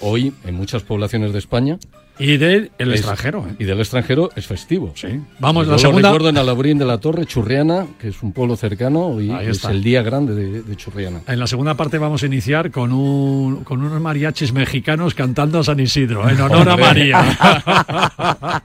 hoy 0.00 0.32
en 0.44 0.54
muchas 0.54 0.82
poblaciones 0.82 1.32
de 1.32 1.38
España 1.38 1.78
Y 2.18 2.36
del 2.36 2.70
extranjero. 2.78 3.46
¿eh? 3.48 3.54
Y 3.58 3.64
del 3.64 3.80
extranjero 3.80 4.30
es 4.36 4.46
festivo. 4.46 4.92
Sí. 4.94 5.08
Vamos, 5.38 5.64
Yo 5.66 5.70
la 5.70 5.76
lo 5.76 5.78
segunda. 5.78 6.08
recuerdo 6.08 6.28
en 6.28 6.38
Alaurín 6.38 6.78
de 6.78 6.84
la 6.84 6.98
Torre, 6.98 7.24
Churriana, 7.24 7.86
que 7.98 8.08
es 8.08 8.22
un 8.22 8.32
pueblo 8.32 8.56
cercano 8.56 9.20
y 9.20 9.30
es 9.30 9.64
el 9.64 9.82
día 9.82 10.02
grande 10.02 10.34
de, 10.34 10.62
de 10.62 10.76
Churriana. 10.76 11.20
En 11.26 11.38
la 11.38 11.46
segunda 11.46 11.74
parte 11.74 11.96
vamos 11.98 12.22
a 12.22 12.26
iniciar 12.26 12.70
con, 12.70 12.92
un, 12.92 13.64
con 13.64 13.82
unos 13.82 14.00
mariachis 14.00 14.52
mexicanos 14.52 15.14
cantando 15.14 15.60
a 15.60 15.64
San 15.64 15.80
Isidro, 15.80 16.28
en 16.28 16.40
honor 16.40 16.68
a. 16.68 16.76
María. 16.76 17.22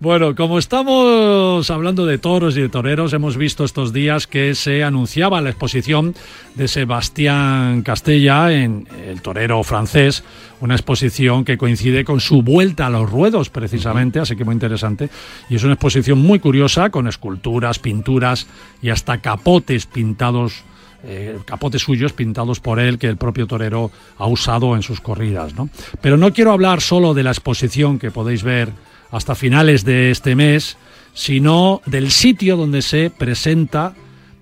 bueno, 0.00 0.34
como 0.34 0.58
estamos 0.58 1.70
hablando 1.70 2.06
de 2.06 2.18
toros 2.18 2.56
y 2.56 2.62
de 2.62 2.68
toreros, 2.68 3.12
hemos 3.12 3.36
visto 3.36 3.64
estos 3.64 3.92
días 3.92 4.26
que 4.26 4.54
se 4.54 4.84
anunciaba 4.84 5.40
la 5.40 5.50
exposición 5.50 6.14
de 6.54 6.68
Sebastián 6.68 7.82
Castella 7.82 8.52
en 8.52 8.86
El 9.06 9.22
Torero 9.22 9.62
Francés, 9.62 10.24
una 10.60 10.74
exposición 10.74 11.44
que 11.44 11.58
coincide 11.58 12.04
con 12.04 12.20
su 12.20 12.42
vuelta 12.42 12.86
a 12.86 12.90
los 12.90 13.10
ruedos 13.10 13.50
precisamente, 13.50 14.20
así 14.20 14.36
que 14.36 14.44
muy 14.44 14.54
interesante. 14.54 15.10
Y 15.48 15.56
es 15.56 15.64
una 15.64 15.74
exposición 15.74 16.18
muy 16.18 16.38
curiosa 16.38 16.90
con 16.90 17.08
esculturas, 17.08 17.78
pinturas 17.78 18.46
y 18.82 18.90
hasta 18.90 19.18
capotes 19.18 19.86
pintados 19.86 20.64
eh, 21.02 21.38
capotes 21.46 21.80
suyos 21.80 22.12
pintados 22.12 22.60
por 22.60 22.78
él 22.78 22.98
que 22.98 23.06
el 23.06 23.16
propio 23.16 23.46
torero 23.46 23.90
ha 24.18 24.26
usado 24.26 24.76
en 24.76 24.82
sus 24.82 25.00
corridas. 25.00 25.54
¿no? 25.54 25.70
Pero 26.02 26.18
no 26.18 26.32
quiero 26.34 26.52
hablar 26.52 26.82
solo 26.82 27.14
de 27.14 27.22
la 27.22 27.30
exposición 27.30 27.98
que 27.98 28.10
podéis 28.10 28.42
ver 28.42 28.70
hasta 29.10 29.34
finales 29.34 29.84
de 29.84 30.10
este 30.10 30.36
mes, 30.36 30.76
sino 31.14 31.80
del 31.86 32.10
sitio 32.10 32.58
donde 32.58 32.82
se 32.82 33.10
presenta 33.10 33.94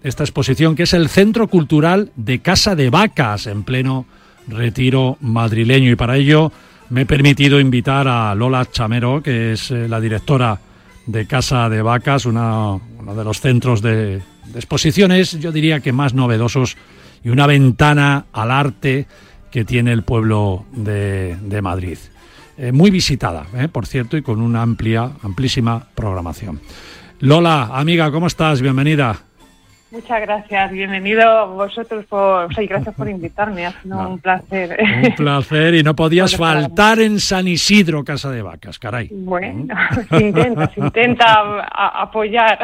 esta 0.02 0.24
exposición, 0.24 0.74
que 0.74 0.82
es 0.84 0.94
el 0.94 1.08
Centro 1.08 1.48
Cultural 1.48 2.10
de 2.16 2.40
Casa 2.40 2.74
de 2.74 2.90
Vacas, 2.90 3.46
en 3.46 3.62
pleno 3.62 4.06
retiro 4.48 5.16
madrileño. 5.20 5.90
Y 5.90 5.96
para 5.96 6.16
ello 6.16 6.50
me 6.90 7.02
he 7.02 7.06
permitido 7.06 7.60
invitar 7.60 8.08
a 8.08 8.34
Lola 8.34 8.64
Chamero, 8.70 9.22
que 9.22 9.52
es 9.52 9.70
eh, 9.70 9.88
la 9.88 10.00
directora 10.00 10.58
de 11.06 11.26
Casa 11.26 11.68
de 11.68 11.82
Vacas, 11.82 12.26
una- 12.26 12.72
uno 12.74 13.14
de 13.14 13.24
los 13.24 13.40
centros 13.40 13.80
de, 13.82 14.16
de 14.46 14.56
exposiciones, 14.58 15.38
yo 15.40 15.52
diría 15.52 15.80
que 15.80 15.92
más 15.92 16.14
novedosos 16.14 16.76
y 17.24 17.30
una 17.30 17.46
ventana 17.46 18.26
al 18.32 18.50
arte 18.50 19.06
que 19.50 19.64
tiene 19.64 19.92
el 19.92 20.02
pueblo 20.02 20.66
de, 20.72 21.36
de 21.42 21.62
Madrid. 21.62 21.98
Eh, 22.58 22.72
muy 22.72 22.90
visitada, 22.90 23.46
eh, 23.54 23.68
por 23.68 23.86
cierto, 23.86 24.16
y 24.16 24.22
con 24.22 24.40
una 24.42 24.62
amplia, 24.62 25.12
amplísima 25.22 25.86
programación. 25.94 26.60
Lola, 27.20 27.70
amiga, 27.72 28.10
¿cómo 28.10 28.26
estás? 28.26 28.60
Bienvenida. 28.60 29.16
Muchas 29.90 30.20
gracias, 30.20 30.70
bienvenido 30.70 31.48
vosotros 31.54 32.04
por, 32.04 32.54
sí, 32.54 32.66
gracias 32.66 32.94
por 32.94 33.08
invitarme, 33.08 33.64
ha 33.64 33.72
sido 33.80 33.96
No. 33.96 34.10
un 34.10 34.18
placer. 34.18 34.76
Un 35.02 35.14
placer 35.16 35.74
y 35.76 35.82
no 35.82 35.96
podías 35.96 36.36
faltar 36.36 36.98
en 37.00 37.18
San 37.18 37.48
Isidro, 37.48 38.04
Casa 38.04 38.30
de 38.30 38.42
Vacas, 38.42 38.78
caray. 38.78 39.08
Bueno, 39.10 39.74
se 40.10 40.20
intenta, 40.26 40.68
se 40.74 40.80
intenta 40.80 41.24
a- 41.72 42.02
apoyar 42.02 42.58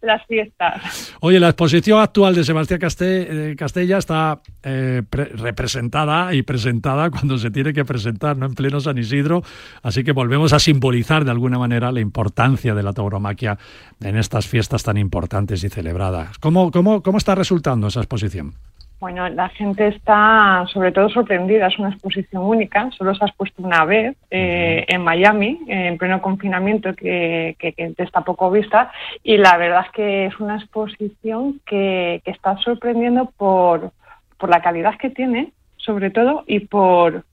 las 0.00 0.24
fiestas. 0.26 1.14
Oye, 1.20 1.38
la 1.40 1.48
exposición 1.48 2.00
actual 2.00 2.34
de 2.34 2.42
Sebastián 2.42 2.80
eh, 3.00 3.54
Castella 3.58 3.98
está 3.98 4.40
eh, 4.62 5.02
pre- 5.10 5.26
representada 5.26 6.32
y 6.32 6.40
presentada 6.40 7.10
cuando 7.10 7.36
se 7.36 7.50
tiene 7.50 7.74
que 7.74 7.84
presentar, 7.84 8.34
¿no? 8.38 8.46
En 8.46 8.54
pleno 8.54 8.80
San 8.80 8.96
Isidro. 8.96 9.42
Así 9.82 10.04
que 10.04 10.12
volvemos 10.12 10.54
a 10.54 10.58
simbolizar 10.58 11.26
de 11.26 11.32
alguna 11.32 11.58
manera 11.58 11.92
la 11.92 12.00
importancia 12.00 12.74
de 12.74 12.82
la 12.82 12.94
tauromaquia 12.94 13.58
en 14.02 14.16
estas 14.16 14.46
fiestas 14.46 14.82
tan 14.82 14.96
importantes 14.96 15.62
y 15.62 15.68
celebradas. 15.68 16.38
¿Cómo, 16.46 16.70
cómo, 16.70 17.02
cómo 17.02 17.18
está 17.18 17.34
resultando 17.34 17.88
esa 17.88 17.98
exposición? 17.98 18.52
Bueno, 19.00 19.28
la 19.28 19.48
gente 19.48 19.88
está 19.88 20.64
sobre 20.72 20.92
todo 20.92 21.08
sorprendida, 21.08 21.66
es 21.66 21.76
una 21.76 21.88
exposición 21.88 22.44
única, 22.44 22.88
solo 22.96 23.16
se 23.16 23.24
ha 23.24 23.26
expuesto 23.26 23.64
una 23.64 23.84
vez 23.84 24.16
eh, 24.30 24.84
en 24.86 25.02
Miami, 25.02 25.58
en 25.66 25.98
pleno 25.98 26.22
confinamiento, 26.22 26.94
que, 26.94 27.56
que, 27.58 27.72
que 27.72 27.94
está 27.98 28.20
poco 28.20 28.48
vista, 28.52 28.92
y 29.24 29.38
la 29.38 29.56
verdad 29.56 29.86
es 29.86 29.90
que 29.90 30.26
es 30.26 30.38
una 30.38 30.58
exposición 30.58 31.60
que, 31.66 32.22
que 32.24 32.30
está 32.30 32.56
sorprendiendo 32.58 33.32
por, 33.36 33.90
por 34.38 34.48
la 34.48 34.62
calidad 34.62 34.96
que 34.98 35.10
tiene, 35.10 35.50
sobre 35.78 36.10
todo, 36.10 36.44
y 36.46 36.60
por 36.60 37.24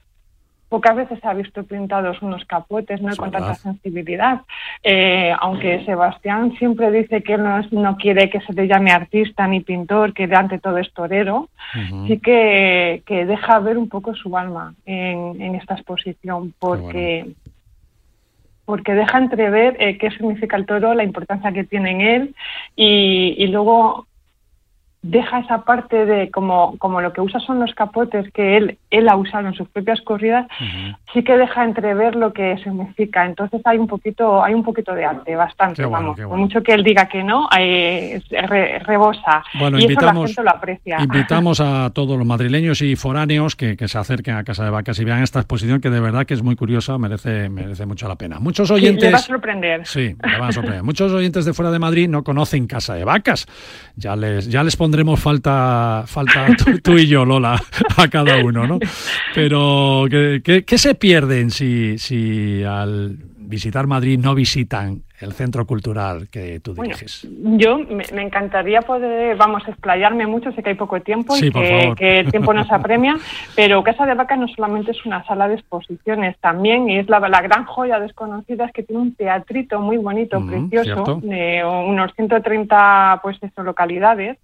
pocas 0.74 0.96
veces 0.96 1.20
se 1.20 1.28
ha 1.28 1.34
visto 1.34 1.62
pintados 1.62 2.20
unos 2.20 2.44
capotes 2.46 3.00
no 3.00 3.10
con 3.16 3.30
tanta 3.30 3.54
sensibilidad. 3.62 4.40
Eh, 4.82 5.32
aunque 5.40 5.84
Sebastián 5.84 6.52
siempre 6.58 6.90
dice 6.90 7.22
que 7.22 7.36
no, 7.38 7.58
es- 7.60 7.72
no 7.72 7.96
quiere 7.96 8.28
que 8.28 8.40
se 8.40 8.52
le 8.52 8.66
llame 8.66 8.90
artista 8.90 9.46
ni 9.46 9.60
pintor 9.60 10.12
que 10.12 10.26
de 10.26 10.34
ante 10.34 10.58
todo 10.58 10.78
es 10.78 10.92
torero 10.92 11.48
sí 12.08 12.18
que, 12.18 13.02
que 13.06 13.24
deja 13.24 13.60
ver 13.60 13.78
un 13.78 13.88
poco 13.88 14.14
su 14.16 14.36
alma 14.36 14.74
en, 14.84 15.40
en 15.40 15.54
esta 15.54 15.74
exposición 15.74 16.52
porque 16.58 17.26
porque 18.64 18.94
deja 18.94 19.18
entrever 19.18 19.76
eh, 19.78 19.96
qué 19.98 20.10
significa 20.10 20.56
el 20.56 20.66
toro, 20.66 20.94
la 20.94 21.04
importancia 21.04 21.52
que 21.52 21.64
tiene 21.64 21.90
en 21.92 22.00
él 22.00 22.34
y, 22.74 23.34
y 23.38 23.46
luego 23.48 24.06
deja 25.06 25.40
esa 25.40 25.64
parte 25.64 26.06
de 26.06 26.30
como, 26.30 26.78
como 26.78 27.02
lo 27.02 27.12
que 27.12 27.20
usa 27.20 27.38
son 27.40 27.60
los 27.60 27.74
capotes 27.74 28.32
que 28.32 28.56
él, 28.56 28.78
él 28.90 29.06
ha 29.10 29.16
usado 29.16 29.46
en 29.48 29.52
sus 29.54 29.68
propias 29.68 30.00
corridas, 30.00 30.46
sí 31.12 31.22
que 31.22 31.36
deja 31.36 31.62
entrever 31.62 32.16
lo 32.16 32.32
que 32.32 32.56
significa. 32.64 33.26
Entonces 33.26 33.60
hay 33.66 33.76
un 33.76 33.86
poquito, 33.86 34.42
hay 34.42 34.54
un 34.54 34.62
poquito 34.64 34.94
de 34.94 35.04
arte, 35.04 35.36
bastante, 35.36 35.82
bueno, 35.84 35.98
vamos. 35.98 36.16
qué 36.16 36.22
Por 36.22 36.28
bueno. 36.30 36.44
mucho 36.44 36.62
que 36.62 36.72
él 36.72 36.82
diga 36.82 37.06
que 37.06 37.22
no, 37.22 37.48
eh, 37.56 38.22
re- 38.30 38.78
rebosa. 38.78 39.44
Bueno, 39.58 39.76
y 39.78 39.80
eso 39.84 39.88
la 39.88 39.92
invitamos- 39.92 40.26
gente 40.30 40.42
lo 40.42 40.50
aprecia. 40.50 40.96
Invitamos 41.02 41.60
a 41.60 41.90
todos 41.94 42.16
los 42.16 42.26
madrileños 42.26 42.80
y 42.80 42.96
foráneos 42.96 43.56
que, 43.56 43.76
que 43.76 43.88
se 43.88 43.98
acerquen 43.98 44.36
a 44.36 44.44
Casa 44.44 44.64
de 44.64 44.70
Vacas 44.70 44.98
y 45.00 45.04
vean 45.04 45.22
esta 45.22 45.38
exposición 45.40 45.82
que 45.82 45.90
de 45.90 46.00
verdad 46.00 46.24
que 46.24 46.32
es 46.32 46.42
muy 46.42 46.56
curiosa, 46.56 46.96
merece, 46.96 47.50
merece 47.50 47.84
mucho 47.84 48.08
la 48.08 48.16
pena. 48.16 48.40
Muchos 48.40 48.68
Sí, 48.68 48.74
le 48.74 48.80
va 48.80 48.86
a 48.86 48.90
oyentes... 48.96 49.20
sorprender. 49.20 49.86
Sí, 49.86 50.16
me 50.24 50.38
van 50.38 50.48
a 50.48 50.52
sorprender. 50.52 50.82
Muchos 50.82 51.12
oyentes 51.12 51.44
de 51.44 51.52
fuera 51.52 51.70
de 51.70 51.78
Madrid 51.78 52.08
no 52.08 52.24
conocen 52.24 52.66
Casa 52.66 52.94
de 52.94 53.04
Vacas. 53.04 53.46
Ya 53.96 54.16
les, 54.16 54.48
ya 54.50 54.64
les 54.64 54.76
pondremos 54.94 55.18
falta, 55.18 56.04
falta 56.06 56.46
tú, 56.82 56.96
y 56.96 57.08
yo, 57.08 57.24
Lola, 57.24 57.60
a 57.96 58.08
cada 58.08 58.38
uno, 58.44 58.64
¿no? 58.66 58.78
Pero, 59.34 60.04
¿qué, 60.08 60.40
qué- 60.44 60.64
qué 60.64 60.78
se 60.78 60.94
pierden 60.94 61.50
si, 61.50 61.98
si 61.98 62.62
al 62.62 63.18
visitar 63.38 63.88
Madrid 63.88 64.20
no 64.20 64.34
visitan 64.36 65.02
el 65.20 65.32
centro 65.32 65.64
cultural 65.66 66.28
que 66.30 66.60
tú 66.60 66.74
Bueno, 66.74 66.94
diriges? 66.94 67.26
yo 67.30 67.78
me, 67.78 68.04
me 68.12 68.22
encantaría 68.22 68.82
poder, 68.82 69.36
vamos, 69.36 69.66
explayarme 69.68 70.26
mucho, 70.26 70.50
sé 70.52 70.62
que 70.62 70.70
hay 70.70 70.74
poco 70.76 71.00
tiempo 71.00 71.34
Sí, 71.34 71.46
y 71.46 71.50
que, 71.52 71.92
que 71.96 72.18
el 72.20 72.30
tiempo 72.30 72.52
nos 72.52 72.70
apremia, 72.72 73.16
pero 73.56 73.82
Casa 73.84 74.06
de 74.06 74.14
Vacas 74.14 74.38
no 74.38 74.48
solamente 74.48 74.90
es 74.90 75.06
una 75.06 75.24
sala 75.24 75.48
de 75.48 75.54
exposiciones, 75.54 76.36
también 76.38 76.90
es 76.90 77.08
la, 77.08 77.20
la 77.20 77.40
gran 77.42 77.64
joya 77.64 78.00
desconocida 78.00 78.64
es 78.66 78.72
que 78.72 78.82
tiene 78.82 79.02
un 79.02 79.14
teatrito 79.14 79.80
muy 79.80 79.96
bonito, 79.96 80.40
Mm, 80.40 80.48
precioso, 80.68 81.04
cierto. 81.04 81.20
de 81.22 81.64
unos 81.64 82.12
130 82.14 83.20
pues 83.22 83.36
eso, 83.42 83.62
localidades 83.62 84.36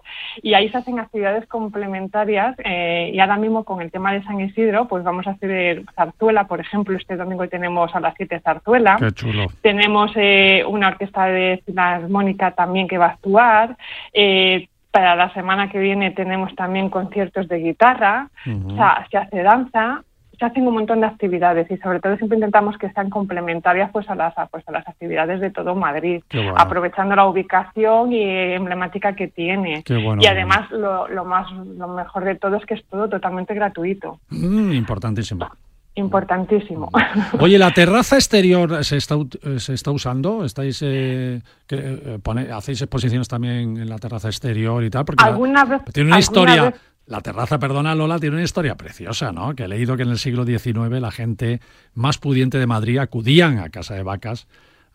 y 0.42 0.54
ahí 0.54 0.68
se 0.70 0.78
hacen 0.78 0.98
actividades 0.98 1.46
complementarias 1.46 2.54
eh, 2.64 3.10
y 3.12 3.18
ahora 3.20 3.36
mismo 3.36 3.64
con 3.64 3.80
el 3.80 3.90
tema 3.90 4.12
de 4.12 4.22
San 4.22 4.40
Isidro 4.40 4.86
pues 4.88 5.02
vamos 5.04 5.26
a 5.26 5.30
hacer 5.30 5.84
zarzuela, 5.94 6.46
por 6.46 6.60
ejemplo, 6.60 6.96
este 6.96 7.16
domingo 7.16 7.48
tenemos 7.48 7.94
a 7.94 8.00
las 8.00 8.14
7 8.16 8.40
zarzuela. 8.40 8.96
Qué 8.98 9.10
chulo. 9.12 9.46
Tenemos 9.62 10.12
eh, 10.16 10.59
una 10.64 10.88
orquesta 10.88 11.26
de 11.26 11.62
filarmónica 11.66 12.52
también 12.52 12.88
que 12.88 12.98
va 12.98 13.06
a 13.06 13.10
actuar. 13.10 13.76
Eh, 14.12 14.68
para 14.90 15.14
la 15.14 15.32
semana 15.32 15.68
que 15.70 15.78
viene 15.78 16.10
tenemos 16.10 16.54
también 16.56 16.90
conciertos 16.90 17.46
de 17.48 17.58
guitarra. 17.58 18.28
Ujú. 18.46 18.72
O 18.72 18.76
sea, 18.76 19.06
se 19.10 19.18
hace 19.18 19.42
danza. 19.42 20.02
Se 20.38 20.46
hacen 20.46 20.66
un 20.66 20.72
montón 20.72 21.00
de 21.02 21.06
actividades 21.06 21.70
y 21.70 21.76
sobre 21.76 22.00
todo 22.00 22.16
siempre 22.16 22.38
intentamos 22.38 22.78
que 22.78 22.90
sean 22.92 23.10
complementarias 23.10 23.90
pues 23.92 24.08
a 24.08 24.14
las 24.14 24.32
pues 24.50 24.66
a 24.66 24.72
las 24.72 24.88
actividades 24.88 25.38
de 25.38 25.50
todo 25.50 25.74
Madrid, 25.74 26.22
bueno. 26.32 26.54
aprovechando 26.56 27.14
la 27.14 27.26
ubicación 27.26 28.10
y 28.10 28.22
emblemática 28.54 29.14
que 29.14 29.28
tiene. 29.28 29.84
Bueno, 29.86 30.22
y 30.22 30.26
además 30.26 30.70
lo, 30.70 31.06
lo 31.08 31.26
más 31.26 31.52
lo 31.52 31.88
mejor 31.88 32.24
de 32.24 32.36
todo 32.36 32.56
es 32.56 32.64
que 32.64 32.72
es 32.72 32.84
todo 32.86 33.06
totalmente 33.10 33.52
gratuito, 33.52 34.18
Mm, 34.30 34.72
importantísimo. 34.72 35.46
Importantísimo. 35.94 36.90
Oye, 37.40 37.58
la 37.58 37.72
terraza 37.72 38.16
exterior 38.16 38.84
se 38.84 38.96
está, 38.96 39.16
se 39.58 39.74
está 39.74 39.90
usando. 39.90 40.44
¿Estáis 40.44 40.80
eh, 40.82 41.40
que, 41.66 41.76
eh, 41.76 42.18
pone- 42.22 42.50
hacéis 42.52 42.80
exposiciones 42.82 43.28
también 43.28 43.76
en 43.76 43.88
la 43.88 43.98
terraza 43.98 44.28
exterior 44.28 44.82
y 44.84 44.90
tal? 44.90 45.04
Porque 45.04 45.22
la- 45.24 45.30
alguna 45.30 45.64
vez 45.64 45.82
tiene 45.92 46.08
una 46.08 46.16
alguna 46.16 46.20
historia. 46.20 46.62
vez- 46.70 46.80
La 47.06 47.20
terraza, 47.22 47.58
perdona 47.58 47.94
Lola, 47.96 48.18
tiene 48.20 48.36
una 48.36 48.44
historia 48.44 48.76
preciosa, 48.76 49.32
¿no? 49.32 49.54
Que 49.56 49.64
he 49.64 49.68
leído 49.68 49.96
que 49.96 50.04
en 50.04 50.10
el 50.10 50.18
siglo 50.18 50.44
XIX 50.46 51.00
la 51.00 51.10
gente 51.10 51.60
más 51.94 52.18
pudiente 52.18 52.56
de 52.58 52.66
Madrid 52.68 52.98
acudían 52.98 53.58
a 53.58 53.68
Casa 53.70 53.94
de 53.94 54.04
Vacas 54.04 54.46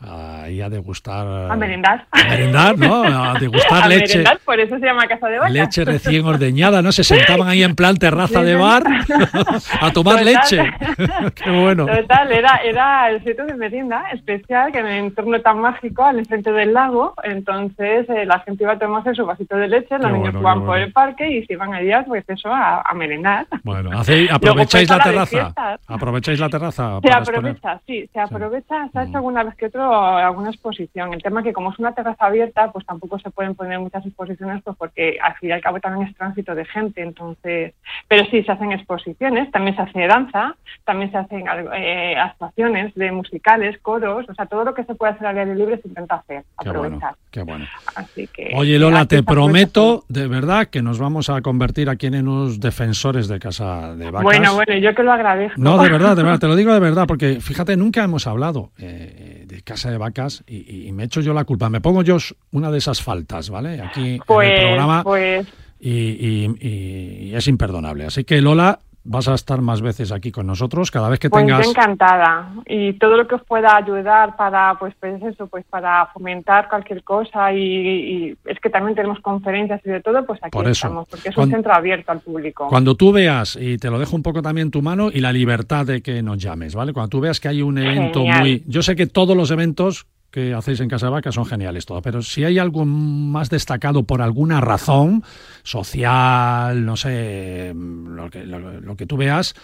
ahí 0.08 0.62
a 0.62 0.70
degustar. 0.70 1.26
A 1.52 1.56
merendar. 1.56 2.06
A 2.12 2.24
merendar, 2.30 2.78
¿no? 2.78 3.04
A 3.04 3.34
degustar 3.40 3.84
A 3.84 3.88
leche. 3.88 4.18
merendar, 4.20 4.40
por 4.46 4.60
eso 4.60 4.78
se 4.80 4.86
llama 4.86 5.08
Casa 5.08 5.28
de 5.28 5.38
Vaca. 5.40 5.50
Leche 5.50 5.86
recién 5.86 6.26
ordeñada, 6.26 6.82
¿no? 6.82 6.92
Se 6.92 7.04
sentaban 7.04 7.48
ahí 7.48 7.64
en 7.64 7.76
plan 7.76 7.96
terraza 7.98 8.42
de 8.44 8.56
bar 8.56 8.84
a 9.82 9.92
tomar 9.92 10.20
Total. 10.20 10.26
leche. 10.26 10.64
Qué 11.36 11.50
bueno. 11.52 11.86
Total, 11.86 12.32
era, 12.32 12.58
era 12.64 13.10
el 13.10 13.24
sitio 13.24 13.46
de 13.46 13.56
merienda 13.56 14.04
especial, 14.14 14.72
que 14.72 14.80
en 14.80 14.88
el 14.88 15.06
entorno 15.06 15.40
tan 15.42 15.60
mágico, 15.60 16.04
al 16.04 16.20
enfrente 16.20 16.52
del 16.52 16.74
lago, 16.74 17.14
entonces 17.24 18.08
eh, 18.10 18.26
la 18.26 18.40
gente 18.42 18.64
iba 18.64 18.74
a 18.74 18.80
tomarse 18.80 19.14
su 19.16 19.26
vasito 19.26 19.56
de 19.56 19.68
leche, 19.68 19.98
los 19.98 20.08
Qué 20.08 20.14
niños 20.14 20.34
bueno, 20.34 20.40
jugaban 20.40 20.60
qué 20.60 20.66
por 20.66 20.68
bueno. 20.68 20.86
el 20.86 20.92
parque 20.94 21.30
y 21.30 21.46
se 21.46 21.54
iban 21.54 21.74
allá, 21.74 22.04
pues 22.08 22.24
eso, 22.28 22.50
a, 22.54 22.82
a 22.82 22.94
merendar. 22.94 23.46
Bueno, 23.64 23.92
Luego 23.92 24.34
aprovecháis 24.34 24.90
la 24.90 25.00
terraza. 25.00 25.54
Aprovecháis 25.88 26.40
la 26.40 26.50
terraza. 26.50 27.00
Se 27.02 27.08
para 27.08 27.20
exponer. 27.20 27.52
aprovecha, 27.52 27.82
sí, 27.86 28.10
se 28.12 28.20
aprovecha, 28.20 28.88
se 28.92 29.00
ha 29.00 29.04
hecho 29.04 29.18
alguna 29.18 29.44
vez 29.44 29.56
que 29.56 29.66
otro 29.68 29.95
alguna 30.04 30.50
exposición. 30.50 31.14
El 31.14 31.24
tema 31.24 31.40
es 31.42 31.46
que 31.46 31.54
como 31.54 31.72
es 31.72 31.80
una 31.80 31.94
terraza 31.94 32.26
abierta, 32.26 32.72
pues 32.72 32.86
tampoco 32.86 33.20
se 33.20 33.30
pueden 33.30 33.56
poner 33.56 33.80
muchas 33.80 34.06
exposiciones, 34.06 34.62
pues 34.64 34.76
porque 34.78 35.18
al 35.22 35.36
fin 35.36 35.50
y 35.50 35.52
al 35.54 35.62
cabo 35.62 35.80
también 35.80 36.08
es 36.08 36.16
tránsito 36.16 36.56
de 36.56 36.66
gente, 36.66 37.02
entonces, 37.02 37.74
pero 38.08 38.26
sí 38.26 38.44
se 38.44 38.52
hacen 38.52 38.72
exposiciones, 38.72 39.52
también 39.52 39.76
se 39.76 39.82
hace 39.82 40.08
danza, 40.08 40.56
también 40.84 41.12
se 41.12 41.18
hacen 41.18 41.46
eh, 41.76 42.16
actuaciones 42.18 42.94
de 42.96 43.12
musicales, 43.12 43.78
coros, 43.82 44.26
o 44.30 44.34
sea, 44.34 44.46
todo 44.46 44.64
lo 44.64 44.74
que 44.74 44.84
se 44.84 44.96
puede 44.96 45.14
hacer 45.14 45.28
al 45.28 45.38
aire 45.38 45.56
libre 45.56 45.80
se 45.82 45.88
intenta 45.88 46.16
hacer, 46.16 46.44
Qué 46.62 46.70
bueno, 46.70 46.80
aprovechar. 46.80 47.16
qué 47.32 47.44
bueno. 47.44 47.66
Así 47.96 48.28
que 48.28 48.52
Oye, 48.56 48.78
Lola, 48.80 49.06
te 49.06 49.24
prometo 49.24 50.04
de 50.10 50.28
verdad 50.28 50.68
que 50.68 50.82
nos 50.82 51.00
vamos 51.00 51.30
a 51.30 51.42
convertir 51.42 51.90
aquí 51.90 52.08
en 52.08 52.28
unos 52.28 52.60
defensores 52.60 53.28
de 53.28 53.40
Casa 53.40 53.96
de 53.96 54.06
Vacas. 54.06 54.24
Bueno, 54.24 54.54
bueno, 54.56 54.76
yo 54.78 54.94
que 54.96 55.04
lo 55.04 55.12
agradezco. 55.12 55.62
No, 55.62 55.82
de 55.82 55.90
verdad, 55.90 56.16
de 56.16 56.24
verdad, 56.24 56.40
te 56.40 56.48
lo 56.48 56.56
digo 56.56 56.74
de 56.74 56.80
verdad, 56.80 57.06
porque 57.08 57.40
fíjate, 57.42 57.76
nunca 57.78 58.04
hemos 58.04 58.28
hablado 58.28 58.72
eh, 58.78 59.45
de 59.56 59.62
Casa 59.64 59.90
de 59.90 59.98
Vacas 59.98 60.44
y, 60.48 60.88
y 60.88 60.92
me 60.92 61.04
echo 61.06 61.22
yo 61.22 61.34
la 61.34 61.46
culpa. 61.46 61.70
Me 61.70 61.82
pongo 61.82 62.04
yo 62.04 62.18
una 62.52 62.70
de 62.72 62.78
esas 62.78 63.02
faltas, 63.02 63.50
¿vale? 63.50 63.82
Aquí 63.82 64.16
en 64.16 64.20
Pues, 64.28 64.50
el 64.52 64.60
programa 64.68 65.04
pues 65.04 65.48
y- 65.80 65.90
y- 65.92 67.30
y 67.30 67.36
es 67.36 67.48
imperdonable. 67.48 68.06
Así 68.06 68.24
que, 68.24 68.42
Lola, 68.42 68.80
vas 69.06 69.28
a 69.28 69.36
estar 69.36 69.62
más 69.62 69.82
veces 69.82 70.12
aquí 70.12 70.32
con 70.32 70.48
nosotros 70.48 70.92
cada 70.92 71.10
vez 71.10 71.20
que 71.20 71.30
Pues 71.30 71.46
tengas... 71.46 71.64
yo 71.64 71.70
encantada 71.72 72.52
y 72.66 72.94
todo 72.94 73.16
lo 73.16 73.28
que 73.28 73.36
os 73.36 73.44
pueda 73.44 73.76
ayudar 73.78 74.36
para 74.36 74.76
pues 74.80 74.94
pues 75.00 75.22
eso 75.22 75.48
pues 75.48 75.64
para 75.70 76.08
fomentar 76.08 76.68
cualquier 76.68 77.04
cosa 77.04 77.54
y, 77.54 77.60
y 77.60 78.38
es 78.46 78.60
que 78.60 78.70
también 78.70 78.96
tenemos 78.96 79.20
conferencias 79.20 79.80
y 79.86 79.90
de 79.90 80.02
todo 80.02 80.26
pues 80.26 80.40
aquí 80.42 80.52
Por 80.52 80.66
eso. 80.66 80.72
estamos 80.88 81.08
porque 81.08 81.30
es 81.30 81.38
un 81.38 81.50
centro 81.52 81.74
abierto 81.74 82.12
al 82.12 82.20
público 82.20 82.68
Cuando 82.68 82.96
tú 82.96 83.12
veas, 83.12 83.56
y 83.62 83.78
te 83.78 83.90
lo 83.90 84.00
dejo 84.00 84.16
un 84.16 84.24
poco 84.24 84.42
también 84.42 84.68
en 84.68 84.72
tu 84.72 84.82
mano, 84.82 85.10
y 85.14 85.20
la 85.22 85.32
libertad 85.32 85.86
de 85.86 86.02
que 86.02 86.22
nos 86.24 86.38
llames, 86.40 86.74
¿vale? 86.76 86.92
Cuando 86.92 87.10
tú 87.10 87.20
veas 87.20 87.40
que 87.40 87.48
hay 87.48 87.62
un 87.62 87.78
evento 87.78 88.20
Genial. 88.22 88.40
muy... 88.40 88.64
Yo 88.68 88.82
sé 88.82 88.96
que 88.96 89.06
todos 89.08 89.38
los 89.38 89.52
eventos 89.52 90.08
que 90.36 90.54
hacéis 90.54 90.82
en 90.82 90.90
Casa 90.90 91.10
Vaca 91.10 91.32
son 91.32 91.46
geniales 91.46 91.86
todos, 91.86 92.04
pero 92.04 92.22
si 92.22 92.44
hay 92.44 92.60
algo 92.60 92.84
más 92.84 93.50
destacado 93.50 94.04
por 94.04 94.22
alguna 94.22 94.60
razón 94.60 95.24
social, 95.64 96.84
no 96.84 96.98
sé, 96.98 97.74
lo 97.74 98.30
que, 98.30 98.46
lo, 98.46 98.82
lo 98.82 98.98
que 98.98 99.06
tú 99.06 99.16
veas, 99.16 99.56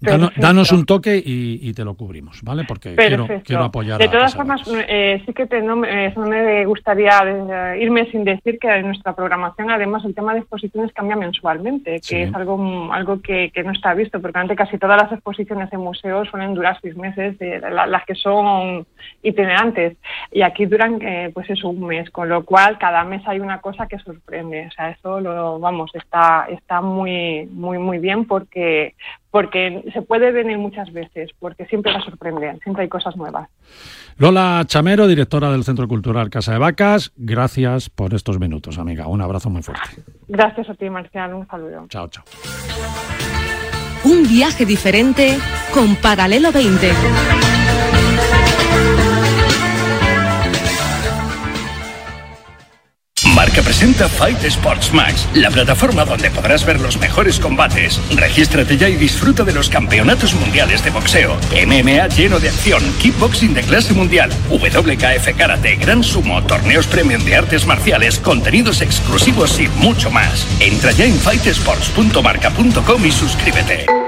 dano- 0.00 0.30
danos 0.36 0.72
un 0.72 0.84
toque 0.86 1.16
y, 1.16 1.58
y 1.62 1.72
te 1.74 1.84
lo 1.84 1.94
cubrimos, 1.94 2.42
¿vale? 2.42 2.64
Porque 2.66 2.94
quiero, 2.96 3.26
quiero 3.44 3.64
apoyar 3.64 3.98
de 3.98 4.04
a 4.04 4.10
todas 4.10 4.34
formas 4.34 4.62
eh, 4.88 5.22
sí 5.26 5.32
que 5.32 5.46
te- 5.46 5.62
no, 5.62 5.76
me- 5.76 6.06
eh, 6.06 6.12
no 6.16 6.26
me 6.26 6.64
gustaría 6.66 7.10
eh, 7.26 7.80
irme 7.82 8.10
sin 8.10 8.24
decir 8.24 8.58
que 8.58 8.68
en 8.68 8.86
nuestra 8.86 9.14
programación 9.14 9.70
además 9.70 10.04
el 10.04 10.14
tema 10.14 10.32
de 10.34 10.40
exposiciones 10.40 10.92
cambia 10.92 11.16
mensualmente 11.16 11.94
que 11.94 12.00
Sí. 12.02 12.16
es 12.16 12.34
algo 12.34 12.92
algo 12.92 13.20
que, 13.20 13.50
que 13.52 13.62
no 13.62 13.72
está 13.72 13.94
visto 13.94 14.20
porque 14.20 14.38
antes 14.38 14.56
casi 14.56 14.78
todas 14.78 15.00
las 15.02 15.12
exposiciones 15.12 15.72
en 15.72 15.80
museos 15.80 16.28
suelen 16.28 16.54
durar 16.54 16.78
seis 16.80 16.96
meses 16.96 17.36
eh, 17.40 17.60
la- 17.60 17.86
las 17.86 18.04
que 18.04 18.14
son 18.14 18.86
itinerantes 19.22 19.96
y 20.32 20.42
aquí 20.42 20.66
duran 20.66 20.98
eh, 21.02 21.30
pues 21.34 21.48
eso 21.50 21.68
un 21.68 21.86
mes 21.86 22.10
con 22.10 22.28
lo 22.28 22.44
cual 22.44 22.78
cada 22.78 23.04
mes 23.04 23.22
hay 23.26 23.40
una 23.40 23.60
cosa 23.60 23.86
que 23.86 23.98
sorprende 23.98 24.66
o 24.66 24.70
sea 24.72 24.90
eso 24.90 25.20
lo 25.20 25.58
vamos 25.58 25.90
está 25.94 26.46
está 26.50 26.80
muy 26.80 27.46
muy 27.52 27.78
muy 27.78 27.98
bien 27.98 28.24
porque 28.26 28.94
porque 29.30 29.84
se 29.92 30.02
puede 30.02 30.32
venir 30.32 30.58
muchas 30.58 30.92
veces 30.92 31.30
porque 31.38 31.66
siempre 31.66 31.92
va 31.92 31.98
a 31.98 32.04
sorprender 32.04 32.58
siempre 32.62 32.84
hay 32.84 32.88
cosas 32.88 33.16
nuevas 33.16 33.48
Lola 34.16 34.62
Chamero, 34.66 35.06
directora 35.06 35.50
del 35.52 35.64
Centro 35.64 35.86
Cultural 35.86 36.30
Casa 36.30 36.52
de 36.52 36.58
Vacas, 36.58 37.12
gracias 37.16 37.88
por 37.88 38.14
estos 38.14 38.40
minutos, 38.40 38.78
amiga. 38.78 39.06
Un 39.06 39.20
abrazo 39.20 39.48
muy 39.50 39.62
fuerte. 39.62 40.02
gracias 40.26 40.68
a 40.68 40.74
ti 40.74 40.90
Marcial 40.90 41.34
un 41.34 41.46
saludo 41.46 41.86
Chao, 41.88 42.08
chao. 42.08 42.24
Un 44.04 44.22
viaje 44.28 44.64
diferente 44.64 45.36
con 45.74 45.96
Paralelo 45.96 46.50
20. 46.52 46.88
Marca 53.38 53.62
presenta 53.62 54.08
Fight 54.08 54.42
Sports 54.42 54.92
Max, 54.92 55.28
la 55.32 55.48
plataforma 55.48 56.04
donde 56.04 56.28
podrás 56.28 56.66
ver 56.66 56.80
los 56.80 56.98
mejores 56.98 57.38
combates. 57.38 58.00
Regístrate 58.16 58.76
ya 58.76 58.88
y 58.88 58.96
disfruta 58.96 59.44
de 59.44 59.52
los 59.52 59.68
campeonatos 59.68 60.34
mundiales 60.34 60.82
de 60.82 60.90
boxeo, 60.90 61.36
MMA 61.52 62.08
lleno 62.08 62.40
de 62.40 62.48
acción, 62.48 62.82
kickboxing 63.00 63.54
de 63.54 63.62
clase 63.62 63.94
mundial, 63.94 64.32
WKF 64.50 65.36
karate, 65.36 65.76
gran 65.76 66.02
sumo, 66.02 66.42
torneos 66.42 66.88
premium 66.88 67.24
de 67.24 67.36
artes 67.36 67.64
marciales, 67.64 68.18
contenidos 68.18 68.80
exclusivos 68.80 69.60
y 69.60 69.68
mucho 69.68 70.10
más. 70.10 70.44
Entra 70.58 70.90
ya 70.90 71.04
en 71.04 71.16
fightsports.marca.com 71.16 73.06
y 73.06 73.12
suscríbete. 73.12 74.07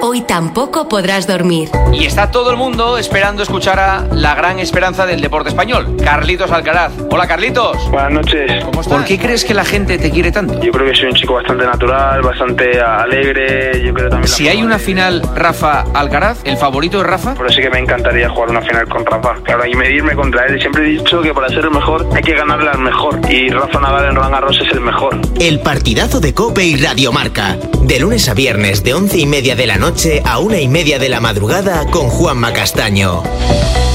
Hoy 0.00 0.20
tampoco 0.20 0.88
podrás 0.88 1.26
dormir. 1.26 1.70
Y 1.92 2.04
está 2.04 2.30
todo 2.30 2.52
el 2.52 2.56
mundo 2.56 2.98
esperando 2.98 3.42
escuchar 3.42 3.80
a 3.80 4.06
la 4.12 4.36
gran 4.36 4.60
esperanza 4.60 5.06
del 5.06 5.20
deporte 5.20 5.48
español, 5.48 5.96
Carlitos 6.04 6.52
Alcaraz. 6.52 6.92
Hola 7.10 7.26
Carlitos. 7.26 7.90
Buenas 7.90 8.12
noches. 8.12 8.64
¿Cómo 8.64 8.80
estás? 8.80 8.96
¿Por 8.96 9.04
qué 9.04 9.18
crees 9.18 9.44
que 9.44 9.54
la 9.54 9.64
gente 9.64 9.98
te 9.98 10.10
quiere 10.12 10.30
tanto? 10.30 10.62
Yo 10.62 10.70
creo 10.70 10.86
que 10.86 10.94
soy 10.94 11.08
un 11.08 11.14
chico 11.14 11.34
bastante 11.34 11.64
natural, 11.64 12.22
bastante 12.22 12.80
alegre. 12.80 13.82
Yo 13.84 13.92
creo 13.92 14.08
también. 14.08 14.28
Si 14.28 14.46
hay 14.46 14.62
una 14.62 14.78
final 14.78 15.20
Rafa 15.34 15.84
Alcaraz, 15.92 16.38
¿el 16.44 16.56
favorito 16.56 17.00
es 17.00 17.06
Rafa? 17.06 17.34
Por 17.34 17.46
eso 17.46 17.56
sí 17.56 17.62
que 17.62 17.70
me 17.70 17.80
encantaría 17.80 18.28
jugar 18.30 18.50
una 18.50 18.62
final 18.62 18.88
con 18.88 19.04
Rafa. 19.04 19.34
Claro, 19.42 19.66
y 19.66 19.74
medirme 19.74 20.14
contra 20.14 20.46
él. 20.46 20.60
Siempre 20.60 20.84
he 20.84 20.90
dicho 20.90 21.20
que 21.22 21.34
para 21.34 21.48
ser 21.48 21.64
el 21.64 21.72
mejor 21.72 22.08
hay 22.14 22.22
que 22.22 22.34
ganarle 22.34 22.70
al 22.70 22.78
mejor. 22.78 23.20
Y 23.28 23.48
Rafa 23.48 23.80
Nadal 23.80 24.10
en 24.10 24.14
Roland 24.14 24.34
Garros 24.34 24.60
es 24.64 24.72
el 24.72 24.80
mejor. 24.80 25.18
El 25.40 25.58
partidazo 25.58 26.20
de 26.20 26.34
Cope 26.34 26.62
y 26.62 26.76
Radio 26.76 27.10
Marca. 27.10 27.56
De 27.82 27.98
lunes 27.98 28.28
a 28.28 28.34
viernes, 28.34 28.84
de 28.84 28.94
once 28.94 29.18
y 29.18 29.26
media 29.26 29.56
de 29.56 29.66
la 29.66 29.76
noche 29.76 29.87
a 30.22 30.38
una 30.38 30.60
y 30.60 30.68
media 30.68 30.98
de 30.98 31.08
la 31.08 31.18
madrugada 31.18 31.86
con 31.86 32.10
Juanma 32.10 32.52
Castaño. 32.52 33.22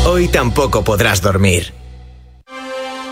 Hoy 0.08 0.28
tampoco 0.28 0.84
podrás 0.84 1.22
dormir. 1.22 1.72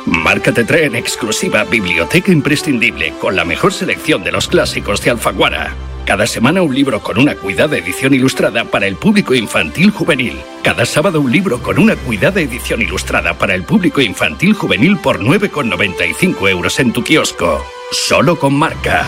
Marca 0.08 0.52
te 0.52 0.64
trae 0.64 0.86
en 0.86 0.96
exclusiva 0.96 1.64
Biblioteca 1.64 2.32
Imprescindible 2.32 3.14
con 3.22 3.36
la 3.36 3.46
mejor 3.46 3.72
selección 3.72 4.24
de 4.24 4.32
los 4.32 4.48
clásicos 4.48 5.04
de 5.04 5.12
Alfaguara. 5.12 5.76
Cada 6.08 6.26
semana 6.26 6.64
un 6.64 6.74
libro 6.74 7.04
con 7.04 7.20
una 7.20 7.36
cuidada 7.36 7.78
edición 7.78 8.16
ilustrada 8.16 8.66
para 8.66 8.88
el 8.88 8.96
público 8.96 9.36
infantil 9.36 9.92
juvenil. 9.92 10.40
Cada 10.64 10.84
sábado 10.88 11.22
un 11.22 11.32
libro 11.32 11.62
con 11.62 11.78
una 11.78 11.96
cuidada 11.96 12.42
edición 12.42 12.82
ilustrada 12.82 13.36
para 13.36 13.54
el 13.54 13.62
público 13.62 14.02
infantil 14.02 14.56
juvenil 14.56 14.98
por 14.98 15.20
9,95 15.20 16.50
euros 16.50 16.80
en 16.80 16.94
tu 16.94 17.04
kiosco. 17.04 17.64
Solo 17.92 18.40
con 18.40 18.56
marca. 18.56 19.06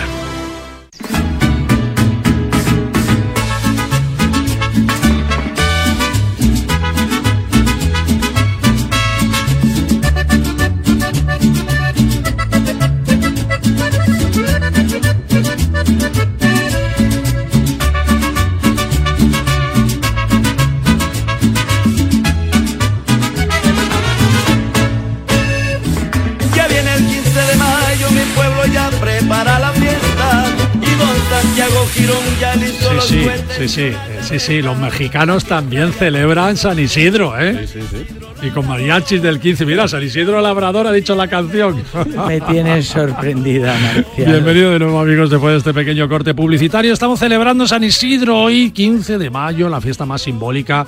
Sí, 33.67 33.91
sí, 33.91 33.95
cohetes. 33.95 34.25
sí, 34.25 34.29
sí, 34.29 34.39
sí, 34.39 34.39
sí, 34.39 34.61
los 34.61 34.77
mexicanos 34.77 35.45
también 35.45 35.93
celebran 35.93 36.57
San 36.57 36.79
Isidro, 36.79 37.39
¿eh? 37.39 37.67
Sí, 37.67 37.79
sí, 37.81 37.87
sí. 37.89 38.23
Y 38.45 38.49
con 38.49 38.67
mariachis 38.67 39.21
del 39.21 39.39
15, 39.39 39.65
mira, 39.65 39.87
San 39.87 40.03
Isidro 40.03 40.41
Labrador 40.41 40.85
ha 40.87 40.91
dicho 40.91 41.15
la 41.15 41.29
canción. 41.29 41.81
Me 42.27 42.41
tienes 42.41 42.87
sorprendida, 42.87 43.73
Marcial. 43.73 44.31
Bienvenido 44.31 44.71
de 44.71 44.79
nuevo 44.79 44.99
amigos 44.99 45.29
después 45.29 45.53
de 45.53 45.57
este 45.59 45.73
pequeño 45.73 46.09
corte 46.09 46.33
publicitario. 46.33 46.91
Estamos 46.91 47.19
celebrando 47.19 47.65
San 47.67 47.85
Isidro 47.85 48.37
hoy, 48.41 48.71
15 48.71 49.17
de 49.17 49.29
mayo, 49.29 49.69
la 49.69 49.79
fiesta 49.79 50.05
más 50.05 50.23
simbólica 50.23 50.85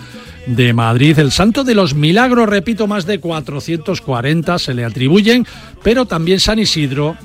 de 0.48 0.74
Madrid. 0.74 1.18
El 1.18 1.32
Santo 1.32 1.64
de 1.64 1.76
los 1.76 1.96
Milagros, 1.96 2.50
repito, 2.50 2.88
más 2.88 3.06
de 3.06 3.20
440 3.20 4.60
se 4.60 4.74
le 4.74 4.84
atribuyen, 4.84 5.48
pero 5.82 6.06
también 6.06 6.42
San 6.42 6.60
Isidro 6.60 7.16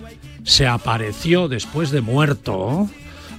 se 0.45 0.67
apareció 0.69 1.49
después 1.49 1.91
de 1.91 2.03
muerto 2.03 2.89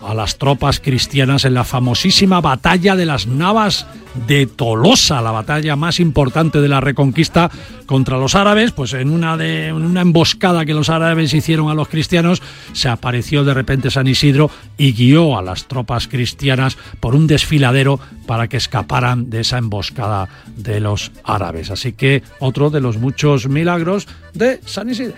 a 0.01 0.13
las 0.13 0.37
tropas 0.37 0.79
cristianas 0.79 1.45
en 1.45 1.53
la 1.53 1.63
famosísima 1.63 2.41
batalla 2.41 2.95
de 2.95 3.05
las 3.05 3.27
Navas 3.27 3.87
de 4.27 4.45
Tolosa, 4.45 5.21
la 5.21 5.31
batalla 5.31 5.75
más 5.75 5.99
importante 5.99 6.59
de 6.59 6.67
la 6.67 6.81
reconquista 6.81 7.49
contra 7.85 8.17
los 8.17 8.35
árabes, 8.35 8.71
pues 8.71 8.93
en 8.93 9.09
una 9.09 9.37
de 9.37 9.67
en 9.67 9.75
una 9.75 10.01
emboscada 10.01 10.65
que 10.65 10.73
los 10.73 10.89
árabes 10.89 11.33
hicieron 11.33 11.69
a 11.69 11.73
los 11.73 11.87
cristianos, 11.87 12.41
se 12.73 12.89
apareció 12.89 13.43
de 13.43 13.53
repente 13.53 13.91
San 13.91 14.07
Isidro 14.07 14.49
y 14.77 14.93
guió 14.93 15.37
a 15.37 15.41
las 15.41 15.67
tropas 15.67 16.07
cristianas 16.07 16.77
por 16.99 17.15
un 17.15 17.27
desfiladero 17.27 17.99
para 18.25 18.47
que 18.47 18.57
escaparan 18.57 19.29
de 19.29 19.41
esa 19.41 19.57
emboscada 19.57 20.27
de 20.55 20.79
los 20.79 21.11
árabes. 21.23 21.71
Así 21.71 21.93
que 21.93 22.23
otro 22.39 22.69
de 22.69 22.81
los 22.81 22.97
muchos 22.97 23.47
milagros 23.47 24.07
de 24.33 24.59
San 24.65 24.89
Isidro. 24.89 25.15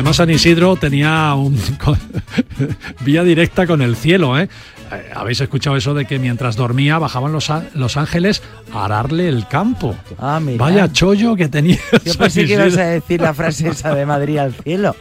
Además, 0.00 0.16
San 0.16 0.30
Isidro 0.30 0.76
tenía 0.76 1.34
un, 1.34 1.60
vía 3.04 3.22
directa 3.22 3.66
con 3.66 3.82
el 3.82 3.96
cielo. 3.96 4.38
¿eh? 4.38 4.48
Eh, 4.90 5.10
¿Habéis 5.14 5.42
escuchado 5.42 5.76
eso 5.76 5.92
de 5.92 6.06
que 6.06 6.18
mientras 6.18 6.56
dormía 6.56 6.98
bajaban 6.98 7.32
los, 7.32 7.52
los 7.74 7.98
ángeles 7.98 8.42
a 8.72 8.86
ararle 8.86 9.28
el 9.28 9.46
campo? 9.46 9.94
Ah, 10.16 10.40
mira. 10.40 10.56
Vaya 10.56 10.90
chollo 10.90 11.36
que 11.36 11.50
tenía. 11.50 11.76
Yo 11.92 12.00
San 12.14 12.18
pensé 12.22 12.46
que 12.46 12.54
ibas 12.54 12.78
a 12.78 12.86
decir 12.86 13.20
la 13.20 13.34
frase 13.34 13.68
esa 13.68 13.94
de 13.94 14.06
Madrid 14.06 14.38
al 14.38 14.54
cielo. 14.54 14.96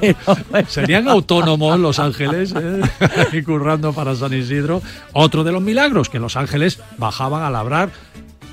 Serían 0.68 1.08
autónomos 1.08 1.78
los 1.78 1.98
ángeles 1.98 2.54
¿eh? 2.56 3.42
currando 3.44 3.92
para 3.92 4.16
San 4.16 4.32
Isidro. 4.32 4.80
Otro 5.12 5.44
de 5.44 5.52
los 5.52 5.60
milagros, 5.60 6.08
que 6.08 6.20
los 6.20 6.38
ángeles 6.38 6.80
bajaban 6.96 7.42
a 7.42 7.50
labrar 7.50 7.90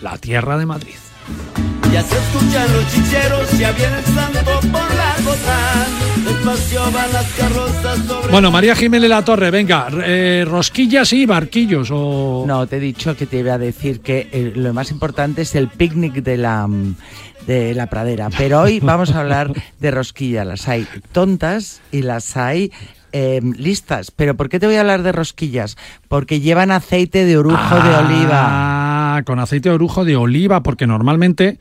la 0.01 0.17
tierra 0.17 0.57
de 0.57 0.65
Madrid. 0.65 0.95
Ya 1.95 2.03
se 2.03 2.17
escuchan 2.17 2.73
los 2.73 2.93
chicheros, 2.93 3.57
ya 3.57 3.71
viene 3.71 3.99
el 3.99 4.03
santo 4.03 4.59
por 4.59 4.95
la 4.95 5.15
cosa. 5.23 5.87
Despacio 6.25 6.91
van 6.91 7.13
las 7.13 7.25
carrozas 7.35 7.99
sobre. 8.05 8.31
Bueno, 8.33 8.51
María 8.51 8.75
Jiménez 8.75 9.09
La 9.09 9.23
Torre, 9.23 9.49
venga, 9.49 9.87
eh, 10.03 10.43
rosquillas 10.45 11.13
y 11.13 11.25
barquillos 11.25 11.91
o... 11.93 12.43
No, 12.45 12.67
te 12.67 12.75
he 12.75 12.79
dicho 12.81 13.15
que 13.15 13.25
te 13.25 13.37
iba 13.37 13.53
a 13.53 13.57
decir 13.57 14.01
que 14.01 14.27
eh, 14.33 14.51
lo 14.57 14.73
más 14.73 14.91
importante 14.91 15.43
es 15.43 15.55
el 15.55 15.69
picnic 15.69 16.15
de 16.15 16.35
la, 16.35 16.67
mm, 16.67 16.97
de 17.47 17.73
la 17.73 17.87
pradera. 17.87 18.29
Pero 18.37 18.59
hoy 18.59 18.81
vamos 18.81 19.11
a 19.11 19.21
hablar 19.21 19.53
de 19.79 19.91
rosquillas. 19.91 20.45
Las 20.45 20.67
hay 20.67 20.85
tontas 21.13 21.81
y 21.93 22.01
las 22.01 22.35
hay 22.35 22.73
eh, 23.13 23.39
listas. 23.57 24.11
¿Pero 24.11 24.35
por 24.35 24.49
qué 24.49 24.59
te 24.59 24.65
voy 24.65 24.75
a 24.75 24.81
hablar 24.81 25.01
de 25.01 25.13
rosquillas? 25.13 25.77
Porque 26.09 26.41
llevan 26.41 26.71
aceite 26.71 27.23
de 27.23 27.37
orujo 27.37 27.75
de 27.75 27.95
oliva. 27.95 29.15
Ah, 29.15 29.21
con 29.25 29.39
aceite 29.39 29.69
de 29.69 29.75
orujo 29.75 30.03
de 30.03 30.17
oliva, 30.17 30.61
porque 30.61 30.87
normalmente 30.87 31.57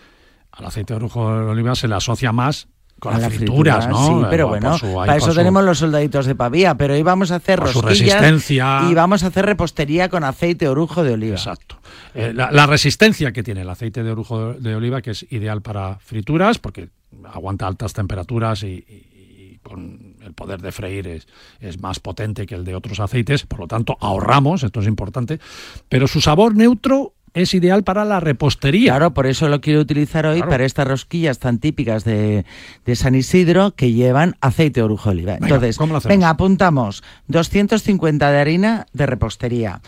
al 0.57 0.66
aceite 0.66 0.92
de 0.94 0.96
orujo 0.96 1.28
de 1.34 1.44
oliva 1.46 1.74
se 1.74 1.88
le 1.88 1.94
asocia 1.94 2.32
más 2.32 2.68
con 3.00 3.12
A 3.12 3.18
las 3.18 3.22
la 3.32 3.36
frituras, 3.38 3.84
fritura, 3.86 4.00
¿no? 4.09 4.20
Sí, 4.20 4.26
pero 4.30 4.48
bueno, 4.48 4.78
su- 4.78 4.94
para 4.94 5.16
eso 5.16 5.30
su- 5.32 5.36
tenemos 5.36 5.64
los 5.64 5.78
soldaditos 5.78 6.26
de 6.26 6.34
Pavía. 6.36 6.76
Pero 6.76 6.94
hoy 6.94 7.02
vamos 7.02 7.32
a 7.32 7.36
hacer 7.36 7.59
rosquillas 7.61 8.20
resistencia. 8.20 8.82
y 8.88 8.94
vamos 8.94 9.24
a 9.24 9.26
hacer 9.26 9.44
repostería 9.44 10.09
con 10.09 10.22
aceite 10.24 10.64
de 10.66 10.68
orujo 10.70 11.02
de 11.02 11.12
oliva. 11.12 11.34
Exacto. 11.34 11.76
Eh, 12.14 12.32
la, 12.34 12.50
la 12.52 12.66
resistencia 12.66 13.32
que 13.32 13.42
tiene 13.42 13.62
el 13.62 13.68
aceite 13.68 14.02
de 14.05 14.11
orujo 14.12 14.52
de, 14.55 14.61
de 14.61 14.76
oliva, 14.76 15.02
que 15.02 15.11
es 15.11 15.26
ideal 15.30 15.61
para 15.61 15.96
frituras, 15.98 16.59
porque 16.59 16.88
aguanta 17.32 17.66
altas 17.66 17.92
temperaturas 17.92 18.62
y, 18.62 18.66
y- 18.88 19.07
y 19.55 19.59
con 19.62 20.14
el 20.22 20.32
poder 20.32 20.62
de 20.62 20.72
freír 20.72 21.07
es, 21.09 21.26
es 21.61 21.80
más 21.80 21.98
potente 21.98 22.46
que 22.46 22.55
el 22.55 22.64
de 22.64 22.74
otros 22.76 23.00
aceites, 23.00 23.44
por 23.44 23.59
lo 23.61 23.66
tanto 23.66 23.96
ahorramos, 24.00 24.62
esto 24.62 24.80
es 24.80 24.86
importante, 24.86 25.40
pero 25.88 26.07
su 26.07 26.20
sabor 26.20 26.55
neutro 26.57 27.12
es 27.35 27.53
ideal 27.53 27.82
para 27.85 28.05
la 28.05 28.20
repostería. 28.20 28.93
Claro, 28.93 29.12
por 29.12 29.26
eso 29.26 29.49
lo 29.49 29.61
quiero 29.61 29.80
utilizar 29.80 30.24
hoy 30.26 30.37
Claro. 30.37 30.51
para 30.51 30.64
estas 30.64 30.87
rosquillas 30.89 31.39
tan 31.39 31.59
típicas 31.59 32.05
de, 32.05 32.45
de 32.87 32.97
San 32.97 33.14
Isidro 33.14 33.72
que 33.74 33.93
llevan 33.93 34.37
aceite 34.41 34.80
de 34.80 34.85
orujo 34.85 35.11
oliva. 35.11 35.35
Venga, 35.35 35.47
Entonces, 35.57 35.78
venga, 36.07 36.30
apuntamos 36.30 37.03
250 37.26 38.30
de 38.30 38.39
harina 38.39 38.87
de 38.93 39.07
repostería, 39.07 39.80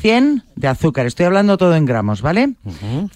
100 0.00 0.42
de 0.56 0.66
azúcar, 0.68 1.06
estoy 1.06 1.26
hablando 1.26 1.56
todo 1.56 1.76
en 1.76 1.84
gramos, 1.84 2.20
¿vale? 2.22 2.54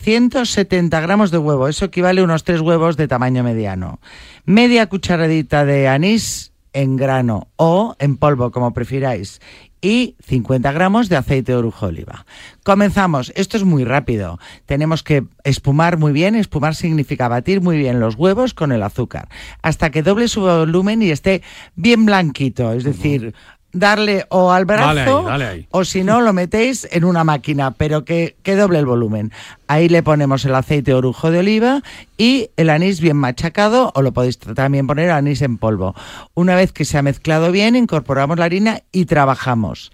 170 0.00 1.00
gramos 1.00 1.30
de 1.30 1.38
huevo, 1.38 1.68
eso 1.68 1.86
equivale 1.86 2.20
a 2.20 2.24
unos 2.24 2.44
3 2.44 2.60
huevos 2.60 2.96
de 2.96 3.08
tamaño 3.08 3.42
mediano. 3.42 4.00
Media 4.44 4.86
cucharadita 4.86 5.64
de 5.64 5.88
anís 5.88 6.47
en 6.72 6.96
grano 6.96 7.48
o 7.56 7.96
en 7.98 8.16
polvo, 8.16 8.50
como 8.50 8.72
prefiráis. 8.72 9.40
Y 9.80 10.16
50 10.24 10.72
gramos 10.72 11.08
de 11.08 11.16
aceite 11.16 11.52
de 11.52 11.58
orujo 11.58 11.86
oliva. 11.86 12.26
Comenzamos. 12.64 13.32
Esto 13.36 13.56
es 13.56 13.62
muy 13.62 13.84
rápido. 13.84 14.40
Tenemos 14.66 15.04
que 15.04 15.24
espumar 15.44 15.98
muy 15.98 16.10
bien. 16.12 16.34
Espumar 16.34 16.74
significa 16.74 17.28
batir 17.28 17.60
muy 17.60 17.78
bien 17.78 18.00
los 18.00 18.16
huevos 18.16 18.54
con 18.54 18.72
el 18.72 18.82
azúcar. 18.82 19.28
Hasta 19.62 19.90
que 19.90 20.02
doble 20.02 20.26
su 20.26 20.40
volumen 20.40 21.00
y 21.02 21.10
esté 21.10 21.42
bien 21.76 22.06
blanquito. 22.06 22.72
Es 22.72 22.82
decir, 22.82 23.34
darle 23.72 24.24
o 24.30 24.50
al 24.50 24.64
brazo 24.64 24.86
Dale 24.86 25.00
ahí, 25.02 25.24
dale 25.24 25.46
ahí. 25.46 25.66
o 25.70 25.84
si 25.84 26.02
no 26.02 26.20
lo 26.20 26.32
metéis 26.32 26.88
en 26.90 27.04
una 27.04 27.24
máquina, 27.24 27.72
pero 27.72 28.04
que, 28.04 28.36
que 28.42 28.56
doble 28.56 28.78
el 28.78 28.86
volumen. 28.86 29.32
Ahí 29.66 29.88
le 29.88 30.02
ponemos 30.02 30.44
el 30.44 30.54
aceite 30.54 30.92
de 30.92 30.96
orujo 30.96 31.30
de 31.30 31.40
oliva 31.40 31.82
y 32.16 32.50
el 32.56 32.70
anís 32.70 33.00
bien 33.00 33.16
machacado 33.16 33.92
o 33.94 34.02
lo 34.02 34.12
podéis 34.12 34.38
también 34.38 34.86
poner 34.86 35.10
anís 35.10 35.42
en 35.42 35.58
polvo. 35.58 35.94
Una 36.34 36.56
vez 36.56 36.72
que 36.72 36.84
se 36.84 36.98
ha 36.98 37.02
mezclado 37.02 37.52
bien, 37.52 37.76
incorporamos 37.76 38.38
la 38.38 38.46
harina 38.46 38.80
y 38.92 39.04
trabajamos. 39.04 39.92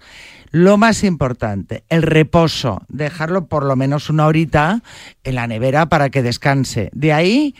Lo 0.51 0.77
más 0.77 1.03
importante, 1.03 1.83
el 1.89 2.01
reposo, 2.01 2.81
dejarlo 2.87 3.47
por 3.47 3.65
lo 3.65 3.75
menos 3.75 4.09
una 4.09 4.25
horita 4.25 4.81
en 5.25 5.35
la 5.35 5.47
nevera 5.47 5.87
para 5.87 6.09
que 6.09 6.23
descanse. 6.23 6.89
De 6.93 7.11
ahí 7.11 7.55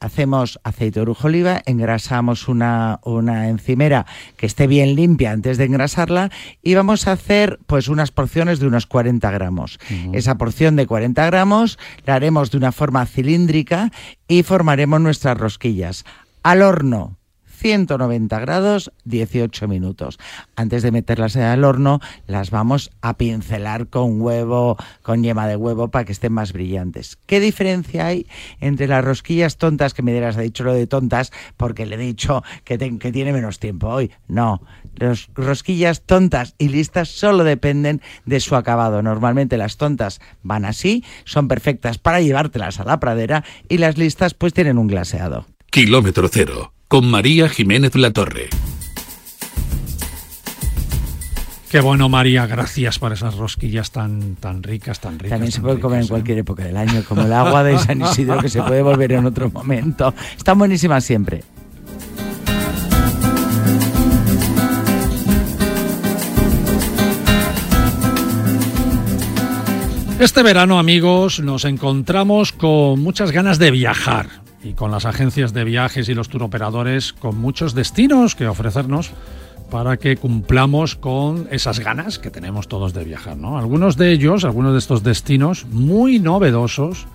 hacemos 0.00 0.60
aceite 0.64 0.98
de 0.98 1.02
orujo 1.02 1.26
oliva, 1.26 1.62
engrasamos 1.66 2.48
una, 2.48 3.00
una 3.02 3.48
encimera 3.48 4.06
que 4.36 4.46
esté 4.46 4.66
bien 4.66 4.94
limpia 4.94 5.32
antes 5.32 5.58
de 5.58 5.64
engrasarla 5.64 6.30
y 6.62 6.74
vamos 6.74 7.06
a 7.06 7.12
hacer 7.12 7.58
pues 7.66 7.88
unas 7.88 8.10
porciones 8.10 8.60
de 8.60 8.66
unos 8.66 8.86
40 8.86 9.30
gramos. 9.30 9.78
Esa 10.12 10.36
porción 10.36 10.76
de 10.76 10.86
40 10.86 11.26
gramos 11.26 11.78
la 12.06 12.14
haremos 12.14 12.50
de 12.50 12.58
una 12.58 12.72
forma 12.72 13.04
cilíndrica 13.06 13.90
y 14.26 14.42
formaremos 14.42 15.00
nuestras 15.00 15.36
rosquillas. 15.36 16.04
Al 16.42 16.62
horno, 16.62 17.17
190 17.58 18.38
grados, 18.38 18.92
18 19.04 19.66
minutos. 19.68 20.18
Antes 20.56 20.82
de 20.82 20.92
meterlas 20.92 21.36
al 21.36 21.64
horno, 21.64 22.00
las 22.26 22.50
vamos 22.50 22.90
a 23.02 23.16
pincelar 23.16 23.88
con 23.88 24.20
huevo, 24.20 24.76
con 25.02 25.22
yema 25.22 25.46
de 25.48 25.56
huevo 25.56 25.88
para 25.88 26.04
que 26.04 26.12
estén 26.12 26.32
más 26.32 26.52
brillantes. 26.52 27.18
¿Qué 27.26 27.40
diferencia 27.40 28.06
hay 28.06 28.26
entre 28.60 28.86
las 28.86 29.04
rosquillas 29.04 29.56
tontas, 29.56 29.92
que 29.92 30.02
me 30.02 30.12
dirás, 30.12 30.36
ha 30.36 30.42
dicho 30.42 30.64
lo 30.64 30.72
de 30.72 30.86
tontas 30.86 31.32
porque 31.56 31.84
le 31.84 31.96
he 31.96 31.98
dicho 31.98 32.44
que, 32.64 32.78
que 32.98 33.12
tiene 33.12 33.32
menos 33.32 33.58
tiempo 33.58 33.88
hoy? 33.88 34.12
No, 34.28 34.62
las 34.94 35.28
rosquillas 35.34 36.02
tontas 36.02 36.54
y 36.58 36.68
listas 36.68 37.08
solo 37.08 37.44
dependen 37.44 38.00
de 38.24 38.40
su 38.40 38.56
acabado. 38.56 39.02
Normalmente 39.02 39.56
las 39.56 39.76
tontas 39.76 40.20
van 40.42 40.64
así, 40.64 41.04
son 41.24 41.48
perfectas 41.48 41.98
para 41.98 42.20
llevártelas 42.20 42.80
a 42.80 42.84
la 42.84 43.00
pradera 43.00 43.44
y 43.68 43.78
las 43.78 43.98
listas 43.98 44.34
pues 44.34 44.52
tienen 44.52 44.78
un 44.78 44.86
glaseado. 44.86 45.46
Kilómetro 45.70 46.28
cero, 46.28 46.72
con 46.88 47.10
María 47.10 47.50
Jiménez 47.50 47.94
La 47.96 48.10
Torre. 48.10 48.48
Qué 51.70 51.80
bueno, 51.80 52.08
María, 52.08 52.46
gracias 52.46 52.98
por 52.98 53.12
esas 53.12 53.36
rosquillas 53.36 53.90
tan, 53.90 54.36
tan 54.36 54.62
ricas, 54.62 54.98
tan 54.98 55.18
ricas. 55.18 55.32
También 55.32 55.52
se 55.52 55.60
puede 55.60 55.80
comer 55.80 56.00
en 56.00 56.06
¿eh? 56.06 56.08
cualquier 56.08 56.38
época 56.38 56.64
del 56.64 56.78
año, 56.78 57.04
como 57.06 57.22
el 57.22 57.32
agua 57.34 57.62
de 57.62 57.78
San 57.78 58.00
Isidro 58.00 58.40
que 58.40 58.48
se 58.48 58.62
puede 58.62 58.80
volver 58.80 59.12
en 59.12 59.26
otro 59.26 59.50
momento. 59.50 60.14
Están 60.34 60.58
buenísimas 60.58 61.04
siempre. 61.04 61.44
Este 70.18 70.42
verano, 70.42 70.78
amigos, 70.78 71.40
nos 71.40 71.66
encontramos 71.66 72.52
con 72.52 72.98
muchas 73.00 73.30
ganas 73.30 73.58
de 73.58 73.70
viajar 73.70 74.47
y 74.62 74.72
con 74.72 74.90
las 74.90 75.04
agencias 75.04 75.52
de 75.52 75.64
viajes 75.64 76.08
y 76.08 76.14
los 76.14 76.28
turoperadores 76.28 77.12
con 77.12 77.38
muchos 77.38 77.74
destinos 77.74 78.34
que 78.34 78.48
ofrecernos 78.48 79.10
para 79.70 79.98
que 79.98 80.16
cumplamos 80.16 80.96
con 80.96 81.46
esas 81.50 81.80
ganas 81.80 82.18
que 82.18 82.30
tenemos 82.30 82.68
todos 82.68 82.94
de 82.94 83.04
viajar, 83.04 83.36
¿no? 83.36 83.58
Algunos 83.58 83.96
de 83.96 84.12
ellos, 84.12 84.44
algunos 84.44 84.72
de 84.72 84.78
estos 84.78 85.02
destinos 85.02 85.66
muy 85.66 86.18
novedosos 86.18 87.06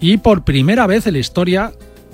y 0.00 0.18
por 0.18 0.44
primera 0.44 0.86
vez 0.86 1.06
en 1.06 1.14
la 1.14 1.18
historia 1.18 1.72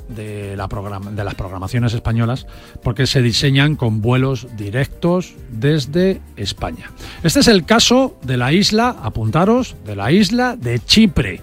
de, 0.09 0.57
la 0.57 0.69
de 0.69 1.25
las 1.25 1.35
programaciones 1.35 1.95
españolas 1.95 2.47
porque 2.83 3.07
se 3.07 3.23
diseñan 3.23 3.77
con 3.77 4.01
vuelos 4.01 4.47
directos 4.57 5.35
desde 5.51 6.21
España. 6.37 6.91
Este 7.23 7.41
es 7.41 7.49
el 7.49 7.65
caso 7.65 8.19
de 8.23 8.37
la 8.37 8.53
isla, 8.53 8.97
apuntaros, 9.03 9.77
de 9.85 9.97
la 9.97 10.13
isla 10.13 10.57
de 10.57 10.79
Chipre, 10.79 11.41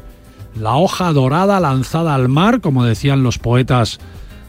la 0.56 0.76
hoja 0.76 1.14
dorada 1.14 1.60
lanzada 1.60 2.16
al 2.16 2.30
mar, 2.30 2.62
como 2.62 2.84
decían 2.84 3.24
los 3.24 3.38
poetas 3.38 4.00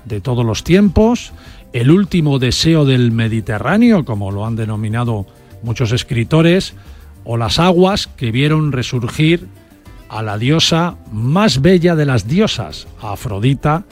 de 0.05 0.21
todos 0.21 0.45
los 0.45 0.65
tiempos, 0.65 1.33
el 1.73 1.91
último 1.91 2.39
deseo 2.39 2.85
del 2.85 3.13
Mediterráneo, 3.13 4.05
como 4.05 4.31
lo 4.31 4.47
han 4.47 4.57
denominado 4.57 5.27
muchos 5.63 5.93
escritores, 5.93 6.75
o 7.25 7.37
las 7.37 7.59
aguas 7.59 8.09
que 8.09 8.33
vieron 8.33 8.73
resurgir 8.73 9.49
a 10.09 10.23
la 10.23 10.37
diosa 10.39 10.97
más 11.13 11.63
bella 11.63 11.95
de 11.95 12.05
las 12.05 12.29
diosas, 12.29 12.87
Afrodita, 13.01 13.85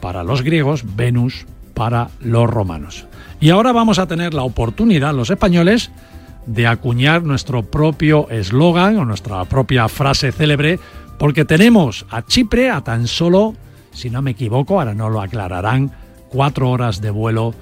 para 0.00 0.22
los 0.22 0.42
griegos, 0.42 0.84
Venus, 0.94 1.46
para 1.72 2.10
los 2.20 2.48
romanos. 2.48 3.06
Y 3.40 3.50
ahora 3.50 3.72
vamos 3.72 3.98
a 3.98 4.06
tener 4.06 4.34
la 4.34 4.42
oportunidad, 4.42 5.14
los 5.14 5.30
españoles, 5.30 5.90
de 6.46 6.66
acuñar 6.66 7.22
nuestro 7.22 7.62
propio 7.62 8.28
eslogan 8.30 8.98
o 8.98 9.04
nuestra 9.04 9.44
propia 9.46 9.88
frase 9.88 10.30
célebre, 10.30 10.78
porque 11.18 11.44
tenemos 11.44 12.06
a 12.10 12.22
Chipre 12.22 12.70
a 12.70 12.82
tan 12.82 13.06
solo, 13.06 13.54
si 13.92 14.10
no 14.10 14.22
me 14.22 14.32
equivoco, 14.32 14.78
ahora 14.78 14.94
no 14.94 15.10
lo 15.10 15.20
aclararán, 15.20 15.92
cuatro 16.28 16.70
horas 16.70 17.00
de 17.00 17.10
vuelo 17.10 17.54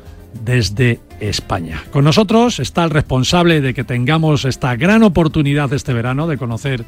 desde 0.45 1.01
España. 1.21 1.83
Con 1.93 2.05
nosotros 2.05 2.59
está 2.59 2.85
el 2.85 2.91
responsable 2.91 3.61
de 3.61 3.75
que 3.75 3.85
tengamos 3.85 4.45
esta 4.45 4.77
gran 4.77 5.03
oportunidad 5.03 5.73
este 5.73 5.93
verano 5.93 6.27
de 6.27 6.39
conocer 6.39 6.85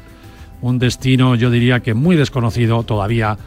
un 0.61 0.79
destino, 0.79 1.35
yo 1.35 1.51
diría 1.51 1.81
que 1.81 1.93
muy 1.93 2.15
desconocido 2.15 2.83
todavía 2.83 3.37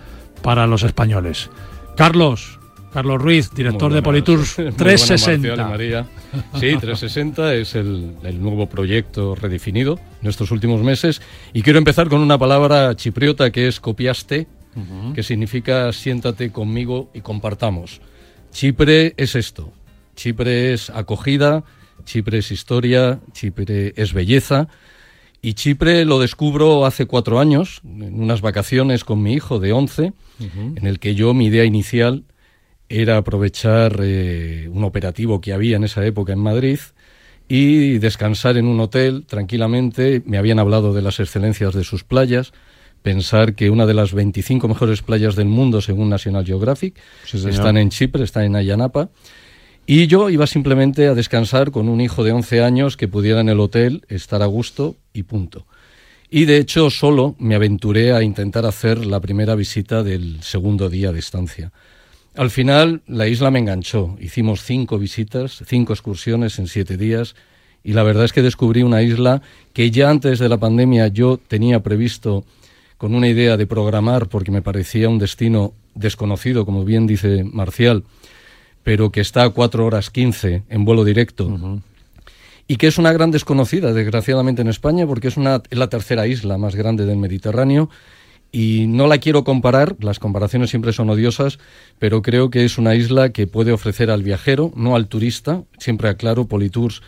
para 0.42 0.66
los 0.66 0.82
españoles. 0.84 1.50
Carlos, 1.96 2.57
Carlos 2.92 3.20
Ruiz, 3.20 3.50
director 3.54 3.92
de 3.92 4.02
Politours 4.02 4.56
360. 4.76 5.68
María. 5.68 6.06
Sí, 6.54 6.76
360 6.76 7.54
es 7.54 7.74
el, 7.74 8.14
el, 8.24 8.40
nuevo 8.40 8.68
proyecto 8.68 9.34
redefinido 9.34 9.98
en 10.22 10.28
estos 10.28 10.50
últimos 10.50 10.82
meses. 10.82 11.20
Y 11.52 11.62
quiero 11.62 11.78
empezar 11.78 12.08
con 12.08 12.20
una 12.20 12.38
palabra 12.38 12.94
chipriota 12.96 13.50
que 13.50 13.68
es 13.68 13.80
copiaste, 13.80 14.46
uh 14.74 14.80
-huh. 14.80 15.14
que 15.14 15.22
significa 15.22 15.92
siéntate 15.92 16.50
conmigo 16.50 17.10
y 17.14 17.20
compartamos. 17.20 18.00
Chipre 18.52 19.14
es 19.16 19.34
esto. 19.34 19.70
Chipre 20.16 20.72
es 20.72 20.90
acogida, 20.90 21.64
Chipre 22.04 22.38
es 22.38 22.50
historia, 22.50 23.20
Chipre 23.32 23.92
es 23.96 24.12
belleza. 24.12 24.68
Y 25.40 25.54
Chipre 25.54 26.04
lo 26.04 26.18
descubro 26.18 26.84
hace 26.84 27.06
cuatro 27.06 27.38
años, 27.38 27.80
en 27.84 28.20
unas 28.20 28.40
vacaciones 28.40 29.04
con 29.04 29.22
mi 29.22 29.34
hijo 29.34 29.60
de 29.60 29.72
11, 29.72 30.02
uh 30.02 30.12
-huh. 30.42 30.78
en 30.78 30.86
el 30.86 30.98
que 30.98 31.14
yo, 31.14 31.34
mi 31.34 31.46
idea 31.46 31.64
inicial 31.64 32.24
era 32.88 33.18
aprovechar 33.18 34.00
eh, 34.02 34.68
un 34.72 34.84
operativo 34.84 35.40
que 35.40 35.52
había 35.52 35.76
en 35.76 35.84
esa 35.84 36.04
época 36.06 36.32
en 36.32 36.38
Madrid 36.38 36.78
y 37.48 37.98
descansar 37.98 38.56
en 38.56 38.66
un 38.66 38.80
hotel 38.80 39.24
tranquilamente. 39.26 40.22
Me 40.26 40.38
habían 40.38 40.58
hablado 40.58 40.92
de 40.92 41.02
las 41.02 41.20
excelencias 41.20 41.74
de 41.74 41.84
sus 41.84 42.04
playas, 42.04 42.52
pensar 43.02 43.54
que 43.54 43.70
una 43.70 43.86
de 43.86 43.94
las 43.94 44.12
25 44.12 44.68
mejores 44.68 45.02
playas 45.02 45.36
del 45.36 45.48
mundo, 45.48 45.80
según 45.80 46.10
National 46.10 46.44
Geographic, 46.44 46.94
Sí, 47.24 47.38
están 47.48 47.76
en 47.76 47.90
Chipre, 47.90 48.24
están 48.24 48.44
en 48.44 48.56
Ayanapa. 48.56 49.10
Y 49.86 50.06
yo 50.06 50.28
iba 50.28 50.46
simplemente 50.46 51.06
a 51.06 51.14
descansar 51.14 51.70
con 51.70 51.88
un 51.88 52.02
hijo 52.02 52.22
de 52.22 52.32
11 52.32 52.62
años 52.62 52.98
que 52.98 53.08
pudiera 53.08 53.40
en 53.40 53.48
el 53.48 53.60
hotel 53.60 54.04
estar 54.08 54.42
a 54.42 54.46
gusto 54.46 54.96
y 55.14 55.22
punto. 55.22 55.66
Y 56.30 56.44
de 56.44 56.58
hecho 56.58 56.90
solo 56.90 57.34
me 57.38 57.54
aventuré 57.54 58.12
a 58.12 58.22
intentar 58.22 58.66
hacer 58.66 59.06
la 59.06 59.20
primera 59.20 59.54
visita 59.54 60.02
del 60.02 60.42
segundo 60.42 60.90
día 60.90 61.10
de 61.10 61.20
estancia. 61.20 61.72
Al 62.34 62.50
final 62.50 63.02
la 63.06 63.26
isla 63.26 63.50
me 63.50 63.58
enganchó. 63.58 64.16
Hicimos 64.20 64.62
cinco 64.62 64.98
visitas, 64.98 65.62
cinco 65.66 65.92
excursiones 65.92 66.58
en 66.58 66.68
siete 66.68 66.96
días 66.96 67.34
y 67.82 67.92
la 67.92 68.02
verdad 68.02 68.24
es 68.24 68.32
que 68.32 68.42
descubrí 68.42 68.82
una 68.82 69.02
isla 69.02 69.42
que 69.72 69.90
ya 69.90 70.10
antes 70.10 70.38
de 70.38 70.48
la 70.48 70.58
pandemia 70.58 71.08
yo 71.08 71.38
tenía 71.38 71.82
previsto 71.82 72.44
con 72.96 73.14
una 73.14 73.28
idea 73.28 73.56
de 73.56 73.66
programar 73.66 74.28
porque 74.28 74.50
me 74.50 74.62
parecía 74.62 75.08
un 75.08 75.18
destino 75.18 75.72
desconocido, 75.94 76.64
como 76.64 76.84
bien 76.84 77.06
dice 77.06 77.44
Marcial, 77.44 78.04
pero 78.82 79.10
que 79.10 79.20
está 79.20 79.44
a 79.44 79.50
cuatro 79.50 79.86
horas 79.86 80.10
quince 80.10 80.62
en 80.68 80.84
vuelo 80.84 81.04
directo. 81.04 81.46
Uh 81.46 81.58
-huh. 81.58 81.82
Y 82.66 82.76
que 82.76 82.86
es 82.86 82.98
una 82.98 83.12
gran 83.12 83.30
desconocida, 83.30 83.92
desgraciadamente, 83.94 84.60
en 84.60 84.68
España, 84.68 85.06
porque 85.06 85.28
es, 85.28 85.36
una, 85.38 85.62
es 85.70 85.78
la 85.78 85.88
tercera 85.88 86.26
isla 86.26 86.58
más 86.58 86.74
grande 86.74 87.06
del 87.06 87.16
Mediterráneo 87.16 87.88
y 88.50 88.86
no 88.88 89.06
la 89.06 89.18
quiero 89.18 89.44
comparar, 89.44 89.96
las 90.00 90.18
comparaciones 90.18 90.70
siempre 90.70 90.92
son 90.92 91.10
odiosas, 91.10 91.58
pero 91.98 92.22
creo 92.22 92.50
que 92.50 92.64
es 92.64 92.78
una 92.78 92.94
isla 92.94 93.30
que 93.30 93.46
puede 93.46 93.72
ofrecer 93.72 94.10
al 94.10 94.22
viajero, 94.22 94.72
no 94.74 94.96
al 94.96 95.08
turista, 95.08 95.62
siempre 95.78 96.08
aclaro, 96.08 96.46
Politours 96.46 97.02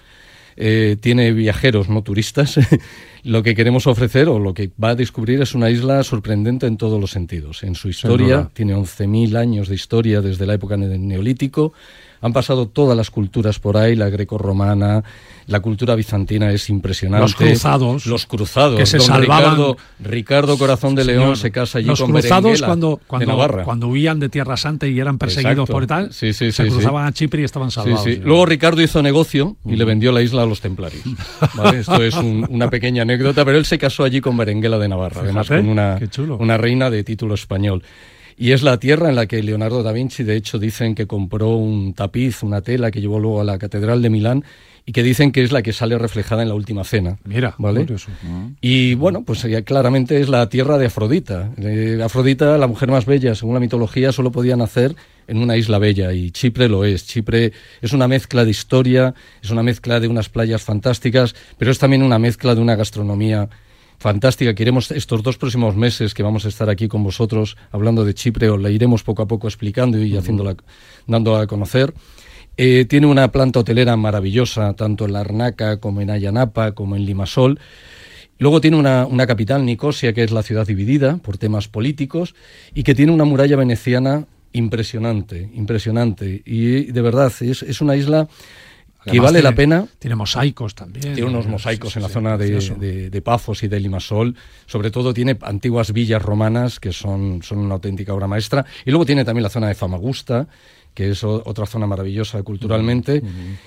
eh, 0.56 0.96
tiene 1.00 1.32
viajeros, 1.32 1.88
no 1.88 2.02
turistas, 2.02 2.58
lo 3.24 3.42
que 3.42 3.54
queremos 3.54 3.86
ofrecer 3.86 4.28
o 4.28 4.38
lo 4.38 4.52
que 4.52 4.70
va 4.82 4.90
a 4.90 4.94
descubrir 4.94 5.40
es 5.40 5.54
una 5.54 5.70
isla 5.70 6.02
sorprendente 6.02 6.66
en 6.66 6.76
todos 6.76 7.00
los 7.00 7.10
sentidos. 7.10 7.62
En 7.62 7.74
su 7.74 7.88
historia, 7.88 8.50
tiene 8.52 8.74
11.000 8.74 9.36
años 9.36 9.68
de 9.68 9.74
historia 9.74 10.20
desde 10.20 10.44
la 10.44 10.54
época 10.54 10.76
del 10.76 11.06
Neolítico, 11.06 11.72
han 12.22 12.32
pasado 12.32 12.66
todas 12.68 12.96
las 12.96 13.10
culturas 13.10 13.58
por 13.58 13.76
ahí, 13.76 13.96
la 13.96 14.08
grecorromana, 14.10 15.02
la 15.46 15.60
cultura 15.60 15.94
bizantina 15.94 16.52
es 16.52 16.68
impresionante. 16.70 17.22
Los 17.22 17.34
cruzados. 17.34 18.06
Los 18.06 18.26
cruzados. 18.26 18.78
Que 18.78 18.86
se 18.86 18.98
Don 18.98 19.06
salvaban. 19.06 19.50
Ricardo, 19.56 19.76
Ricardo 20.00 20.58
Corazón 20.58 20.94
de 20.94 21.04
León 21.04 21.22
Señor, 21.22 21.36
se 21.38 21.50
casa 21.50 21.78
allí 21.78 21.86
los 21.88 22.00
con 22.00 22.10
cruzados 22.12 22.42
Berenguela 22.44 22.66
cuando, 22.66 22.90
de 22.96 23.06
cuando, 23.06 23.26
Navarra. 23.26 23.64
cuando 23.64 23.88
huían 23.88 24.20
de 24.20 24.28
Tierra 24.28 24.56
Santa 24.56 24.86
y 24.86 25.00
eran 25.00 25.18
perseguidos 25.18 25.52
Exacto. 25.68 25.72
por 25.72 25.86
tal, 25.86 26.12
Sí, 26.12 26.32
sí, 26.32 26.52
se 26.52 26.64
sí, 26.64 26.70
cruzaban 26.70 27.06
a 27.06 27.12
Chipre 27.12 27.40
y 27.42 27.44
estaban 27.44 27.70
salvados. 27.70 28.06
Luego 28.18 28.46
Ricardo 28.46 28.80
hizo 28.82 29.02
negocio 29.02 29.56
y 29.64 29.76
le 29.76 29.84
vendió 29.84 30.12
la 30.12 30.22
isla 30.22 30.42
a 30.42 30.46
los 30.46 30.60
templarios. 30.60 31.02
¿vale? 31.54 31.80
Esto 31.80 32.02
es 32.02 32.14
un- 32.16 32.46
una 32.50 32.68
pequeña 32.70 33.02
anécdota, 33.02 33.44
pero 33.44 33.56
él 33.58 33.64
se 33.64 33.78
casó 33.78 34.04
allí 34.04 34.20
con 34.20 34.36
Berenguela 34.36 34.78
de 34.78 34.88
Navarra, 34.88 35.22
además 35.22 35.46
Fíjate, 35.48 35.62
con 35.62 35.70
una, 35.70 35.98
una 36.38 36.56
reina 36.58 36.90
de 36.90 37.02
título 37.02 37.34
español. 37.34 37.82
Y 38.40 38.52
es 38.52 38.62
la 38.62 38.78
tierra 38.78 39.10
en 39.10 39.16
la 39.16 39.26
que 39.26 39.42
Leonardo 39.42 39.82
da 39.82 39.92
Vinci, 39.92 40.22
de 40.22 40.34
hecho, 40.34 40.58
dicen 40.58 40.94
que 40.94 41.06
compró 41.06 41.56
un 41.56 41.92
tapiz, 41.92 42.42
una 42.42 42.62
tela 42.62 42.90
que 42.90 43.02
llevó 43.02 43.20
luego 43.20 43.42
a 43.42 43.44
la 43.44 43.58
Catedral 43.58 44.00
de 44.00 44.08
Milán 44.08 44.44
y 44.86 44.92
que 44.92 45.02
dicen 45.02 45.30
que 45.30 45.42
es 45.42 45.52
la 45.52 45.60
que 45.60 45.74
sale 45.74 45.98
reflejada 45.98 46.40
en 46.40 46.48
la 46.48 46.54
última 46.54 46.82
cena. 46.84 47.18
Mira, 47.26 47.54
¿vale? 47.58 47.80
curioso. 47.80 48.10
Y 48.62 48.94
bueno, 48.94 49.24
pues 49.24 49.42
ya 49.42 49.60
claramente 49.60 50.22
es 50.22 50.30
la 50.30 50.48
tierra 50.48 50.78
de 50.78 50.86
Afrodita. 50.86 51.50
Eh, 51.58 52.00
Afrodita, 52.02 52.56
la 52.56 52.66
mujer 52.66 52.90
más 52.90 53.04
bella, 53.04 53.34
según 53.34 53.52
la 53.52 53.60
mitología, 53.60 54.10
solo 54.10 54.32
podía 54.32 54.56
nacer 54.56 54.96
en 55.28 55.36
una 55.36 55.58
isla 55.58 55.78
bella 55.78 56.10
y 56.14 56.30
Chipre 56.30 56.70
lo 56.70 56.86
es. 56.86 57.06
Chipre 57.06 57.52
es 57.82 57.92
una 57.92 58.08
mezcla 58.08 58.46
de 58.46 58.52
historia, 58.52 59.14
es 59.42 59.50
una 59.50 59.62
mezcla 59.62 60.00
de 60.00 60.08
unas 60.08 60.30
playas 60.30 60.62
fantásticas, 60.62 61.34
pero 61.58 61.70
es 61.70 61.78
también 61.78 62.02
una 62.02 62.18
mezcla 62.18 62.54
de 62.54 62.62
una 62.62 62.74
gastronomía 62.74 63.50
fantástica. 64.00 64.54
Queremos 64.54 64.90
estos 64.90 65.22
dos 65.22 65.36
próximos 65.36 65.76
meses 65.76 66.14
que 66.14 66.22
vamos 66.22 66.46
a 66.46 66.48
estar 66.48 66.70
aquí 66.70 66.88
con 66.88 67.04
vosotros 67.04 67.56
hablando 67.70 68.04
de 68.04 68.14
Chipre, 68.14 68.48
os 68.48 68.60
la 68.60 68.70
iremos 68.70 69.02
poco 69.02 69.22
a 69.22 69.28
poco 69.28 69.46
explicando 69.46 70.02
y 70.02 70.16
haciéndola, 70.16 70.56
dando 71.06 71.36
a 71.36 71.46
conocer. 71.46 71.92
Eh, 72.56 72.86
tiene 72.88 73.06
una 73.06 73.30
planta 73.30 73.60
hotelera 73.60 73.96
maravillosa, 73.96 74.72
tanto 74.72 75.04
en 75.04 75.12
Larnaca 75.12 75.80
como 75.80 76.00
en 76.00 76.10
Ayanapa, 76.10 76.72
como 76.72 76.96
en 76.96 77.04
Limasol. 77.04 77.60
Luego 78.38 78.62
tiene 78.62 78.78
una, 78.78 79.04
una 79.04 79.26
capital, 79.26 79.66
Nicosia, 79.66 80.14
que 80.14 80.24
es 80.24 80.30
la 80.30 80.42
ciudad 80.42 80.66
dividida 80.66 81.18
por 81.18 81.36
temas 81.36 81.68
políticos 81.68 82.34
y 82.74 82.84
que 82.84 82.94
tiene 82.94 83.12
una 83.12 83.24
muralla 83.24 83.56
veneciana 83.56 84.26
impresionante, 84.52 85.50
impresionante. 85.52 86.42
Y 86.46 86.90
de 86.90 87.02
verdad, 87.02 87.30
es, 87.40 87.62
es 87.62 87.80
una 87.82 87.96
isla 87.96 88.28
que 89.04 89.18
vale 89.20 89.38
tiene- 89.38 89.42
la 89.42 89.54
pena. 89.54 89.86
Tiene 89.98 90.16
mosaicos 90.16 90.74
también. 90.74 91.14
Tiene 91.14 91.24
unos 91.30 91.46
mosaicos 91.46 91.92
sí, 91.92 91.98
en 91.98 92.02
la 92.02 92.08
sí, 92.08 92.14
zona 92.14 92.36
de, 92.36 92.50
de- 92.78 93.10
de 93.10 93.22
Pafos 93.22 93.62
y 93.62 93.68
de 93.68 93.80
Limasol. 93.80 94.34
Sobre 94.66 94.90
todo 94.90 95.14
tiene 95.14 95.38
antiguas 95.42 95.92
villas 95.92 96.20
romanas 96.22 96.80
que 96.80 96.92
son, 96.92 97.42
son 97.42 97.58
una 97.58 97.74
auténtica 97.74 98.12
obra 98.14 98.26
maestra. 98.26 98.64
Y 98.84 98.90
luego 98.90 99.06
tiene 99.06 99.24
también 99.24 99.42
la 99.44 99.50
zona 99.50 99.68
de 99.68 99.74
Famagusta, 99.74 100.48
que 100.92 101.10
es 101.10 101.22
otra 101.22 101.66
zona 101.66 101.86
maravillosa 101.86 102.42
culturalmente. 102.42 103.22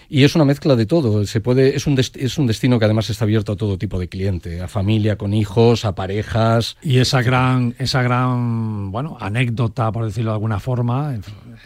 Y 0.10 0.24
es 0.24 0.36
una 0.36 0.44
mezcla 0.44 0.76
de 0.76 0.86
todo. 0.86 1.26
Se 1.26 1.40
puede, 1.40 1.74
es, 1.76 1.88
un 1.88 1.98
es 1.98 2.38
un 2.38 2.48
destino 2.48 2.78
que 2.78 2.86
además 2.86 3.10
está 3.10 3.24
abierto 3.24 3.54
a 3.54 3.56
todo 3.56 3.78
tipo 3.78 3.98
de 3.98 4.10
cliente, 4.10 4.60
a 4.62 4.68
familia, 4.68 5.16
con 5.18 5.34
hijos, 5.34 5.86
a 5.86 5.96
parejas. 5.96 6.76
Y 6.84 6.98
esa 6.98 7.22
gran, 7.22 7.76
esa 7.80 8.02
gran, 8.04 8.92
bueno, 8.92 9.16
anécdota, 9.22 9.90
por 9.94 10.04
decirlo 10.06 10.32
de 10.32 10.36
alguna 10.36 10.60
forma, 10.60 11.16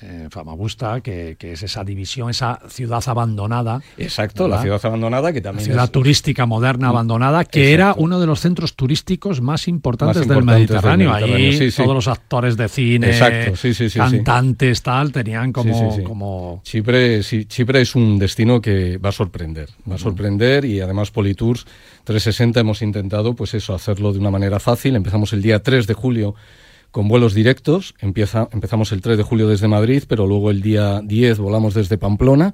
en 0.02 0.30
Famagusta, 0.32 1.02
que, 1.02 1.36
que 1.40 1.54
es 1.54 1.64
esa 1.64 1.84
división, 1.84 2.30
esa 2.30 2.60
ciudad 2.70 3.04
abandonada. 3.08 3.82
Exacto, 3.98 4.44
¿verdad? 4.44 4.58
la 4.58 4.62
ciudad 4.64 4.82
abandonada 4.86 5.32
que 5.34 5.40
La 5.40 5.44
también 5.44 5.66
ciudad 5.66 5.86
es- 5.86 5.92
turística 5.92 6.46
moderna 6.46 6.90
abandonada, 6.90 7.46
que 7.46 7.72
Exacto. 7.72 7.74
era 7.74 7.94
uno 7.98 8.20
de 8.20 8.28
los 8.28 8.40
centros 8.40 8.76
turísticos 8.76 9.42
más 9.42 9.68
importantes, 9.68 10.18
Más 10.20 10.28
del, 10.28 10.38
importantes 10.38 10.70
del 10.70 10.76
Mediterráneo. 10.82 11.12
Mediterráneo, 11.12 11.48
Ahí 11.48 11.58
sí, 11.58 11.72
sí. 11.72 11.82
todos 11.84 11.96
los 11.96 12.08
actores 12.08 12.58
de 12.58 12.68
cine, 12.70 13.08
Exacto, 13.08 13.54
cantantes, 13.96 14.82
tal, 14.82 15.12
tenían 15.12 15.52
como, 15.52 16.04
como 16.04 16.62
Chipre, 16.64 17.22
Chipre 17.22 17.82
es 17.82 17.96
un 17.96 18.18
destino 18.20 18.62
que 18.62 18.98
va 18.98 19.10
a 19.10 19.12
sorprender, 19.12 19.70
va 19.90 19.96
a 19.96 19.98
sorprender 19.98 20.66
y 20.66 20.80
además 20.82 21.12
Politours 21.12 21.66
360 22.04 22.60
hemos 22.60 22.82
intentado 22.82 23.34
pues 23.34 23.54
eso, 23.54 23.74
hacerlo 23.74 24.14
de 24.14 24.20
una 24.20 24.32
manera 24.32 24.60
fácil. 24.60 24.96
Empezamos 24.96 25.34
el 25.34 25.42
día 25.42 25.62
3 25.62 25.88
de 25.88 25.94
julio 25.94 26.36
con 26.92 27.08
vuelos 27.08 27.34
directos, 27.34 27.96
Empieza, 28.00 28.48
empezamos 28.52 28.92
el 28.92 29.02
3 29.02 29.18
de 29.18 29.24
julio 29.24 29.48
desde 29.48 29.68
Madrid, 29.68 30.04
pero 30.08 30.28
luego 30.28 30.52
el 30.52 30.62
día 30.62 31.02
10 31.04 31.40
volamos 31.40 31.74
desde 31.74 31.98
Pamplona, 31.98 32.54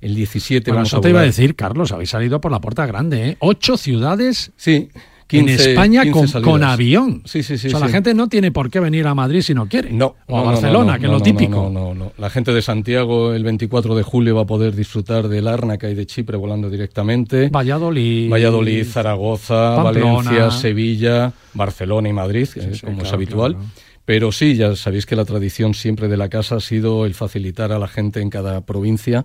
el 0.00 0.14
17 0.14 0.70
Bueno, 0.70 0.76
vamos 0.78 0.88
eso 0.88 0.98
a 0.98 1.00
te 1.00 1.10
iba 1.10 1.20
a 1.20 1.24
decir, 1.24 1.54
Carlos, 1.56 1.92
habéis 1.92 2.10
salido 2.10 2.40
por 2.40 2.52
la 2.52 2.60
puerta 2.60 2.86
grande, 2.86 3.30
¿eh? 3.30 3.36
Ocho 3.40 3.76
ciudades 3.76 4.52
sí, 4.56 4.90
en 5.38 5.46
15 5.46 5.70
España 5.70 6.02
15 6.02 6.42
con, 6.42 6.64
avión. 6.64 7.22
Sí, 7.24 7.42
sí, 7.42 7.58
sí. 7.58 7.68
o 7.68 7.70
sea, 7.70 7.80
la 7.80 7.88
gente 7.88 8.14
no 8.14 8.28
tiene 8.28 8.50
por 8.50 8.70
qué 8.70 8.80
venir 8.80 9.06
a 9.06 9.14
Madrid 9.14 9.42
si 9.42 9.54
no 9.54 9.68
quiere. 9.68 9.92
No, 9.92 10.16
o 10.26 10.36
a 10.36 10.40
no, 10.40 10.46
Barcelona, 10.46 10.94
no, 10.94 10.98
que 10.98 11.06
es 11.06 11.12
lo 11.12 11.20
típico. 11.20 11.70
No, 11.70 11.70
no, 11.70 11.94
no. 11.94 12.12
La 12.18 12.30
gente 12.30 12.52
de 12.52 12.62
Santiago 12.62 13.32
el 13.32 13.44
24 13.44 13.94
de 13.94 14.02
julio 14.02 14.36
va 14.36 14.42
a 14.42 14.46
poder 14.46 14.74
disfrutar 14.74 15.28
del 15.28 15.44
Lárnaca 15.44 15.88
y 15.88 15.94
de 15.94 16.06
Chipre 16.06 16.36
volando 16.36 16.68
directamente. 16.70 17.48
Valladolid. 17.48 18.30
Valladolid, 18.30 18.84
Zaragoza, 18.84 19.76
Pamplona. 19.76 20.30
Valencia, 20.30 20.50
Sevilla, 20.50 21.32
Barcelona 21.54 22.08
y 22.08 22.12
Madrid, 22.12 22.48
eh, 22.56 22.72
como 22.84 23.02
es 23.02 23.12
habitual. 23.12 23.52
claro. 23.52 23.70
Pero 24.10 24.32
sí, 24.32 24.56
ya 24.56 24.74
sabéis 24.74 25.06
que 25.06 25.14
la 25.14 25.24
tradición 25.24 25.72
siempre 25.72 26.08
de 26.08 26.16
la 26.16 26.28
casa 26.28 26.56
ha 26.56 26.60
sido 26.60 27.06
el 27.06 27.14
facilitar 27.14 27.70
a 27.70 27.78
la 27.78 27.86
gente 27.86 28.20
en 28.20 28.28
cada 28.28 28.60
provincia 28.62 29.24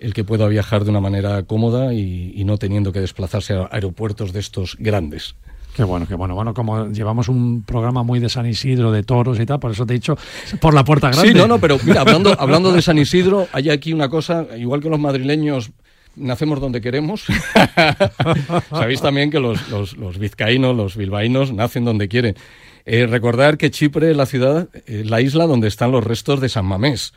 el 0.00 0.14
que 0.14 0.24
pueda 0.24 0.46
viajar 0.48 0.84
de 0.84 0.90
una 0.90 1.00
manera 1.00 1.42
cómoda 1.44 1.94
y, 1.94 2.32
y 2.34 2.44
no 2.44 2.58
teniendo 2.58 2.92
que 2.92 3.00
desplazarse 3.00 3.54
a 3.54 3.68
aeropuertos 3.70 4.32
de 4.32 4.40
estos 4.40 4.76
grandes. 4.78 5.34
Qué 5.74 5.82
bueno, 5.82 6.06
qué 6.06 6.14
bueno. 6.14 6.36
Bueno, 6.36 6.54
como 6.54 6.88
llevamos 6.90 7.28
un 7.28 7.64
programa 7.64 8.04
muy 8.04 8.20
de 8.20 8.28
San 8.28 8.46
Isidro, 8.46 8.92
de 8.92 9.02
toros 9.02 9.40
y 9.40 9.46
tal, 9.46 9.58
por 9.58 9.72
eso 9.72 9.84
te 9.84 9.94
he 9.94 9.96
dicho 9.96 10.16
por 10.60 10.72
la 10.72 10.84
puerta 10.84 11.10
grande. 11.10 11.28
Sí, 11.28 11.34
no, 11.34 11.48
no, 11.48 11.58
pero 11.58 11.78
mira, 11.84 12.02
hablando, 12.02 12.34
hablando 12.38 12.72
de 12.72 12.80
San 12.80 12.96
Isidro, 12.96 13.48
hay 13.52 13.70
aquí 13.70 13.92
una 13.92 14.08
cosa, 14.08 14.46
igual 14.56 14.80
que 14.80 14.88
los 14.88 15.00
madrileños 15.00 15.72
nacemos 16.14 16.60
donde 16.60 16.80
queremos. 16.80 17.24
Sabéis 18.70 19.00
también 19.00 19.32
que 19.32 19.40
los, 19.40 19.68
los, 19.68 19.96
los, 19.96 20.18
vizcaínos, 20.18 20.76
los 20.76 20.96
bilbaínos, 20.96 21.52
nacen 21.52 21.84
donde 21.84 22.06
quieren. 22.06 22.36
Eh, 22.86 23.06
recordar 23.06 23.58
que 23.58 23.72
Chipre 23.72 24.12
es 24.12 24.16
la 24.16 24.26
ciudad, 24.26 24.68
eh, 24.86 25.02
la 25.04 25.20
isla 25.20 25.46
donde 25.46 25.66
están 25.66 25.90
los 25.90 26.04
restos 26.04 26.40
de 26.40 26.48
San 26.48 26.66
Mamés. 26.66 27.14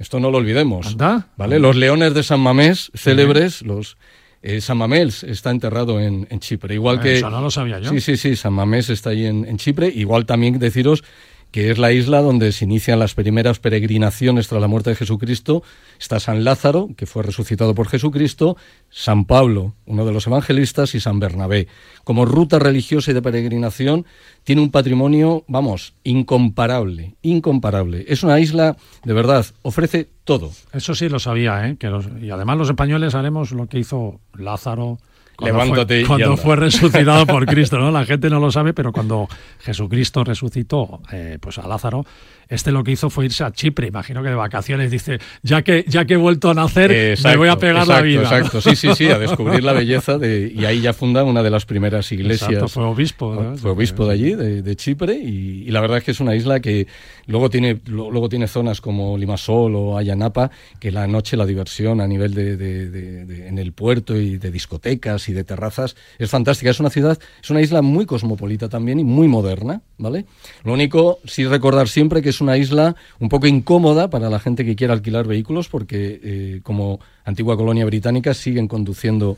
Esto 0.00 0.18
no 0.18 0.32
lo 0.32 0.38
olvidemos. 0.38 0.88
¿Anda? 0.88 1.28
¿Vale? 1.36 1.60
Los 1.60 1.76
leones 1.76 2.12
de 2.14 2.22
San 2.24 2.40
Mamés, 2.40 2.90
célebres, 2.96 3.62
los 3.62 3.96
eh, 4.42 4.60
San 4.62 4.78
Mamés 4.78 5.22
está 5.22 5.50
enterrado 5.50 6.00
en, 6.00 6.26
en 6.30 6.40
Chipre. 6.40 6.74
Igual 6.74 6.96
Eh, 6.96 7.00
que. 7.02 7.16
Eso 7.18 7.30
no 7.30 7.40
lo 7.40 7.50
sabía 7.50 7.78
yo. 7.78 7.90
Sí, 7.90 8.00
sí, 8.00 8.16
sí, 8.16 8.34
San 8.34 8.54
Mamés 8.54 8.88
está 8.90 9.10
ahí 9.10 9.26
en, 9.26 9.44
en 9.44 9.56
Chipre. 9.58 9.88
Igual 9.88 10.24
también 10.26 10.58
deciros 10.58 11.04
que 11.50 11.70
es 11.70 11.78
la 11.78 11.92
isla 11.92 12.20
donde 12.20 12.52
se 12.52 12.64
inician 12.64 12.98
las 12.98 13.14
primeras 13.14 13.58
peregrinaciones 13.58 14.48
tras 14.48 14.60
la 14.60 14.68
muerte 14.68 14.90
de 14.90 14.96
Jesucristo. 14.96 15.62
Está 15.98 16.20
San 16.20 16.44
Lázaro, 16.44 16.90
que 16.96 17.06
fue 17.06 17.22
resucitado 17.22 17.74
por 17.74 17.88
Jesucristo, 17.88 18.56
San 18.88 19.24
Pablo, 19.24 19.74
uno 19.86 20.04
de 20.04 20.12
los 20.12 20.26
evangelistas, 20.26 20.94
y 20.94 21.00
San 21.00 21.18
Bernabé. 21.20 21.68
Como 22.04 22.24
ruta 22.24 22.58
religiosa 22.58 23.10
y 23.10 23.14
de 23.14 23.22
peregrinación, 23.22 24.06
tiene 24.44 24.62
un 24.62 24.70
patrimonio, 24.70 25.44
vamos, 25.48 25.94
incomparable, 26.04 27.14
incomparable. 27.22 28.04
Es 28.08 28.22
una 28.22 28.40
isla, 28.40 28.76
de 29.04 29.12
verdad, 29.12 29.46
ofrece 29.62 30.08
todo. 30.24 30.52
Eso 30.72 30.94
sí 30.94 31.08
lo 31.08 31.18
sabía, 31.18 31.68
¿eh? 31.68 31.76
Y 32.20 32.30
además 32.30 32.58
los 32.58 32.68
españoles 32.68 33.14
haremos 33.14 33.52
lo 33.52 33.66
que 33.66 33.78
hizo 33.78 34.20
Lázaro. 34.34 34.98
Cuando 35.40 35.58
Levántate 35.64 36.04
fue, 36.04 36.16
cuando 36.16 36.36
fue 36.36 36.56
resucitado 36.56 37.26
por 37.26 37.46
Cristo, 37.46 37.78
¿no? 37.78 37.90
La 37.90 38.04
gente 38.04 38.30
no 38.30 38.38
lo 38.38 38.50
sabe, 38.50 38.72
pero 38.72 38.92
cuando 38.92 39.28
Jesucristo 39.60 40.22
resucitó 40.24 41.00
eh, 41.12 41.38
pues 41.40 41.58
a 41.58 41.66
Lázaro, 41.66 42.04
este 42.50 42.70
lo 42.72 42.84
que 42.84 42.90
hizo 42.92 43.08
fue 43.08 43.24
irse 43.24 43.42
a 43.44 43.50
Chipre. 43.52 43.86
Imagino 43.86 44.22
que 44.22 44.28
de 44.28 44.34
vacaciones 44.34 44.90
dice, 44.90 45.18
ya 45.42 45.62
que, 45.62 45.84
ya 45.88 46.04
que 46.04 46.14
he 46.14 46.16
vuelto 46.18 46.50
a 46.50 46.54
nacer, 46.54 46.90
me 46.90 47.10
Exacto, 47.12 47.38
voy 47.38 47.48
a 47.48 47.56
pegar 47.56 47.76
la 47.86 48.00
exacto, 48.00 48.04
vida. 48.04 48.20
¿no? 48.22 48.36
Exacto, 48.36 48.60
sí, 48.60 48.76
sí, 48.76 48.88
sí, 48.94 49.08
a 49.08 49.18
descubrir 49.26 49.64
la 49.64 49.72
belleza 49.72 50.18
de, 50.18 50.52
y 50.54 50.64
ahí 50.66 50.80
ya 50.82 50.92
funda 50.92 51.24
una 51.24 51.42
de 51.42 51.50
las 51.50 51.64
primeras 51.64 52.12
iglesias. 52.12 52.50
Exacto, 52.50 52.68
fue 52.68 52.84
obispo. 52.84 53.34
¿no? 53.34 53.56
Fue 53.56 53.70
obispo 53.70 54.06
de 54.06 54.12
allí, 54.12 54.34
de, 54.34 54.60
de 54.62 54.76
Chipre, 54.76 55.14
y, 55.14 55.62
y 55.66 55.70
la 55.70 55.80
verdad 55.80 55.98
es 55.98 56.04
que 56.04 56.10
es 56.10 56.20
una 56.20 56.34
isla 56.34 56.60
que 56.60 56.86
luego 57.26 57.48
tiene, 57.48 57.80
luego 57.86 58.28
tiene 58.28 58.48
zonas 58.48 58.80
como 58.80 59.16
Limasol 59.16 59.74
o 59.76 59.96
Ayanapa, 59.96 60.50
que 60.80 60.90
la 60.90 61.06
noche 61.06 61.36
la 61.36 61.46
diversión 61.46 62.00
a 62.00 62.06
nivel 62.06 62.34
de- 62.34 62.56
de- 62.56 63.48
en 63.48 63.58
el 63.58 63.72
puerto 63.72 64.16
y 64.16 64.38
de 64.38 64.50
discotecas 64.50 65.28
y 65.28 65.32
de 65.32 65.44
terrazas 65.44 65.96
es 66.18 66.28
fantástica. 66.30 66.70
Es 66.70 66.80
una 66.80 66.90
ciudad, 66.90 67.18
es 67.42 67.50
una 67.50 67.60
isla 67.60 67.82
muy 67.82 68.06
cosmopolita 68.06 68.68
también 68.68 68.98
y 68.98 69.04
muy 69.04 69.28
moderna, 69.28 69.82
¿vale? 69.98 70.26
Lo 70.64 70.72
único, 70.72 71.18
sí 71.24 71.44
recordar 71.46 71.88
siempre 71.88 72.22
que 72.22 72.30
es 72.30 72.39
una 72.40 72.56
isla 72.56 72.96
un 73.18 73.28
poco 73.28 73.46
incómoda 73.46 74.10
para 74.10 74.30
la 74.30 74.38
gente 74.38 74.64
que 74.64 74.76
quiera 74.76 74.92
alquilar 74.92 75.26
vehículos, 75.26 75.68
porque 75.68 76.20
eh, 76.22 76.60
como 76.62 77.00
antigua 77.24 77.56
colonia 77.56 77.84
británica 77.84 78.34
siguen 78.34 78.68
conduciendo 78.68 79.36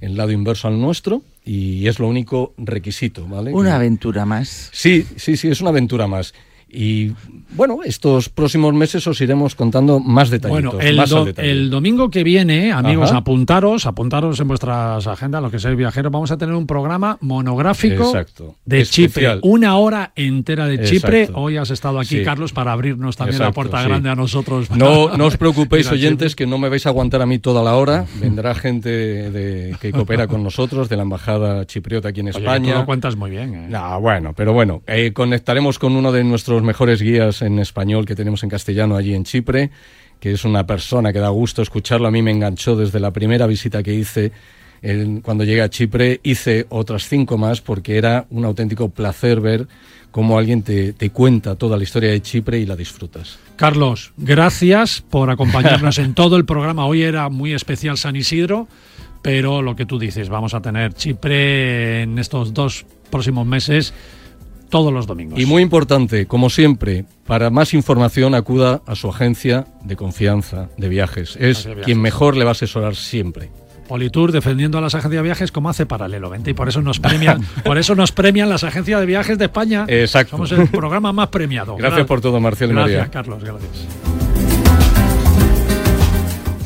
el 0.00 0.16
lado 0.16 0.30
inverso 0.30 0.68
al 0.68 0.80
nuestro 0.80 1.22
y 1.44 1.86
es 1.88 1.98
lo 1.98 2.08
único 2.08 2.54
requisito, 2.58 3.26
¿vale? 3.26 3.52
Una 3.52 3.76
aventura 3.76 4.26
más. 4.26 4.70
Sí, 4.72 5.06
sí, 5.16 5.36
sí, 5.36 5.48
es 5.48 5.60
una 5.60 5.70
aventura 5.70 6.06
más. 6.06 6.34
Y 6.78 7.12
bueno, 7.56 7.78
estos 7.84 8.28
próximos 8.28 8.74
meses 8.74 9.06
os 9.06 9.18
iremos 9.22 9.54
contando 9.54 9.98
más 9.98 10.28
detallitos. 10.28 10.74
Bueno, 10.74 10.80
el, 10.86 10.96
más 10.96 11.08
do- 11.08 11.24
detalle. 11.24 11.50
el 11.50 11.70
domingo 11.70 12.10
que 12.10 12.22
viene, 12.22 12.70
amigos, 12.70 13.08
Ajá. 13.10 13.20
apuntaros, 13.20 13.86
apuntaros 13.86 14.38
en 14.40 14.48
vuestras 14.48 15.06
agendas, 15.06 15.40
lo 15.42 15.50
que 15.50 15.58
seáis 15.58 15.76
viajeros, 15.78 16.12
vamos 16.12 16.30
a 16.30 16.36
tener 16.36 16.54
un 16.54 16.66
programa 16.66 17.16
monográfico 17.22 18.04
Exacto. 18.04 18.56
de 18.66 18.80
Especial. 18.82 19.38
Chipre. 19.38 19.50
Una 19.50 19.76
hora 19.78 20.12
entera 20.16 20.66
de 20.66 20.82
Chipre. 20.84 21.30
Hoy 21.32 21.56
has 21.56 21.70
estado 21.70 21.98
aquí, 21.98 22.18
Sí. 22.18 22.24
Carlos, 22.24 22.52
para 22.52 22.72
abrirnos 22.72 23.16
también 23.16 23.40
la 23.40 23.52
puerta 23.52 23.80
sí. 23.82 23.88
grande 23.88 24.10
a 24.10 24.14
nosotros. 24.14 24.70
No, 24.70 25.16
no 25.16 25.24
os 25.26 25.36
preocupéis, 25.38 25.90
oyentes, 25.90 26.36
que 26.36 26.46
no 26.46 26.58
me 26.58 26.68
vais 26.68 26.84
a 26.84 26.90
aguantar 26.90 27.22
a 27.22 27.26
mí 27.26 27.38
toda 27.38 27.62
la 27.62 27.76
hora. 27.76 28.04
Vendrá 28.20 28.54
gente 28.54 28.90
de- 28.90 29.74
que 29.80 29.92
coopera 29.92 30.26
con 30.26 30.42
nosotros, 30.42 30.88
de 30.90 30.96
la 30.96 31.02
Embajada 31.04 31.64
Chipriota 31.66 32.08
aquí 32.10 32.20
en 32.20 32.28
Oye, 32.28 32.38
España. 32.38 32.72
tú 32.74 32.78
lo 32.80 32.86
cuentas 32.86 33.16
muy 33.16 33.30
bien. 33.30 33.54
¿eh? 33.54 33.66
No, 33.70 33.98
bueno, 34.00 34.34
pero 34.36 34.52
bueno, 34.52 34.82
eh, 34.86 35.12
conectaremos 35.14 35.78
con 35.78 35.96
uno 35.96 36.12
de 36.12 36.22
nuestros 36.24 36.62
mejores 36.66 37.00
guías 37.00 37.42
en 37.42 37.58
español 37.58 38.04
que 38.04 38.14
tenemos 38.14 38.42
en 38.42 38.50
castellano 38.50 38.96
allí 38.96 39.14
en 39.14 39.24
Chipre, 39.24 39.70
que 40.20 40.32
es 40.32 40.44
una 40.44 40.66
persona 40.66 41.12
que 41.12 41.18
da 41.18 41.28
gusto 41.28 41.62
escucharlo. 41.62 42.08
A 42.08 42.10
mí 42.10 42.22
me 42.22 42.30
enganchó 42.30 42.76
desde 42.76 43.00
la 43.00 43.12
primera 43.12 43.46
visita 43.46 43.82
que 43.82 43.94
hice. 43.94 44.32
cuando 45.22 45.44
llegué 45.44 45.62
a 45.62 45.70
Chipre 45.70 46.20
hice 46.22 46.66
otras 46.68 47.08
cinco 47.08 47.38
más 47.38 47.60
porque 47.60 47.96
era 47.96 48.26
un 48.30 48.44
auténtico 48.44 48.90
placer 48.90 49.40
ver 49.40 49.66
cómo 50.10 50.38
alguien 50.38 50.62
te, 50.62 50.92
te 50.92 51.10
cuenta 51.10 51.56
toda 51.56 51.76
la 51.76 51.82
historia 51.82 52.10
de 52.10 52.20
Chipre 52.20 52.58
y 52.58 52.66
la 52.66 52.76
disfrutas. 52.76 53.38
Carlos, 53.56 54.12
gracias 54.16 55.02
por 55.02 55.30
acompañarnos 55.30 55.98
en 55.98 56.14
todo 56.14 56.36
el 56.36 56.44
programa. 56.44 56.86
Hoy 56.86 57.02
era 57.02 57.28
muy 57.28 57.54
especial 57.54 57.98
San 57.98 58.16
Isidro, 58.16 58.68
pero 59.22 59.62
lo 59.62 59.76
que 59.76 59.86
tú 59.86 59.98
dices, 59.98 60.28
vamos 60.28 60.54
a 60.54 60.60
tener 60.60 60.94
Chipre 60.94 62.02
en 62.02 62.18
estos 62.18 62.54
dos 62.54 62.86
próximos 63.10 63.46
meses 63.46 63.92
todos 64.68 64.92
los 64.92 65.06
domingos. 65.06 65.38
Y 65.38 65.46
muy 65.46 65.62
importante, 65.62 66.26
como 66.26 66.50
siempre, 66.50 67.04
para 67.26 67.50
más 67.50 67.74
información 67.74 68.34
acuda 68.34 68.82
a 68.86 68.94
su 68.94 69.08
agencia 69.08 69.66
de 69.82 69.96
confianza 69.96 70.68
de 70.76 70.88
viajes. 70.88 71.36
Es 71.40 71.68
quien 71.84 72.00
mejor 72.00 72.36
le 72.36 72.44
va 72.44 72.50
a 72.50 72.52
asesorar 72.52 72.96
siempre. 72.96 73.50
Politur 73.86 74.32
defendiendo 74.32 74.78
a 74.78 74.80
las 74.80 74.94
agencias 74.94 75.20
de 75.20 75.22
viajes 75.22 75.52
como 75.52 75.68
hace 75.68 75.86
Paralelo 75.86 76.28
20 76.28 76.50
y 76.50 76.54
por 76.54 76.68
eso 76.68 76.82
nos 76.82 76.98
premian, 76.98 77.40
por 77.64 77.78
eso 77.78 77.94
nos 77.94 78.10
premian 78.10 78.48
las 78.48 78.64
agencias 78.64 78.98
de 78.98 79.06
viajes 79.06 79.38
de 79.38 79.44
España. 79.44 79.84
Exacto. 79.88 80.32
Somos 80.32 80.52
el 80.52 80.68
programa 80.68 81.12
más 81.12 81.28
premiado. 81.28 81.76
Gracias 81.76 82.06
por 82.06 82.20
todo, 82.20 82.40
Marcial 82.40 82.70
y 82.70 82.72
Gracias, 82.74 82.98
María. 82.98 83.10
Carlos, 83.10 83.44
gracias. 83.44 84.15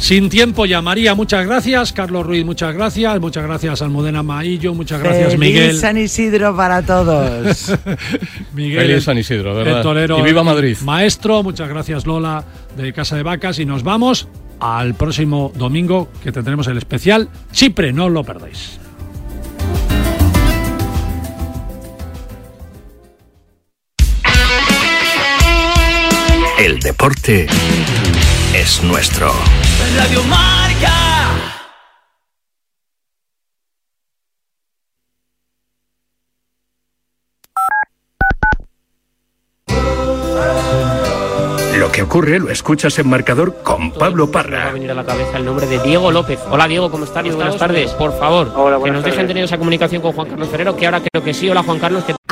Sin 0.00 0.30
tiempo 0.30 0.64
ya, 0.64 0.80
María, 0.80 1.14
muchas 1.14 1.46
gracias. 1.46 1.92
Carlos 1.92 2.26
Ruiz, 2.26 2.42
muchas 2.44 2.74
gracias. 2.74 3.20
Muchas 3.20 3.44
gracias, 3.44 3.82
Almudena 3.82 4.22
Maillo. 4.22 4.72
Muchas 4.74 4.98
gracias, 4.98 5.34
Feliz 5.34 5.38
Miguel. 5.38 5.76
San 5.76 5.98
Isidro 5.98 6.56
para 6.56 6.82
todos. 6.82 7.72
Miguel 8.54 8.86
Feliz 8.86 9.04
San 9.04 9.18
Isidro, 9.18 9.54
¿verdad? 9.54 9.76
el 9.76 9.82
torero 9.82 10.18
Y 10.18 10.22
viva 10.22 10.42
Madrid. 10.42 10.76
Maestro, 10.84 11.42
muchas 11.42 11.68
gracias 11.68 12.06
Lola 12.06 12.42
de 12.78 12.94
Casa 12.94 13.14
de 13.16 13.22
Vacas 13.22 13.58
y 13.58 13.66
nos 13.66 13.82
vamos 13.82 14.26
al 14.58 14.94
próximo 14.94 15.52
domingo 15.54 16.08
que 16.24 16.32
tendremos 16.32 16.66
el 16.66 16.78
especial 16.78 17.28
Chipre, 17.52 17.92
no 17.92 18.08
lo 18.08 18.24
perdáis. 18.24 18.80
El 26.58 26.80
deporte 26.80 27.46
es 28.54 28.82
nuestro. 28.82 29.32
Radio 29.96 30.22
Marca. 30.24 31.56
Lo 41.78 41.90
que 41.92 42.02
ocurre 42.02 42.38
lo 42.38 42.50
escuchas 42.50 42.98
en 42.98 43.08
marcador 43.08 43.62
con 43.62 43.90
Pablo 43.92 44.26
Me 44.26 44.32
va 44.32 44.40
a 44.40 44.42
Parra. 44.42 44.72
venir 44.72 44.90
a 44.90 44.94
la 44.94 45.04
cabeza 45.04 45.38
el 45.38 45.44
nombre 45.46 45.66
de 45.66 45.78
Diego 45.78 46.10
López. 46.10 46.38
Hola 46.50 46.66
Diego, 46.68 46.90
¿cómo 46.90 47.04
estás? 47.04 47.24
Muy 47.24 47.34
buenas 47.34 47.56
tardes. 47.56 47.92
Por 47.92 48.18
favor, 48.18 48.52
que 48.52 48.60
buenas 48.60 48.80
nos 48.96 49.04
dejen 49.04 49.16
tardes. 49.20 49.28
tener 49.28 49.44
esa 49.44 49.56
comunicación 49.56 50.02
con 50.02 50.12
Juan 50.12 50.28
Carlos 50.28 50.48
Ferrero, 50.48 50.76
que 50.76 50.86
ahora 50.86 51.00
creo 51.00 51.24
que 51.24 51.32
sí. 51.32 51.48
Hola 51.48 51.62
Juan 51.62 51.78
Carlos, 51.78 52.04
que 52.04 52.14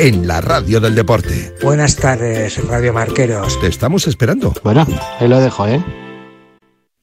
en 0.00 0.26
la 0.26 0.40
radio 0.40 0.80
del 0.80 0.94
deporte. 0.94 1.54
Buenas 1.62 1.96
tardes, 1.96 2.56
Radio 2.66 2.94
Marqueros. 2.94 3.60
Te 3.60 3.66
estamos 3.66 4.06
esperando. 4.06 4.54
Bueno, 4.64 4.86
ahí 5.18 5.28
lo 5.28 5.38
dejo, 5.38 5.66
¿eh? 5.68 5.84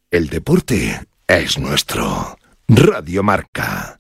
El 0.10 0.30
deporte 0.30 1.00
es 1.28 1.60
nuestro. 1.60 2.36
Radio 2.68 3.22
Marca. 3.22 3.97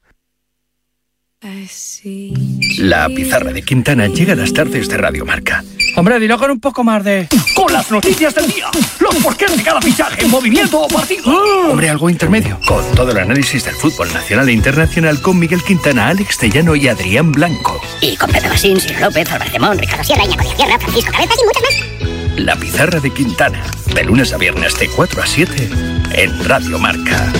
La 2.79 3.07
pizarra 3.09 3.53
de 3.53 3.61
Quintana 3.61 4.07
llega 4.07 4.33
a 4.33 4.35
las 4.35 4.53
tardes 4.53 4.89
de 4.89 4.97
Radio 4.97 5.23
Marca. 5.23 5.63
Hombre, 5.95 6.19
dilo 6.19 6.39
con 6.39 6.49
un 6.49 6.59
poco 6.59 6.83
más 6.83 7.03
de... 7.03 7.27
Con 7.55 7.71
las 7.71 7.91
noticias 7.91 8.33
del 8.33 8.47
día, 8.47 8.65
los 8.99 9.15
porqués 9.17 9.55
de 9.55 9.61
cada 9.61 9.79
fichaje, 9.79 10.25
movimiento 10.27 10.81
o 10.81 10.87
partido. 10.87 11.31
Hombre, 11.69 11.89
algo 11.89 12.09
intermedio. 12.09 12.59
Con 12.67 12.83
todo 12.95 13.11
el 13.11 13.19
análisis 13.19 13.65
del 13.65 13.75
fútbol 13.75 14.11
nacional 14.13 14.49
e 14.49 14.53
internacional 14.53 15.21
con 15.21 15.37
Miguel 15.37 15.61
Quintana, 15.61 16.07
Alex 16.07 16.39
Tellano 16.39 16.75
y 16.75 16.87
Adrián 16.87 17.31
Blanco. 17.31 17.79
Y 18.01 18.15
con 18.15 18.31
Pepe 18.31 18.49
Basín, 18.49 18.79
Ciro 18.79 18.99
López, 18.99 19.31
Álvarez 19.31 19.53
Demón, 19.53 19.77
Ricardo 19.77 20.03
Sierra, 20.03 20.25
Iñaco 20.25 20.41
Díaz 20.41 20.57
Sierra, 20.57 20.79
Francisco 20.79 21.11
Cabezas 21.11 21.37
y 21.39 21.45
muchos 21.45 21.63
más. 21.63 22.39
La 22.39 22.55
pizarra 22.55 22.99
de 22.99 23.13
Quintana, 23.13 23.63
de 23.93 24.03
lunes 24.03 24.33
a 24.33 24.37
viernes 24.37 24.77
de 24.79 24.87
4 24.87 25.21
a 25.21 25.25
7 25.27 25.69
en 26.15 26.45
Radio 26.45 26.79
Marca. 26.79 27.31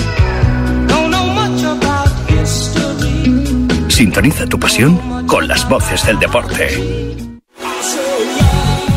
Sintoniza 3.98 4.46
tu 4.46 4.60
pasión 4.60 5.26
con 5.26 5.48
las 5.48 5.68
voces 5.68 6.06
del 6.06 6.20
deporte. 6.20 6.68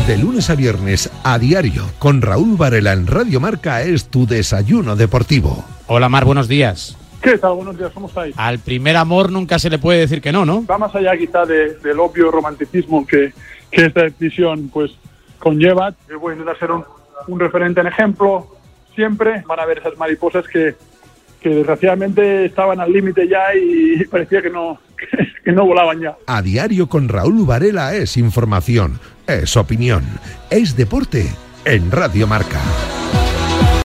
De 0.06 0.16
lunes 0.16 0.48
a 0.48 0.54
viernes 0.54 1.10
a 1.24 1.40
diario 1.40 1.82
con 1.98 2.22
Raúl 2.22 2.56
Varela 2.56 2.92
en 2.92 3.08
Radio 3.08 3.40
Marca 3.40 3.82
es 3.82 4.06
tu 4.10 4.28
desayuno 4.28 4.94
deportivo. 4.94 5.64
Hola 5.88 6.08
Mar, 6.08 6.24
buenos 6.24 6.46
días. 6.46 6.96
¿Qué 7.20 7.36
tal? 7.36 7.54
Buenos 7.54 7.76
días, 7.76 7.90
¿cómo 7.92 8.06
estáis? 8.06 8.32
Al 8.38 8.60
primer 8.60 8.96
amor 8.96 9.32
nunca 9.32 9.58
se 9.58 9.70
le 9.70 9.80
puede 9.80 9.98
decir 9.98 10.20
que 10.22 10.30
no, 10.30 10.44
¿no? 10.44 10.64
Va 10.66 10.78
más 10.78 10.94
allá 10.94 11.16
quizá 11.16 11.44
de- 11.46 11.74
del 11.78 11.98
obvio 11.98 12.30
romanticismo 12.30 13.04
que, 13.04 13.32
que 13.72 13.86
esta 13.86 14.02
decisión 14.04 14.70
pues 14.72 14.92
conlleva. 15.40 15.92
Yo 16.08 16.20
voy 16.20 16.30
a 16.30 16.34
intentar 16.34 16.58
ser 16.60 16.70
un, 16.70 16.84
un 17.26 17.40
referente 17.40 17.80
en 17.80 17.88
ejemplo. 17.88 18.46
Siempre 18.94 19.42
van 19.48 19.58
a 19.58 19.64
haber 19.64 19.78
esas 19.78 19.98
mariposas 19.98 20.46
que, 20.46 20.76
que 21.40 21.48
desgraciadamente 21.48 22.44
estaban 22.44 22.78
al 22.78 22.92
límite 22.92 23.26
ya 23.26 23.52
y 23.52 24.04
parecía 24.10 24.40
que 24.42 24.50
no, 24.50 24.78
que 25.44 25.52
no 25.52 25.66
volaban 25.66 26.00
ya. 26.00 26.16
A 26.26 26.42
diario 26.42 26.88
con 26.88 27.08
Raúl 27.08 27.46
Varela 27.46 27.94
es 27.94 28.16
información, 28.16 28.98
es 29.26 29.56
opinión, 29.56 30.04
es 30.50 30.76
deporte 30.76 31.26
en 31.64 31.90
Radio 31.90 32.26
Marca. 32.26 32.60